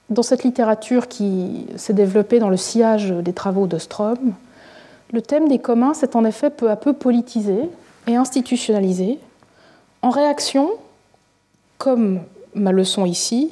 [0.10, 4.34] dans cette littérature qui s'est développée dans le sillage des travaux d'Ostrom,
[5.14, 7.70] le thème des communs s'est en effet peu à peu politisé
[8.08, 9.20] et institutionnalisé
[10.02, 10.72] en réaction,
[11.78, 12.22] comme
[12.54, 13.52] ma leçon ici,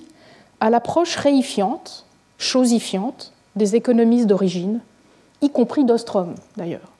[0.59, 2.05] à l'approche réifiante,
[2.37, 4.79] chosifiante des économistes d'origine,
[5.41, 6.91] y compris d'Ostrom d'ailleurs.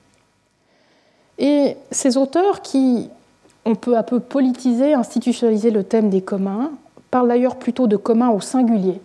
[1.37, 3.09] Et ces auteurs qui
[3.65, 6.71] ont peu à peu politisé, institutionnalisé le thème des communs,
[7.09, 8.99] parlent d'ailleurs plutôt de communs au singulier,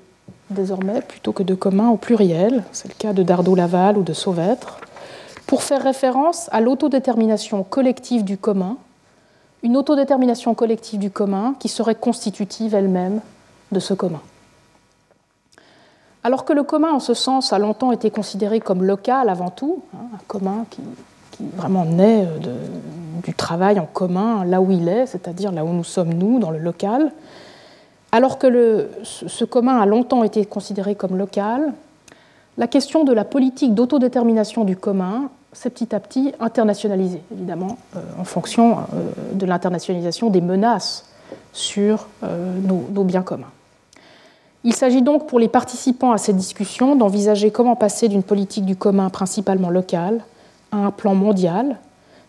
[0.51, 4.81] désormais, plutôt que de communs au pluriel, c'est le cas de Dardot-Laval ou de Sauvêtre,
[5.49, 8.77] pour faire référence à l'autodétermination collective du commun,
[9.63, 13.23] une autodétermination collective du commun qui serait constitutive elle-même
[13.73, 14.21] de ce commun.
[16.23, 19.83] Alors que le commun, en ce sens, a longtemps été considéré comme local avant tout,
[19.95, 20.83] hein, un commun qui,
[21.57, 22.67] vraiment naît euh,
[23.25, 26.51] du travail en commun là où il est, c'est-à-dire là où nous sommes nous, dans
[26.51, 27.11] le local,
[28.13, 31.73] alors que ce commun a longtemps été considéré comme local,
[32.59, 38.01] la question de la politique d'autodétermination du commun s'est petit à petit internationalisée, évidemment, euh,
[38.19, 38.85] en fonction euh,
[39.35, 41.07] de l'internationalisation des menaces
[41.53, 43.51] sur nos biens communs.
[44.65, 48.77] Il s'agit donc pour les participants à cette discussion d'envisager comment passer d'une politique du
[48.77, 50.25] commun principalement locale
[50.73, 51.79] à un plan mondial,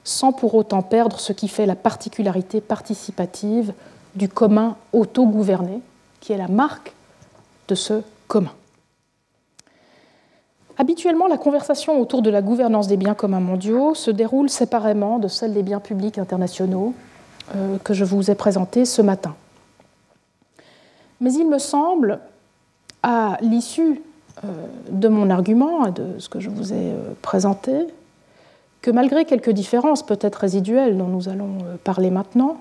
[0.04, 3.74] sans pour autant perdre ce qui fait la particularité participative
[4.16, 5.82] du commun autogouverné,
[6.22, 6.94] qui est la marque
[7.68, 8.52] de ce commun.
[10.80, 15.28] Habituellement, la conversation autour de la gouvernance des biens communs mondiaux se déroule séparément de
[15.28, 16.94] celle des biens publics internationaux
[17.54, 19.36] euh, que je vous ai présentée ce matin.
[21.20, 22.20] Mais il me semble,
[23.04, 24.02] à l'issue
[24.46, 24.48] euh,
[24.90, 27.74] de mon argument et de ce que je vous ai euh, présenté,
[28.82, 32.56] que malgré quelques différences peut-être résiduelles dont nous allons parler maintenant,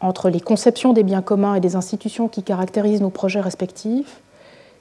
[0.00, 4.22] entre les conceptions des biens communs et des institutions qui caractérisent nos projets respectifs,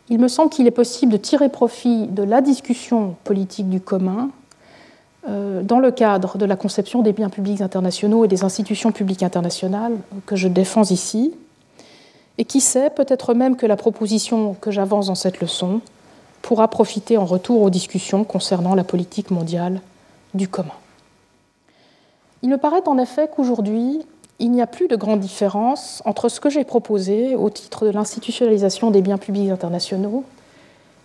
[0.09, 4.29] il me semble qu'il est possible de tirer profit de la discussion politique du commun
[5.27, 9.97] dans le cadre de la conception des biens publics internationaux et des institutions publiques internationales
[10.25, 11.33] que je défends ici,
[12.37, 15.81] et qui sait, peut-être même que la proposition que j'avance dans cette leçon
[16.41, 19.81] pourra profiter en retour aux discussions concernant la politique mondiale
[20.33, 20.73] du commun.
[22.41, 24.05] Il me paraît en effet qu'aujourd'hui,
[24.39, 27.91] il n'y a plus de grande différence entre ce que j'ai proposé au titre de
[27.91, 30.23] l'institutionnalisation des biens publics internationaux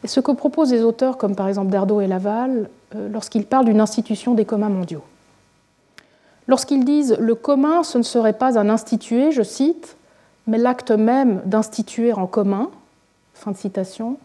[0.04, 3.66] et ce que proposent les auteurs comme par exemple Dardot et Laval euh, lorsqu'ils parlent
[3.66, 5.02] d'une institution des communs mondiaux.
[6.46, 9.96] Lorsqu'ils disent le commun, ce ne serait pas un institué, je cite,
[10.46, 12.70] mais l'acte même d'instituer en commun,
[13.34, 14.16] fin de citation,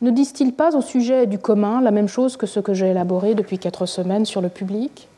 [0.00, 3.34] ne disent-ils pas au sujet du commun la même chose que ce que j'ai élaboré
[3.34, 5.08] depuis quatre semaines sur le public?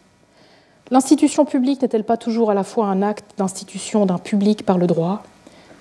[0.91, 4.87] L'institution publique n'est-elle pas toujours à la fois un acte d'institution d'un public par le
[4.87, 5.23] droit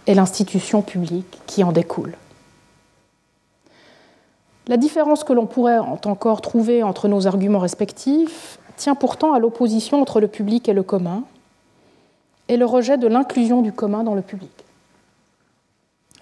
[0.08, 2.16] et l'institution publique qui en découle?
[4.68, 10.01] La différence que l'on pourrait encore trouver entre nos arguments respectifs tient pourtant à l'opposition
[10.01, 11.24] entre le public et le commun
[12.47, 14.51] et le rejet de l'inclusion du commun dans le public.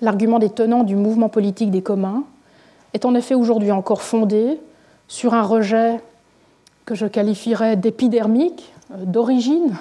[0.01, 2.23] L'argument des tenants du mouvement politique des communs
[2.93, 4.59] est en effet aujourd'hui encore fondé
[5.07, 6.01] sur un rejet
[6.85, 9.75] que je qualifierais d'épidermique, euh, d'origine,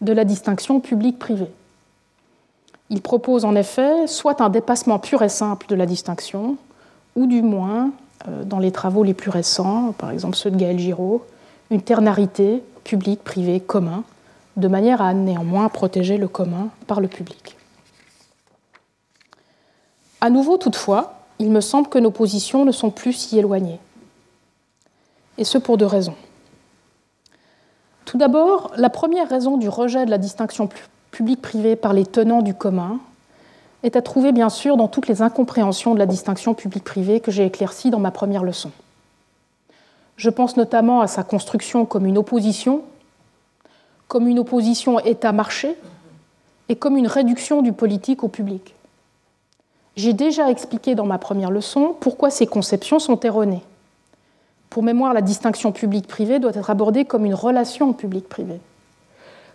[0.00, 1.46] de la distinction public-privé.
[2.88, 6.56] Il propose en effet soit un dépassement pur et simple de la distinction,
[7.16, 7.90] ou du moins,
[8.28, 11.24] euh, dans les travaux les plus récents, par exemple ceux de Gaël Giraud,
[11.70, 14.02] une ternarité public-privé commun,
[14.56, 17.56] de manière à néanmoins protéger le commun par le public.
[20.20, 23.78] À nouveau, toutefois, il me semble que nos positions ne sont plus si éloignées.
[25.40, 26.14] Et ce pour deux raisons.
[28.04, 30.68] Tout d'abord, la première raison du rejet de la distinction
[31.12, 33.00] publique-privée par les tenants du commun
[33.82, 37.46] est à trouver bien sûr dans toutes les incompréhensions de la distinction publique-privée que j'ai
[37.46, 38.70] éclaircies dans ma première leçon.
[40.16, 42.82] Je pense notamment à sa construction comme une opposition,
[44.08, 45.74] comme une opposition État-marché
[46.68, 48.74] et comme une réduction du politique au public.
[49.96, 53.62] J'ai déjà expliqué dans ma première leçon pourquoi ces conceptions sont erronées.
[54.70, 58.60] Pour mémoire, la distinction public-privé doit être abordée comme une relation public-privé.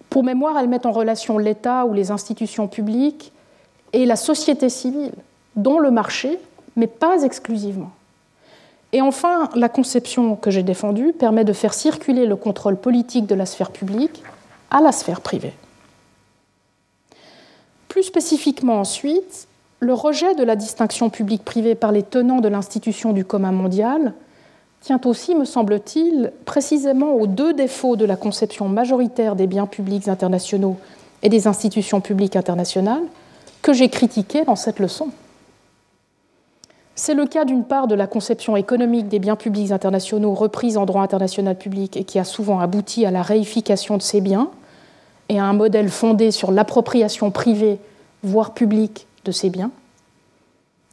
[0.10, 3.32] Pour mémoire, elle met en relation l'État ou les institutions publiques
[3.94, 5.14] et la société civile,
[5.56, 6.38] dont le marché,
[6.76, 7.92] mais pas exclusivement.
[8.92, 13.36] Et enfin, la conception que j'ai défendue permet de faire circuler le contrôle politique de
[13.36, 14.22] la sphère publique
[14.70, 15.54] à la sphère privée.
[17.88, 19.48] Plus spécifiquement ensuite,
[19.80, 24.14] le rejet de la distinction publique-privée par les tenants de l'institution du commun mondial
[24.82, 30.08] tient aussi, me semble-t-il, précisément aux deux défauts de la conception majoritaire des biens publics
[30.08, 30.78] internationaux
[31.24, 33.04] et des institutions publiques internationales
[33.62, 35.10] que j'ai critiqués dans cette leçon.
[36.94, 40.86] C'est le cas d'une part de la conception économique des biens publics internationaux reprise en
[40.86, 44.50] droit international public et qui a souvent abouti à la réification de ces biens
[45.28, 47.80] et à un modèle fondé sur l'appropriation privée,
[48.24, 49.72] voire publique, de ces biens.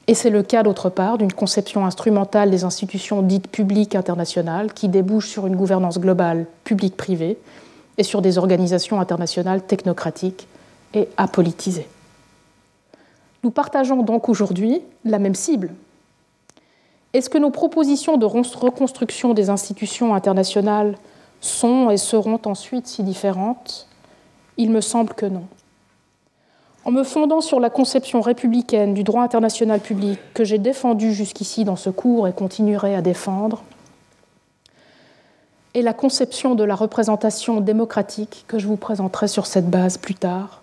[0.09, 4.89] Et c'est le cas, d'autre part, d'une conception instrumentale des institutions dites publiques internationales qui
[4.89, 7.39] débouchent sur une gouvernance globale publique-privée
[7.99, 10.49] et sur des organisations internationales technocratiques
[10.95, 11.87] et apolitisées.
[13.45, 15.71] Nous partageons donc aujourd'hui la même cible.
[17.13, 20.97] Est-ce que nos propositions de reconstruction des institutions internationales
[21.41, 23.87] sont et seront ensuite si différentes?
[24.57, 25.45] Il me semble que non.
[26.85, 31.65] En me fondant sur la conception républicaine du droit international public que j'ai défendu jusqu'ici
[31.65, 33.63] dans ce cours et continuerai à défendre,
[35.75, 40.17] et la conception de la représentation démocratique que je vous présenterai sur cette base plus
[40.17, 40.63] tard,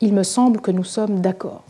[0.00, 1.62] il me semble que nous sommes d'accord.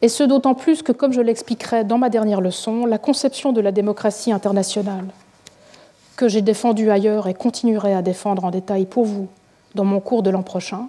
[0.00, 3.60] Et ce d'autant plus que, comme je l'expliquerai dans ma dernière leçon, la conception de
[3.60, 5.06] la démocratie internationale,
[6.16, 9.28] que j'ai défendue ailleurs et continuerai à défendre en détail pour vous
[9.74, 10.88] dans mon cours de l'an prochain,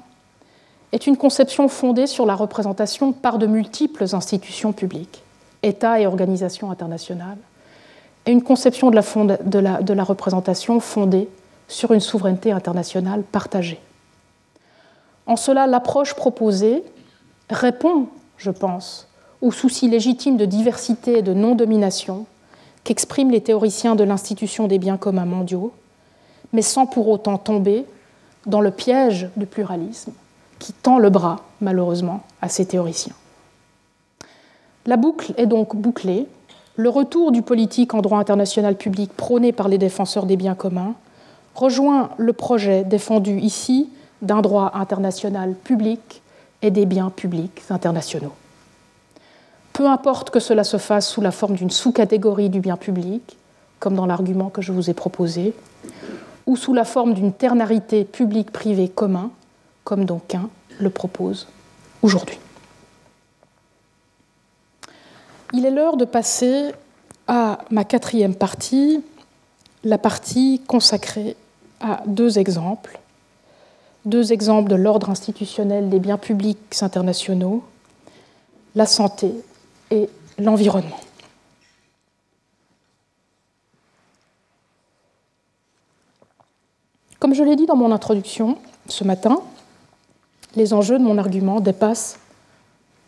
[0.91, 5.22] est une conception fondée sur la représentation par de multiples institutions publiques,
[5.64, 7.38] États et organisations internationales,
[8.26, 11.30] et une conception de la, représentation fondée
[11.68, 13.80] sur une souveraineté internationale partagée.
[15.26, 16.84] En cela, l'approche proposée
[17.49, 18.07] répond,
[18.38, 19.07] je pense,
[19.41, 22.26] au souci légitime de diversité et de non-domination
[22.84, 25.73] qu'expriment les théoriciens de l'institution des biens communs mondiaux,
[26.53, 27.85] mais sans pour autant tomber
[28.45, 30.14] dans le piège du pluralisme
[30.59, 33.13] qui tend le bras, malheureusement, à ces théoriciens.
[34.85, 36.27] La boucle est donc bouclée.
[36.75, 40.95] Le retour du politique en droit international public prôné par les défenseurs des biens communs
[41.55, 43.89] rejoint le projet défendu ici
[44.21, 46.21] d'un droit international public
[46.61, 48.34] et des biens publics internationaux.
[49.73, 53.38] Peu importe que cela se fasse sous la forme d'une sous-catégorie du bien public,
[53.79, 55.53] comme dans l'argument que je vous ai proposé,
[56.45, 59.31] ou sous la forme d'une ternarité public-privé commun,
[59.88, 60.49] comme d'aucuns
[60.81, 61.47] le propose
[62.01, 62.38] aujourd'hui.
[65.53, 66.73] Il est l'heure de passer
[67.26, 69.01] à ma quatrième partie,
[69.85, 71.38] la partie consacrée
[71.80, 72.99] à deux exemples,
[74.03, 77.64] deux exemples de l'ordre institutionnel des biens publics internationaux,
[78.76, 79.31] la santé
[79.89, 80.99] et l'environnement.
[87.19, 88.57] Comme je l'ai dit dans mon introduction
[88.89, 89.41] ce matin,
[90.55, 92.19] les enjeux de mon argument dépassent,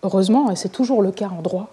[0.04, 1.70] heureusement, et c'est toujours le cas en droit,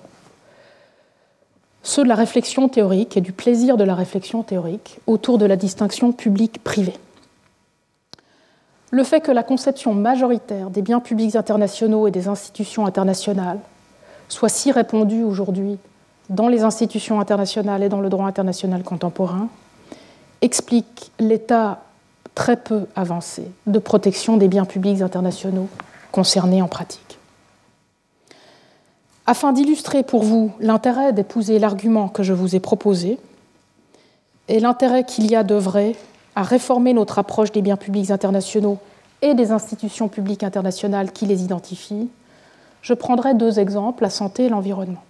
[1.82, 5.56] ceux de la réflexion théorique et du plaisir de la réflexion théorique autour de la
[5.56, 6.96] distinction publique-privée.
[8.90, 13.58] Le fait que la conception majoritaire des biens publics internationaux et des institutions internationales
[14.28, 15.78] soit si répandue aujourd'hui
[16.30, 19.48] dans les institutions internationales et dans le droit international contemporain
[20.42, 21.82] explique l'état
[22.36, 25.68] très peu avancé de protection des biens publics internationaux
[26.12, 27.18] concernés en pratique.
[29.26, 33.18] Afin d'illustrer pour vous l'intérêt d'épouser l'argument que je vous ai proposé
[34.46, 35.96] et l'intérêt qu'il y a d'œuvrer
[36.36, 38.78] à réformer notre approche des biens publics internationaux
[39.22, 42.10] et des institutions publiques internationales qui les identifient,
[42.82, 45.02] je prendrai deux exemples, la santé et l'environnement.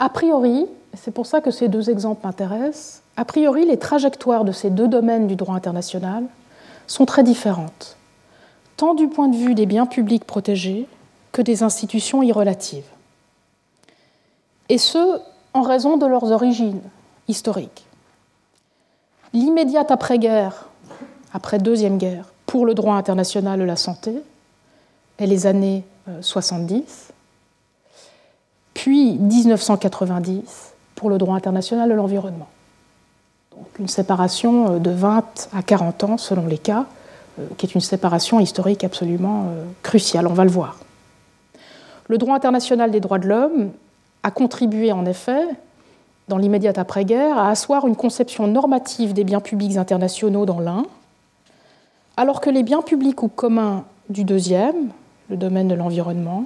[0.00, 4.52] A priori, c'est pour ça que ces deux exemples m'intéressent, a priori, les trajectoires de
[4.52, 6.24] ces deux domaines du droit international
[6.86, 7.96] sont très différentes,
[8.76, 10.86] tant du point de vue des biens publics protégés
[11.32, 12.86] que des institutions irrelatives.
[14.68, 15.20] Et ce,
[15.52, 16.80] en raison de leurs origines
[17.28, 17.86] historiques.
[19.32, 20.68] L'immédiate après-guerre,
[21.32, 24.14] après Deuxième Guerre, pour le droit international de la santé,
[25.18, 25.84] et les années
[26.20, 27.12] 70, euh,
[28.74, 32.48] puis 1990 pour le droit international de l'environnement.
[33.78, 36.86] Une séparation euh, de 20 à 40 ans selon les cas,
[37.38, 39.48] euh, qui est une séparation historique absolument
[39.82, 40.78] cruciale, on va le voir.
[42.08, 43.70] Le droit international des droits de l'homme
[44.22, 45.42] a contribué en effet,
[46.28, 50.84] dans l'immédiate après-guerre, à asseoir une conception normative des biens publics internationaux dans l'un,
[52.16, 54.90] alors que les biens publics ou communs du deuxième,
[55.30, 56.44] le domaine de l'environnement,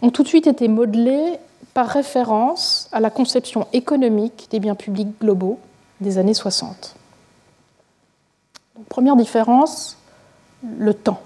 [0.00, 1.38] ont tout de suite été modelés
[1.74, 5.58] par référence à la conception économique des biens publics globaux
[6.02, 6.96] des années 60.
[8.88, 9.96] première différence,
[10.78, 11.20] le temps.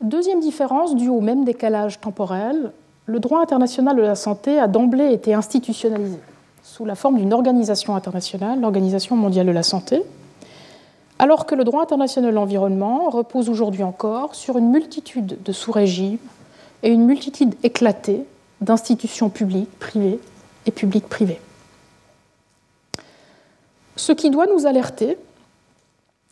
[0.00, 2.72] Deuxième différence, due au même décalage temporel,
[3.06, 6.18] le droit international de la santé a d'emblée été institutionnalisé
[6.62, 10.02] sous la forme d'une organisation internationale, l'Organisation mondiale de la santé,
[11.18, 16.18] alors que le droit international de l'environnement repose aujourd'hui encore sur une multitude de sous-régimes
[16.82, 18.24] et une multitude éclatée
[18.60, 20.18] d'institutions publiques, privées
[20.66, 21.40] et publiques-privées.
[23.96, 25.18] Ce qui doit nous alerter,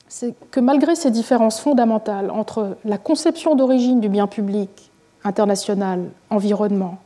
[0.09, 4.91] c'est que malgré ces différences fondamentales entre la conception d'origine du bien public
[5.25, 6.99] international, environnement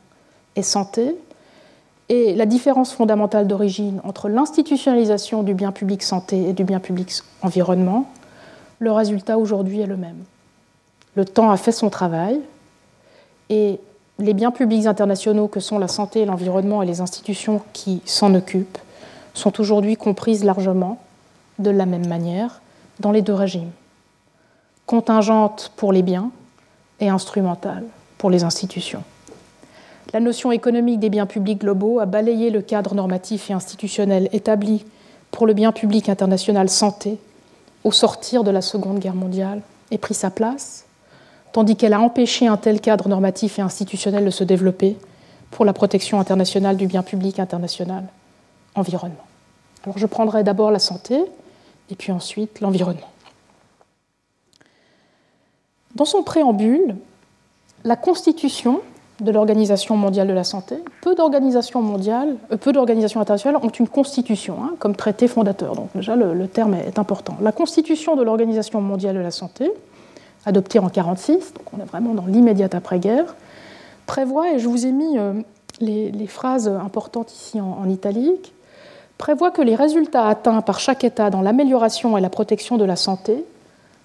[0.55, 1.15] et santé,
[2.07, 7.11] et la différence fondamentale d'origine entre l'institutionnalisation du bien public santé et du bien public
[7.41, 8.09] environnement,
[8.79, 10.23] le résultat aujourd'hui est le même.
[11.15, 12.39] Le temps a fait son travail
[13.49, 13.79] et
[14.19, 18.77] les biens publics internationaux que sont la santé, l'environnement et les institutions qui s'en occupent
[19.35, 20.97] sont aujourd'hui comprises largement
[21.59, 22.61] de la même manière
[22.99, 23.71] dans les deux régimes,
[24.85, 26.31] contingente pour les biens
[26.99, 27.83] et instrumentale
[28.17, 29.03] pour les institutions.
[30.13, 34.85] La notion économique des biens publics globaux a balayé le cadre normatif et institutionnel établi
[35.31, 37.17] pour le bien public international santé
[37.83, 40.85] au sortir de la Seconde Guerre mondiale et pris sa place,
[41.51, 44.95] tandis qu'elle a empêché un tel cadre normatif et institutionnel de se développer
[45.51, 48.05] pour la protection internationale du bien public international
[48.75, 49.25] environnement.
[49.83, 51.23] Alors je prendrai d'abord la santé
[51.89, 53.09] et puis ensuite l'environnement.
[55.95, 56.95] Dans son préambule,
[57.83, 58.81] la Constitution
[59.21, 63.87] de l'Organisation mondiale de la santé, peu d'organisations mondiales, euh, peu d'organisations internationales ont une
[63.87, 65.75] constitution hein, comme traité fondateur.
[65.75, 67.37] Donc déjà le, terme est important.
[67.41, 69.71] La constitution de l'Organisation mondiale de la santé,
[70.45, 73.35] adoptée en 1946, donc on est vraiment dans l'immédiate après-guerre,
[74.05, 75.33] prévoit, et je vous ai mis euh,
[75.79, 78.53] les, phrases importantes ici en, en italique,
[79.17, 82.95] prévoit que les résultats atteints par chaque État dans l'amélioration et la protection de la
[82.95, 83.43] santé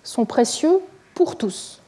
[0.02, 0.80] sont précieux
[1.14, 1.80] pour tous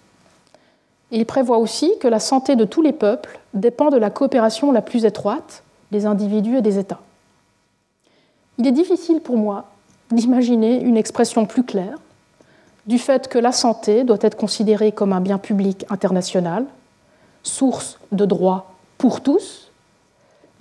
[1.12, 4.80] il prévoit aussi que la santé de tous les peuples dépend de la coopération la
[4.80, 5.62] plus étroite
[5.92, 7.00] des individus et des États.
[8.58, 9.66] Il est difficile pour moi
[10.10, 11.98] d'imaginer une expression plus claire
[12.86, 16.64] du fait que la santé doit être considérée comme un bien public international,
[17.42, 19.70] source de droits pour tous,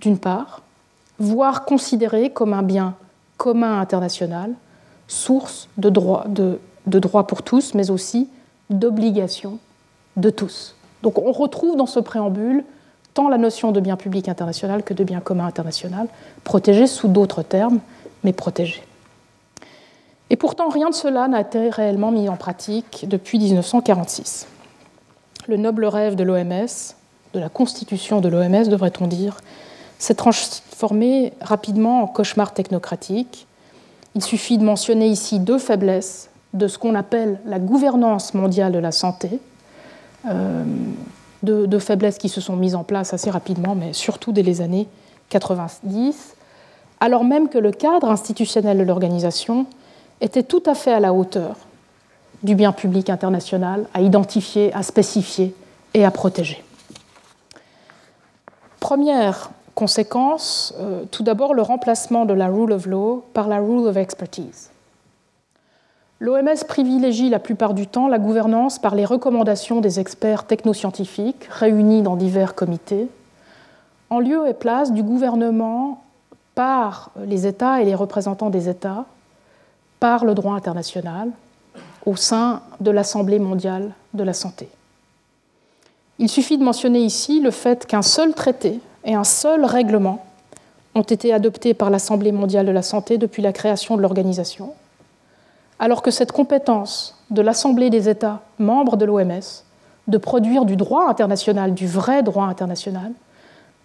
[0.02, 0.62] d'une part,
[1.22, 2.96] voire considérée comme un bien
[3.38, 4.54] commun international,
[5.08, 6.60] source de droits de,
[7.28, 8.30] pour tous, mais aussi
[8.70, 9.60] d'obligations
[10.18, 10.76] de tous.
[11.04, 12.64] Donc on retrouve dans ce préambule
[13.14, 16.08] tant la notion de bien public international que de bien commun international,
[16.44, 17.80] protégé sous d'autres termes,
[18.24, 18.84] mais protégé.
[20.30, 24.48] Et pourtant, rien de cela n'a été réellement mis en pratique depuis 1946.
[25.48, 26.96] Le noble rêve de l'OMS,
[27.34, 29.42] de la constitution de l'OMS, devrait-on dire,
[30.02, 33.48] s'est transformé rapidement en cauchemar technocratique,
[34.16, 38.80] Il suffit de mentionner ici deux faiblesses de ce qu'on appelle la gouvernance mondiale de
[38.80, 39.40] la santé,
[40.28, 40.66] euh,
[41.44, 44.88] deux, faiblesses qui se sont mises en place assez rapidement, mais surtout dès les années
[45.30, 46.36] 90,
[47.00, 49.66] alors même que le cadre institutionnel de l'organisation
[50.20, 51.56] était tout à fait à la hauteur
[52.44, 55.56] du bien public international à identifier, à spécifier
[55.94, 56.64] et à protéger.
[58.80, 63.88] Première conséquence, euh, tout d'abord le remplacement de la rule of law par la rule
[63.88, 64.70] of expertise.
[66.20, 72.04] L'OMS privilégie la plupart du temps la gouvernance par les recommandations des experts technoscientifiques réunis
[72.04, 73.08] dans divers comités,
[74.12, 76.04] en lieu et place du gouvernement
[76.54, 79.06] par les États et les représentants des États,
[80.00, 81.32] par le droit international,
[82.06, 84.70] au sein de l'Assemblée mondiale de la santé.
[86.20, 90.26] Il suffit de mentionner ici le fait qu'un seul traité et un seul règlement
[90.96, 94.74] ont été adoptés par l'Assemblée mondiale de la santé depuis la création de l'organisation,
[95.80, 99.64] alors que cette compétence de l'Assemblée des États membres de l'OMS
[100.08, 103.12] de produire du droit international, du vrai droit international,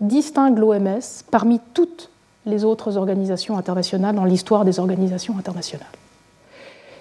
[0.00, 2.10] distingue l'OMS parmi toutes
[2.44, 5.86] les autres organisations internationales dans l'histoire des organisations internationales.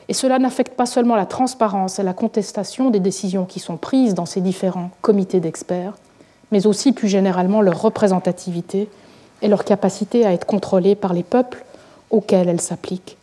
[0.07, 4.13] Et cela n'affecte pas seulement la transparence et la contestation des décisions qui sont prises
[4.13, 5.93] dans ces différents comités d'experts,
[6.51, 8.89] mais aussi plus généralement leur représentativité
[9.41, 11.63] et leur capacité à être contrôlées par les peuples
[12.09, 13.17] auxquels elles s'appliquent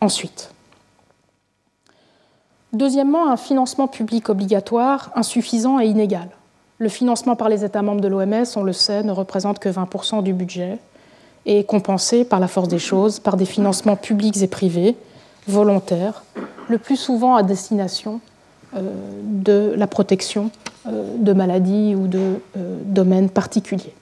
[0.00, 0.52] ensuite.
[2.72, 6.28] Deuxièmement, un financement public obligatoire insuffisant et inégal.
[6.78, 10.22] Le financement par les États membres de l'OMS, on le sait, ne représente que 20%
[10.22, 10.78] du budget
[11.46, 14.96] et est compensé par la force des choses par des financements publics et privés
[15.48, 16.22] volontaires,
[16.68, 18.20] le plus souvent à destination
[18.76, 18.82] euh,
[19.24, 20.50] de la protection
[20.86, 23.94] de maladies ou de euh, domaines particuliers.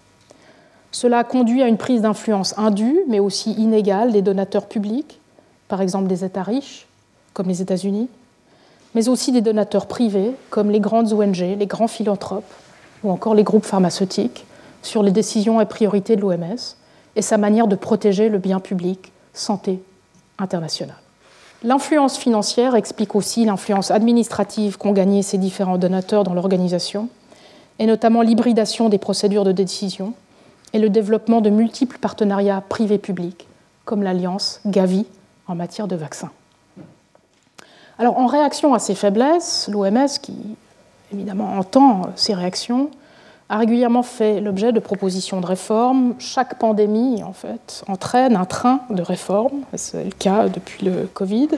[0.90, 5.20] Cela conduit à une prise d'influence indue, mais aussi inégale des donateurs publics,
[5.68, 6.86] par exemple des États riches,
[7.34, 8.08] comme les États-Unis,
[8.94, 12.52] mais aussi des donateurs privés, comme les grandes ONG, les grands philanthropes
[13.04, 14.46] ou encore les groupes pharmaceutiques,
[14.82, 16.56] sur les décisions et priorités de l'OMS
[17.16, 19.82] et sa manière de protéger le bien public santé
[20.38, 20.96] internationale.
[21.64, 27.08] L'influence financière explique aussi l'influence administrative qu'ont gagnée ces différents donateurs dans l'organisation,
[27.80, 30.14] et notamment l'hybridation des procédures de décision
[30.72, 33.48] et le développement de multiples partenariats privés-publics,
[33.84, 35.06] comme l'alliance Gavi
[35.48, 36.30] en matière de vaccins.
[37.98, 40.36] Alors, en réaction à ces faiblesses, l'OMS, qui
[41.12, 42.90] évidemment entend ces réactions,
[43.48, 46.14] a régulièrement fait l'objet de propositions de réforme.
[46.18, 49.62] Chaque pandémie, en fait, entraîne un train de réformes.
[49.74, 51.48] C'est le cas depuis le Covid.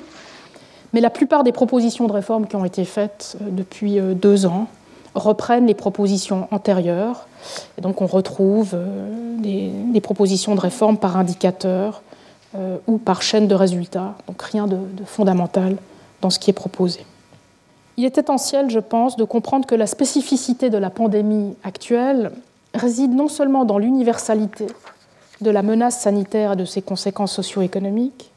[0.92, 4.46] Mais la plupart des propositions de réforme qui ont été faites euh, depuis euh, deux
[4.46, 4.66] ans
[5.14, 7.26] reprennent les propositions antérieures.
[7.78, 12.02] Et donc on retrouve euh, des, propositions de réforme par indicateur
[12.88, 14.16] ou par chaîne de résultats.
[14.26, 15.76] Donc rien de fondamental
[16.20, 17.04] dans ce qui est proposé.
[18.00, 22.32] Il est essentiel, je pense, de comprendre que la spécificité de la pandémie actuelle
[22.72, 24.68] réside non seulement dans l'universalité
[25.42, 28.30] de la menace sanitaire et de ses conséquences socio-économiques,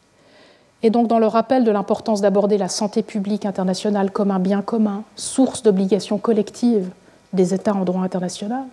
[0.82, 4.62] et donc dans le rappel de l'importance d'aborder la santé publique internationale comme un bien
[4.62, 6.90] commun, source d'obligations collectives
[7.32, 8.66] des États en droit international.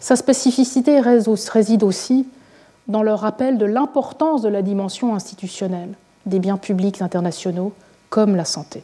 [0.00, 2.26] Sa spécificité réside aussi
[2.88, 5.94] dans le rappel de l'importance de la dimension institutionnelle
[6.26, 7.72] des biens publics internationaux
[8.08, 8.82] comme la santé.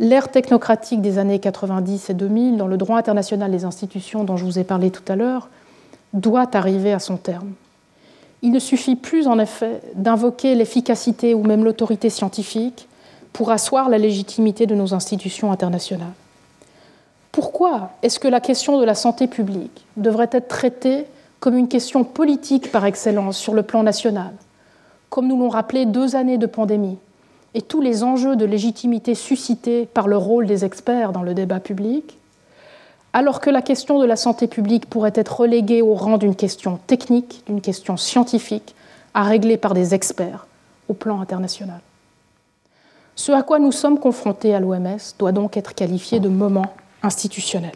[0.00, 4.46] L'ère technocratique des années 90 et 2000 dans le droit international des institutions dont je
[4.46, 5.50] vous ai parlé tout à l'heure
[6.14, 7.52] doit arriver à son terme.
[8.40, 12.88] Il ne suffit plus en effet d'invoquer l'efficacité ou même l'autorité scientifique
[13.34, 16.08] pour asseoir la légitimité de nos institutions internationales.
[17.30, 21.04] Pourquoi est-ce que la question de la santé publique devrait être traitée
[21.40, 24.32] comme une question politique par excellence sur le plan national,
[25.10, 26.96] comme nous l'ont rappelé deux années de pandémie
[27.54, 31.60] et tous les enjeux de légitimité suscités par le rôle des experts dans le débat
[31.60, 32.18] public,
[33.12, 36.78] alors que la question de la santé publique pourrait être reléguée au rang d'une question
[36.86, 38.74] technique, d'une question scientifique,
[39.14, 40.46] à régler par des experts
[40.88, 41.80] au plan international.
[43.16, 46.72] Ce à quoi nous sommes confrontés à l'OMS doit donc être qualifié de moment
[47.02, 47.74] institutionnel.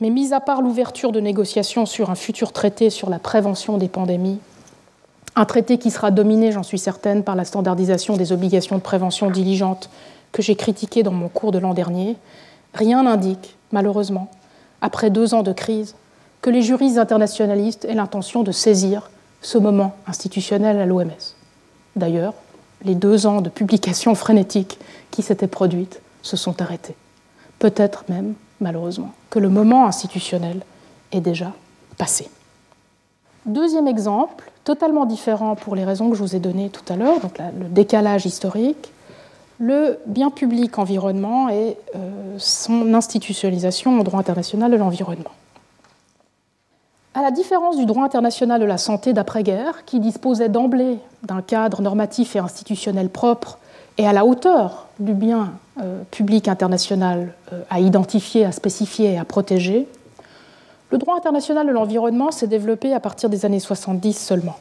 [0.00, 3.88] Mais mis à part l'ouverture de négociations sur un futur traité sur la prévention des
[3.88, 4.38] pandémies,
[5.36, 9.30] un traité qui sera dominé, j'en suis certaine, par la standardisation des obligations de prévention
[9.30, 9.90] diligente
[10.32, 12.16] que j'ai critiqué dans mon cours de l'an dernier,
[12.72, 14.30] rien n'indique, malheureusement,
[14.80, 15.94] après deux ans de crise,
[16.40, 19.10] que les juristes internationalistes aient l'intention de saisir
[19.42, 21.34] ce moment institutionnel à l'OMS.
[21.96, 22.34] D'ailleurs,
[22.84, 24.78] les deux ans de publications frénétiques
[25.10, 26.96] qui s'étaient produites se sont arrêtés.
[27.58, 30.62] Peut-être même, malheureusement, que le moment institutionnel
[31.12, 31.52] est déjà
[31.98, 32.30] passé.
[33.44, 37.20] Deuxième exemple, totalement différent pour les raisons que je vous ai données tout à l'heure,
[37.20, 38.92] donc le décalage historique,
[39.60, 45.30] le bien public environnement et euh, son institutionnalisation au droit international de l'environnement.
[47.14, 51.80] À la différence du droit international de la santé d'après-guerre, qui disposait d'emblée d'un cadre
[51.80, 53.58] normatif et institutionnel propre
[53.98, 59.18] et à la hauteur du bien euh, public international euh, à identifier, à spécifier et
[59.18, 59.86] à protéger,
[60.90, 64.56] le droit international de l'environnement s'est développé à partir des années 70 seulement.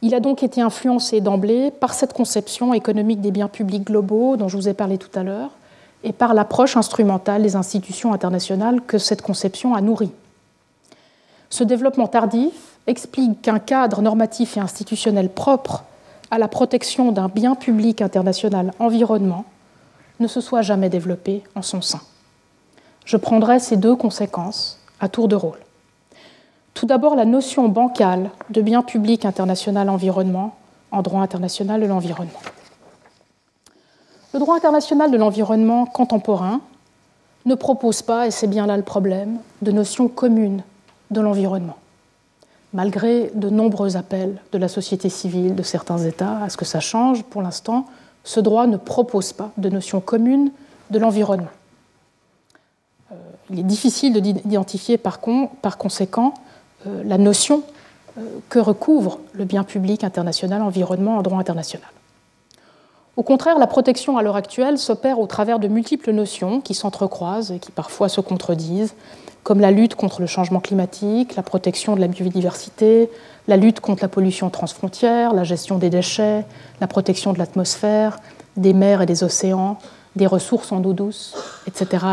[0.00, 4.48] Il a donc été influencé d'emblée par cette conception économique des biens publics globaux dont
[4.48, 5.50] je vous ai parlé tout à l'heure
[6.04, 10.12] et par l'approche instrumentale des institutions internationales que cette conception a nourrie.
[11.50, 15.82] Ce développement tardif explique qu'un cadre normatif et institutionnel propre
[16.30, 19.44] à la protection d'un bien public international environnement
[20.20, 22.00] ne se soit jamais développé en son sein.
[23.04, 25.58] Je prendrai ces deux conséquences à tour de rôle.
[26.74, 30.54] Tout d'abord, la notion bancale de bien public international environnement
[30.92, 32.40] en droit international de l'environnement.
[34.32, 36.60] Le droit international de l'environnement contemporain
[37.46, 40.62] ne propose pas, et c'est bien là le problème, de notion commune
[41.10, 41.78] de l'environnement,
[42.72, 46.80] malgré de nombreux appels de la société civile de certains États à ce que ça
[46.80, 47.22] change.
[47.24, 47.86] Pour l'instant,
[48.22, 50.52] ce droit ne propose pas de notion commune
[50.90, 51.48] de l'environnement.
[53.50, 56.34] Il est difficile d'identifier par, conséquent
[56.86, 57.62] euh, la notion
[58.18, 61.88] euh, que recouvre le bien public international environnement en droit international.
[63.16, 67.50] Au contraire, la protection à l'heure actuelle s'opère au travers de multiples notions qui s'entrecroisent
[67.50, 68.94] et qui parfois se contredisent,
[69.42, 73.10] comme la lutte contre le changement climatique, la protection de la biodiversité,
[73.48, 76.44] la lutte contre la pollution transfrontière, la gestion des déchets,
[76.80, 78.20] la protection de l'atmosphère,
[78.56, 79.78] des mers et des océans,
[80.14, 81.34] des ressources en eau douce,
[81.66, 82.04] etc.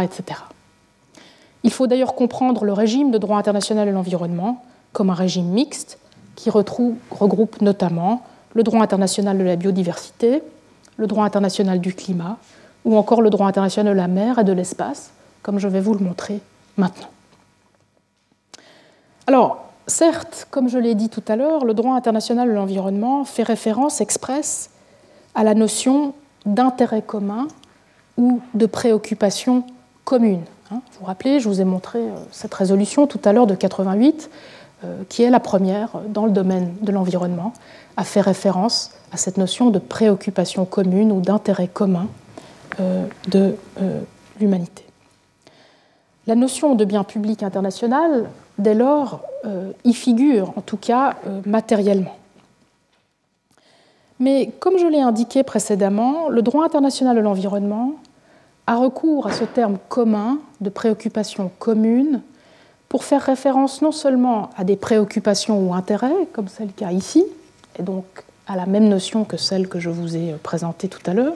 [1.66, 4.64] Il faut d'ailleurs comprendre le régime de droit international de l'environnement
[4.94, 5.98] comme un régime mixte
[6.36, 8.22] qui regroupe notamment
[8.54, 10.44] le droit international de la biodiversité,
[10.98, 12.38] le droit international du climat
[12.86, 15.10] ou encore le droit international de la mer et de l'espace,
[15.42, 16.40] comme je vais vous le montrer
[16.78, 17.10] maintenant.
[19.26, 23.42] Alors, certes, comme je l'ai dit tout à l'heure, le droit international de l'environnement fait
[23.42, 24.70] référence expresse
[25.34, 26.14] à la notion
[26.46, 27.48] d'intérêt commun
[28.18, 29.64] ou de préoccupation
[30.04, 30.44] commune.
[30.72, 33.54] Hein, vous vous rappelez, je vous ai montré euh, cette résolution tout à l'heure de
[33.54, 34.32] 88,
[34.84, 37.54] euh, qui est la première dans le domaine de l'environnement,
[37.98, 42.08] à faire référence à cette notion de préoccupation commune ou d'intérêt commun
[42.80, 43.56] euh, de
[44.40, 44.84] l'humanité.
[46.26, 48.28] La notion de bien public international,
[48.58, 49.22] dès lors,
[49.84, 51.14] y figure, en tout cas
[51.46, 52.18] matériellement.
[54.20, 57.92] Mais comme je l'ai indiqué précédemment, le droit international de l'environnement
[58.68, 62.22] a recours à ce terme commun de préoccupation commune
[62.90, 67.26] pour faire référence non seulement à des préoccupations ou intérêts, comme c'est le cas ici,
[67.78, 68.06] et donc
[68.48, 71.36] à la même notion que celle que je vous ai présentée tout à l'heure,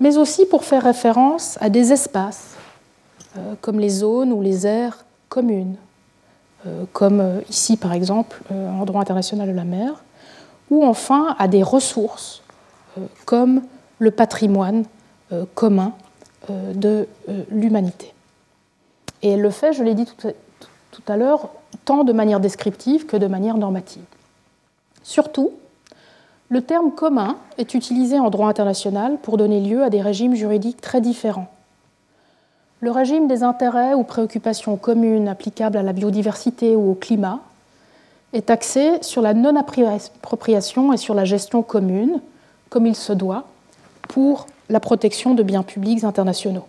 [0.00, 2.54] mais aussi pour faire référence à des espaces,
[3.36, 5.76] euh, comme les zones ou les aires communes,
[6.66, 10.04] euh, comme euh, ici par exemple en droit international de la mer,
[10.70, 12.42] ou enfin à des ressources,
[13.24, 13.62] comme
[13.98, 14.84] le patrimoine
[15.54, 15.92] commun
[16.50, 18.12] de euh, l'humanité.
[19.22, 21.48] Et elle le fait, je l'ai dit tout à l'heure,
[21.84, 24.04] tant de manière descriptive que de manière normative.
[25.02, 25.52] Surtout,
[26.50, 30.80] le terme commun est utilisé en droit international pour donner lieu à des régimes juridiques
[30.80, 31.48] très différents.
[32.80, 37.40] Le régime des intérêts ou préoccupations communes applicables à la biodiversité ou au climat
[38.32, 42.20] est axé sur la non-appropriation et sur la gestion commune,
[42.68, 43.44] comme il se doit,
[44.02, 46.66] pour la protection de biens publics internationaux.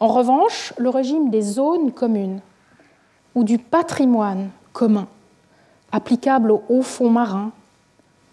[0.00, 2.40] En revanche, le régime des zones communes
[3.34, 5.06] ou du patrimoine commun,
[5.92, 7.50] applicable aux hauts fonds marins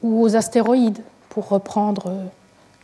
[0.03, 2.13] ou aux astéroïdes, pour reprendre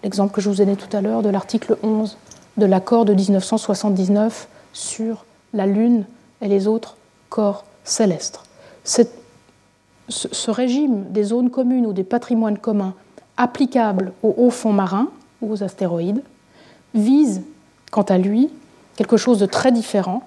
[0.03, 2.17] l'exemple que je vous ai donné tout à l'heure de l'article 11
[2.57, 6.05] de l'accord de 1979 sur la Lune
[6.41, 6.97] et les autres
[7.29, 8.41] corps célestes.
[8.83, 12.93] ce régime des zones communes ou des patrimoines communs
[13.37, 15.07] applicables aux hauts fonds marins
[15.41, 16.23] ou aux astéroïdes,
[16.93, 17.41] vise,
[17.91, 18.49] quant à lui,
[18.95, 20.23] quelque chose de très différent,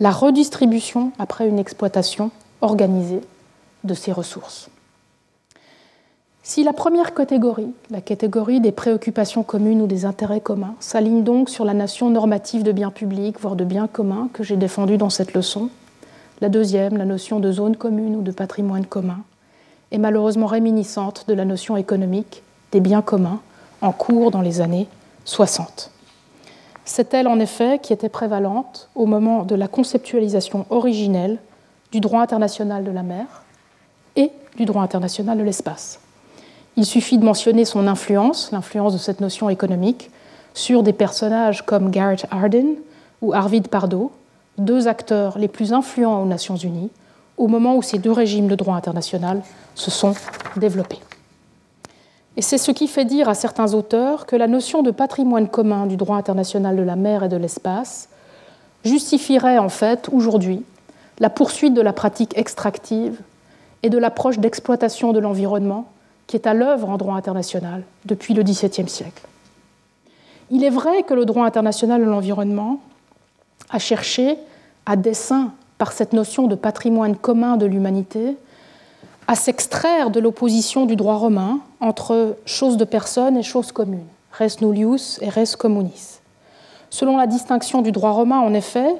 [0.00, 2.30] la redistribution après une exploitation
[2.60, 3.20] organisée
[3.84, 4.68] de ces ressources.
[6.44, 11.48] Si la première catégorie, la catégorie des préoccupations communes ou des intérêts communs, s'aligne donc
[11.48, 15.10] sur la notion normative de bien public, voire de bien commun, que j'ai défendue dans
[15.10, 15.70] cette leçon,
[16.40, 19.20] la deuxième, la notion de zone commune ou de patrimoine commun,
[19.92, 22.42] est malheureusement réminiscente de la notion économique
[22.72, 23.40] des biens communs
[23.82, 24.88] en cours dans les années
[25.24, 25.90] 60.
[26.84, 31.38] C'est elle, en effet, qui était prévalente au moment de la conceptualisation originelle
[31.92, 33.26] du droit international de la mer
[34.16, 36.00] et du droit international de l'espace.
[36.76, 40.10] Il suffit de mentionner son influence, l'influence de cette notion économique,
[40.54, 42.76] sur des personnages comme Garrett Arden
[43.20, 44.10] ou Arvid Pardo,
[44.58, 46.90] deux acteurs les plus influents aux Nations Unies,
[47.36, 49.42] au moment où ces deux régimes de droit international
[49.74, 50.14] se sont
[50.56, 51.00] développés.
[52.36, 55.86] Et c'est ce qui fait dire à certains auteurs que la notion de patrimoine commun
[55.86, 58.08] du droit international de la mer et de l'espace
[58.84, 60.64] justifierait en fait aujourd'hui
[61.18, 63.20] la poursuite de la pratique extractive
[63.82, 65.90] et de l'approche d'exploitation de l'environnement
[66.26, 69.22] qui est à l'œuvre en droit international depuis le XVIIe siècle.
[70.50, 72.80] Il est vrai que le droit international de l'environnement
[73.70, 74.36] a cherché,
[74.86, 78.36] à dessein par cette notion de patrimoine commun de l'humanité,
[79.26, 84.60] à s'extraire de l'opposition du droit romain entre choses de personnes et choses communes, res
[84.60, 86.20] nullius et res communis.
[86.90, 88.94] Selon la distinction du droit romain, en effet,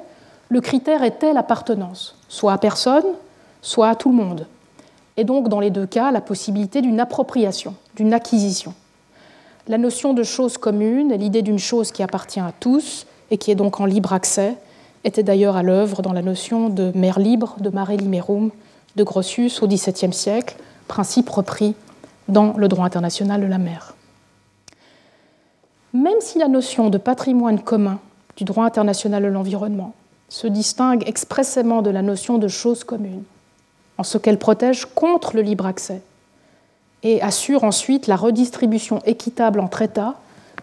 [0.49, 3.05] le critère était l'appartenance, soit à personne,
[3.61, 4.47] soit à tout le monde,
[5.17, 8.73] et donc dans les deux cas la possibilité d'une appropriation, d'une acquisition.
[9.67, 13.55] La notion de chose commune l'idée d'une chose qui appartient à tous et qui est
[13.55, 14.55] donc en libre accès
[15.03, 18.51] était d'ailleurs à l'œuvre dans la notion de mer libre de mare liberum
[18.95, 20.55] de Grotius au XVIIe siècle,
[20.87, 21.75] principe repris
[22.27, 23.95] dans le droit international de la mer.
[25.93, 27.99] Même si la notion de patrimoine commun
[28.35, 29.93] du droit international de l'environnement
[30.29, 33.23] se distingue expressément de la notion de chose commune,
[33.97, 36.01] en ce qu'elle protège contre le libre accès
[37.03, 40.15] et assure ensuite la redistribution équitable entre États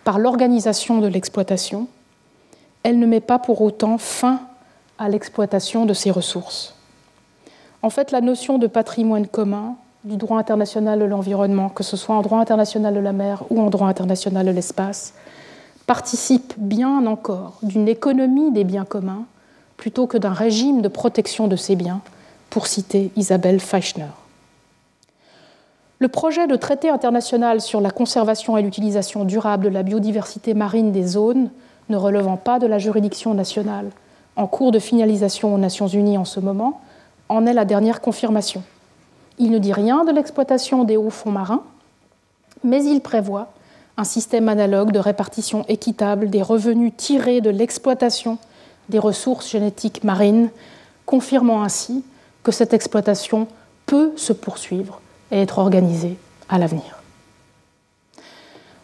[0.02, 1.86] par l'organisation de l'exploitation,
[2.82, 4.40] elle ne met pas pour autant fin
[4.98, 6.74] à l'exploitation de ces ressources.
[7.82, 12.14] En fait, la notion de patrimoine commun du droit international de l'environnement, que ce soit
[12.14, 15.14] en droit international de la mer ou en droit international de l'espace,
[15.86, 19.24] participe bien encore d'une économie des biens communs
[19.76, 22.02] plutôt que d'un régime de protection de ces biens,
[22.50, 24.10] pour citer Isabelle Feichner.
[26.00, 30.92] Le projet de traité international sur la conservation et l'utilisation durable de la biodiversité marine
[30.92, 31.48] des zones
[31.88, 33.90] ne relevant pas de la juridiction nationale,
[34.36, 36.80] en cours de finalisation aux Nations Unies en ce moment,
[37.30, 38.62] en est la dernière confirmation.
[39.38, 41.62] Il ne dit rien de l'exploitation des hauts fonds marins,
[42.64, 43.52] mais il prévoit
[43.96, 48.36] un système analogue de répartition équitable des revenus tirés de l'exploitation
[48.88, 50.50] des ressources génétiques marines,
[51.06, 52.04] confirmant ainsi
[52.42, 53.46] que cette exploitation
[53.86, 55.00] peut se poursuivre
[55.30, 56.98] et être organisée à l'avenir.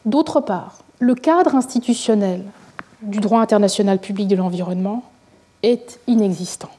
[0.05, 2.45] D'autre part, le cadre institutionnel
[3.03, 5.03] du droit international public de l'environnement
[5.63, 6.71] est inexistant.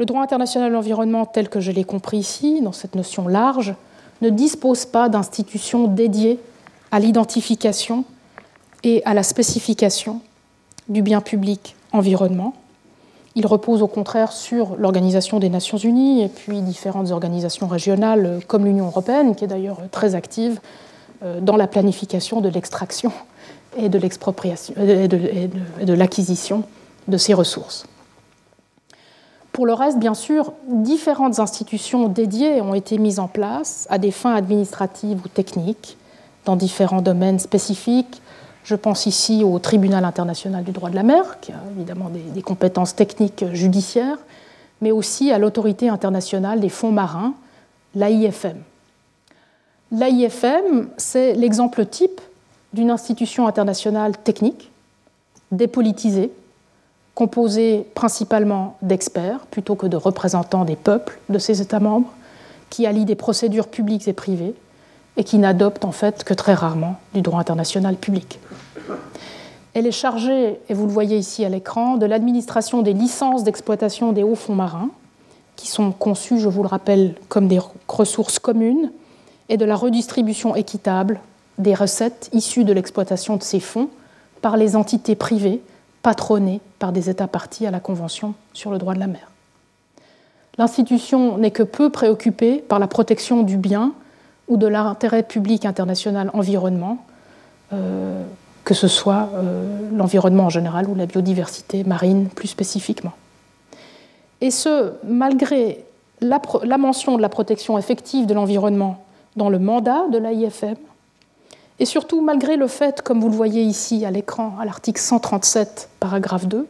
[0.00, 3.74] Le droit international de l'environnement tel que je l'ai compris ici, dans cette notion large,
[4.22, 6.38] ne dispose pas d'institutions dédiées
[6.90, 8.06] à l'identification
[8.82, 10.22] et à la spécification
[10.88, 12.54] du bien public environnement.
[13.34, 18.64] Il repose au contraire sur l'Organisation des Nations Unies et puis différentes organisations régionales comme
[18.64, 20.60] l'Union européenne, qui est d'ailleurs très active
[21.22, 23.12] euh, dans la planification de l'extraction
[23.76, 26.62] et de et de l'acquisition
[27.06, 27.84] de ces ressources.
[29.60, 34.10] Pour le reste, bien sûr, différentes institutions dédiées ont été mises en place à des
[34.10, 35.98] fins administratives ou techniques
[36.46, 38.22] dans différents domaines spécifiques.
[38.64, 42.40] Je pense ici au Tribunal international du droit de la mer, qui a évidemment des,
[42.40, 44.16] compétences techniques judiciaires,
[44.80, 47.34] mais aussi à l'Autorité internationale des fonds marins,
[47.94, 48.56] l'AIFM.
[49.92, 52.22] L'AIFM, c'est l'exemple type
[52.72, 54.70] d'une institution internationale technique,
[55.52, 56.32] dépolitisée,
[57.14, 62.12] composé principalement d'experts plutôt que de représentants des peuples de ces États membres,
[62.70, 64.54] qui allient des procédures publiques et privées
[65.16, 68.38] et qui n'adoptent en fait que très rarement du droit international public.
[69.74, 74.12] Elle est chargée, et vous le voyez ici à l'écran, de l'administration des licences d'exploitation
[74.12, 74.90] des hauts fonds marins,
[75.56, 78.90] qui sont conçus, je vous le rappelle, comme des ressources communes,
[79.48, 81.20] et de la redistribution équitable
[81.58, 83.88] des recettes issues de l'exploitation de ces fonds
[84.40, 85.60] par les entités privées
[86.02, 89.30] patronnée par des États partis à la Convention sur le droit de la mer.
[90.58, 93.92] L'institution n'est que peu préoccupée par la protection du bien
[94.48, 96.98] ou de l'intérêt public international environnement,
[97.72, 98.24] euh,
[98.64, 103.12] que ce soit euh, l'environnement en général ou la biodiversité marine plus spécifiquement.
[104.40, 105.84] Et ce, malgré
[106.20, 109.04] la, la mention de la protection effective de l'environnement
[109.36, 110.76] dans le mandat de l'AIFM,
[111.80, 115.88] et surtout, malgré le fait, comme vous le voyez ici à l'écran, à l'article 137,
[115.98, 116.66] paragraphe 2,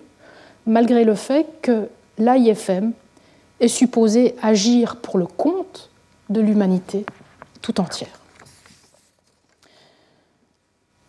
[0.66, 2.93] malgré le fait que l'AIFM
[3.59, 5.91] est supposé agir pour le compte
[6.28, 7.05] de l'humanité
[7.61, 8.20] tout entière.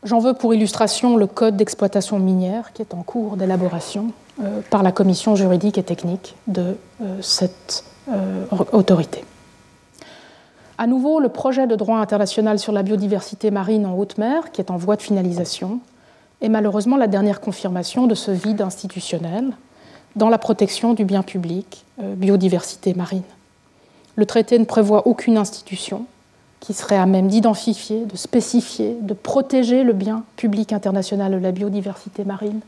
[0.04, 4.82] J'en veux pour illustration le code d'exploitation minière qui est en cours d'élaboration euh, par
[4.82, 9.24] la commission juridique et technique de euh, cette euh, autorité.
[10.82, 14.62] À nouveau, le projet de droit international sur la biodiversité marine en haute mer, qui
[14.62, 15.80] est en voie de finalisation,
[16.42, 19.52] est malheureusement la dernière confirmation de ce vide institutionnel
[20.16, 23.22] dans la protection du bien public, euh, biodiversité marine.
[24.16, 26.08] Le traité ne prévoit aucune institution
[26.60, 31.52] qui serait à même d'identifier, de spécifier, de protéger le bien public international de la
[31.52, 32.62] biodiversité marine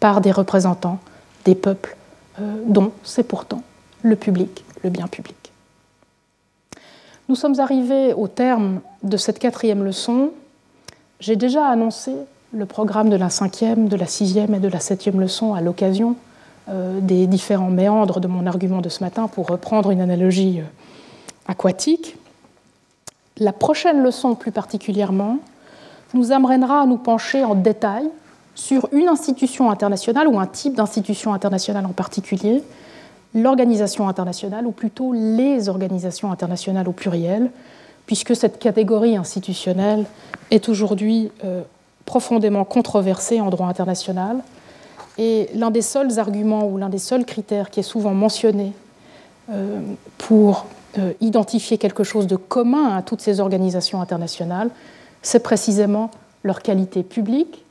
[0.00, 0.98] par des représentants
[1.46, 1.96] des peuples
[2.42, 3.62] euh, dont c'est pourtant
[4.02, 5.43] le public, le bien public.
[7.28, 10.30] Nous sommes arrivés au terme de cette quatrième leçon.
[11.20, 12.12] J'ai déjà annoncé
[12.52, 16.16] le programme de la cinquième, de la sixième et de la septième leçon à l'occasion
[16.68, 20.64] euh, des différents méandres de mon argument de ce matin pour reprendre une analogie euh,
[21.48, 22.16] aquatique.
[23.38, 25.38] La prochaine leçon plus particulièrement
[26.12, 28.04] nous amènera à nous pencher en détail
[28.54, 32.62] sur une institution internationale ou un type d'institution internationale en particulier,
[33.34, 37.50] l'organisation internationale, ou plutôt les organisations internationales au pluriel,
[38.06, 40.04] puisque cette catégorie institutionnelle
[40.50, 41.62] est aujourd'hui euh,
[42.04, 44.38] profondément controversée en droit international.
[45.18, 48.72] Et l'un des seuls arguments ou l'un des seuls critères qui est souvent mentionné
[49.50, 49.80] euh,
[50.18, 50.66] pour
[50.98, 54.70] euh, identifier quelque chose de commun à toutes ces organisations internationales,
[55.22, 56.10] c'est précisément
[56.42, 57.64] leur qualité publique.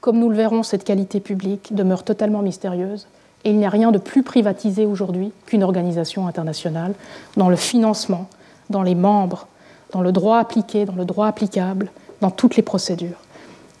[0.00, 3.06] Comme nous le verrons, cette qualité publique demeure totalement mystérieuse
[3.44, 6.94] et il n'y a rien de plus privatisé aujourd'hui qu'une organisation internationale
[7.36, 8.28] dans le financement,
[8.68, 9.46] dans les membres,
[9.92, 11.90] dans le droit appliqué, dans le droit applicable,
[12.20, 13.18] dans toutes les procédures.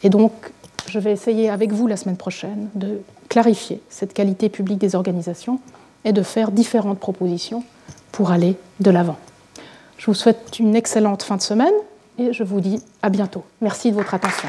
[0.02, 0.32] Et donc,
[0.86, 5.60] je vais essayer avec vous la semaine prochaine de clarifier cette qualité publique des organisations
[6.04, 7.62] et de faire différentes propositions
[8.12, 9.16] pour aller de l'avant.
[9.98, 11.74] Je vous souhaite une excellente fin de semaine
[12.18, 13.44] et je vous dis à bientôt.
[13.60, 14.48] Merci de votre attention.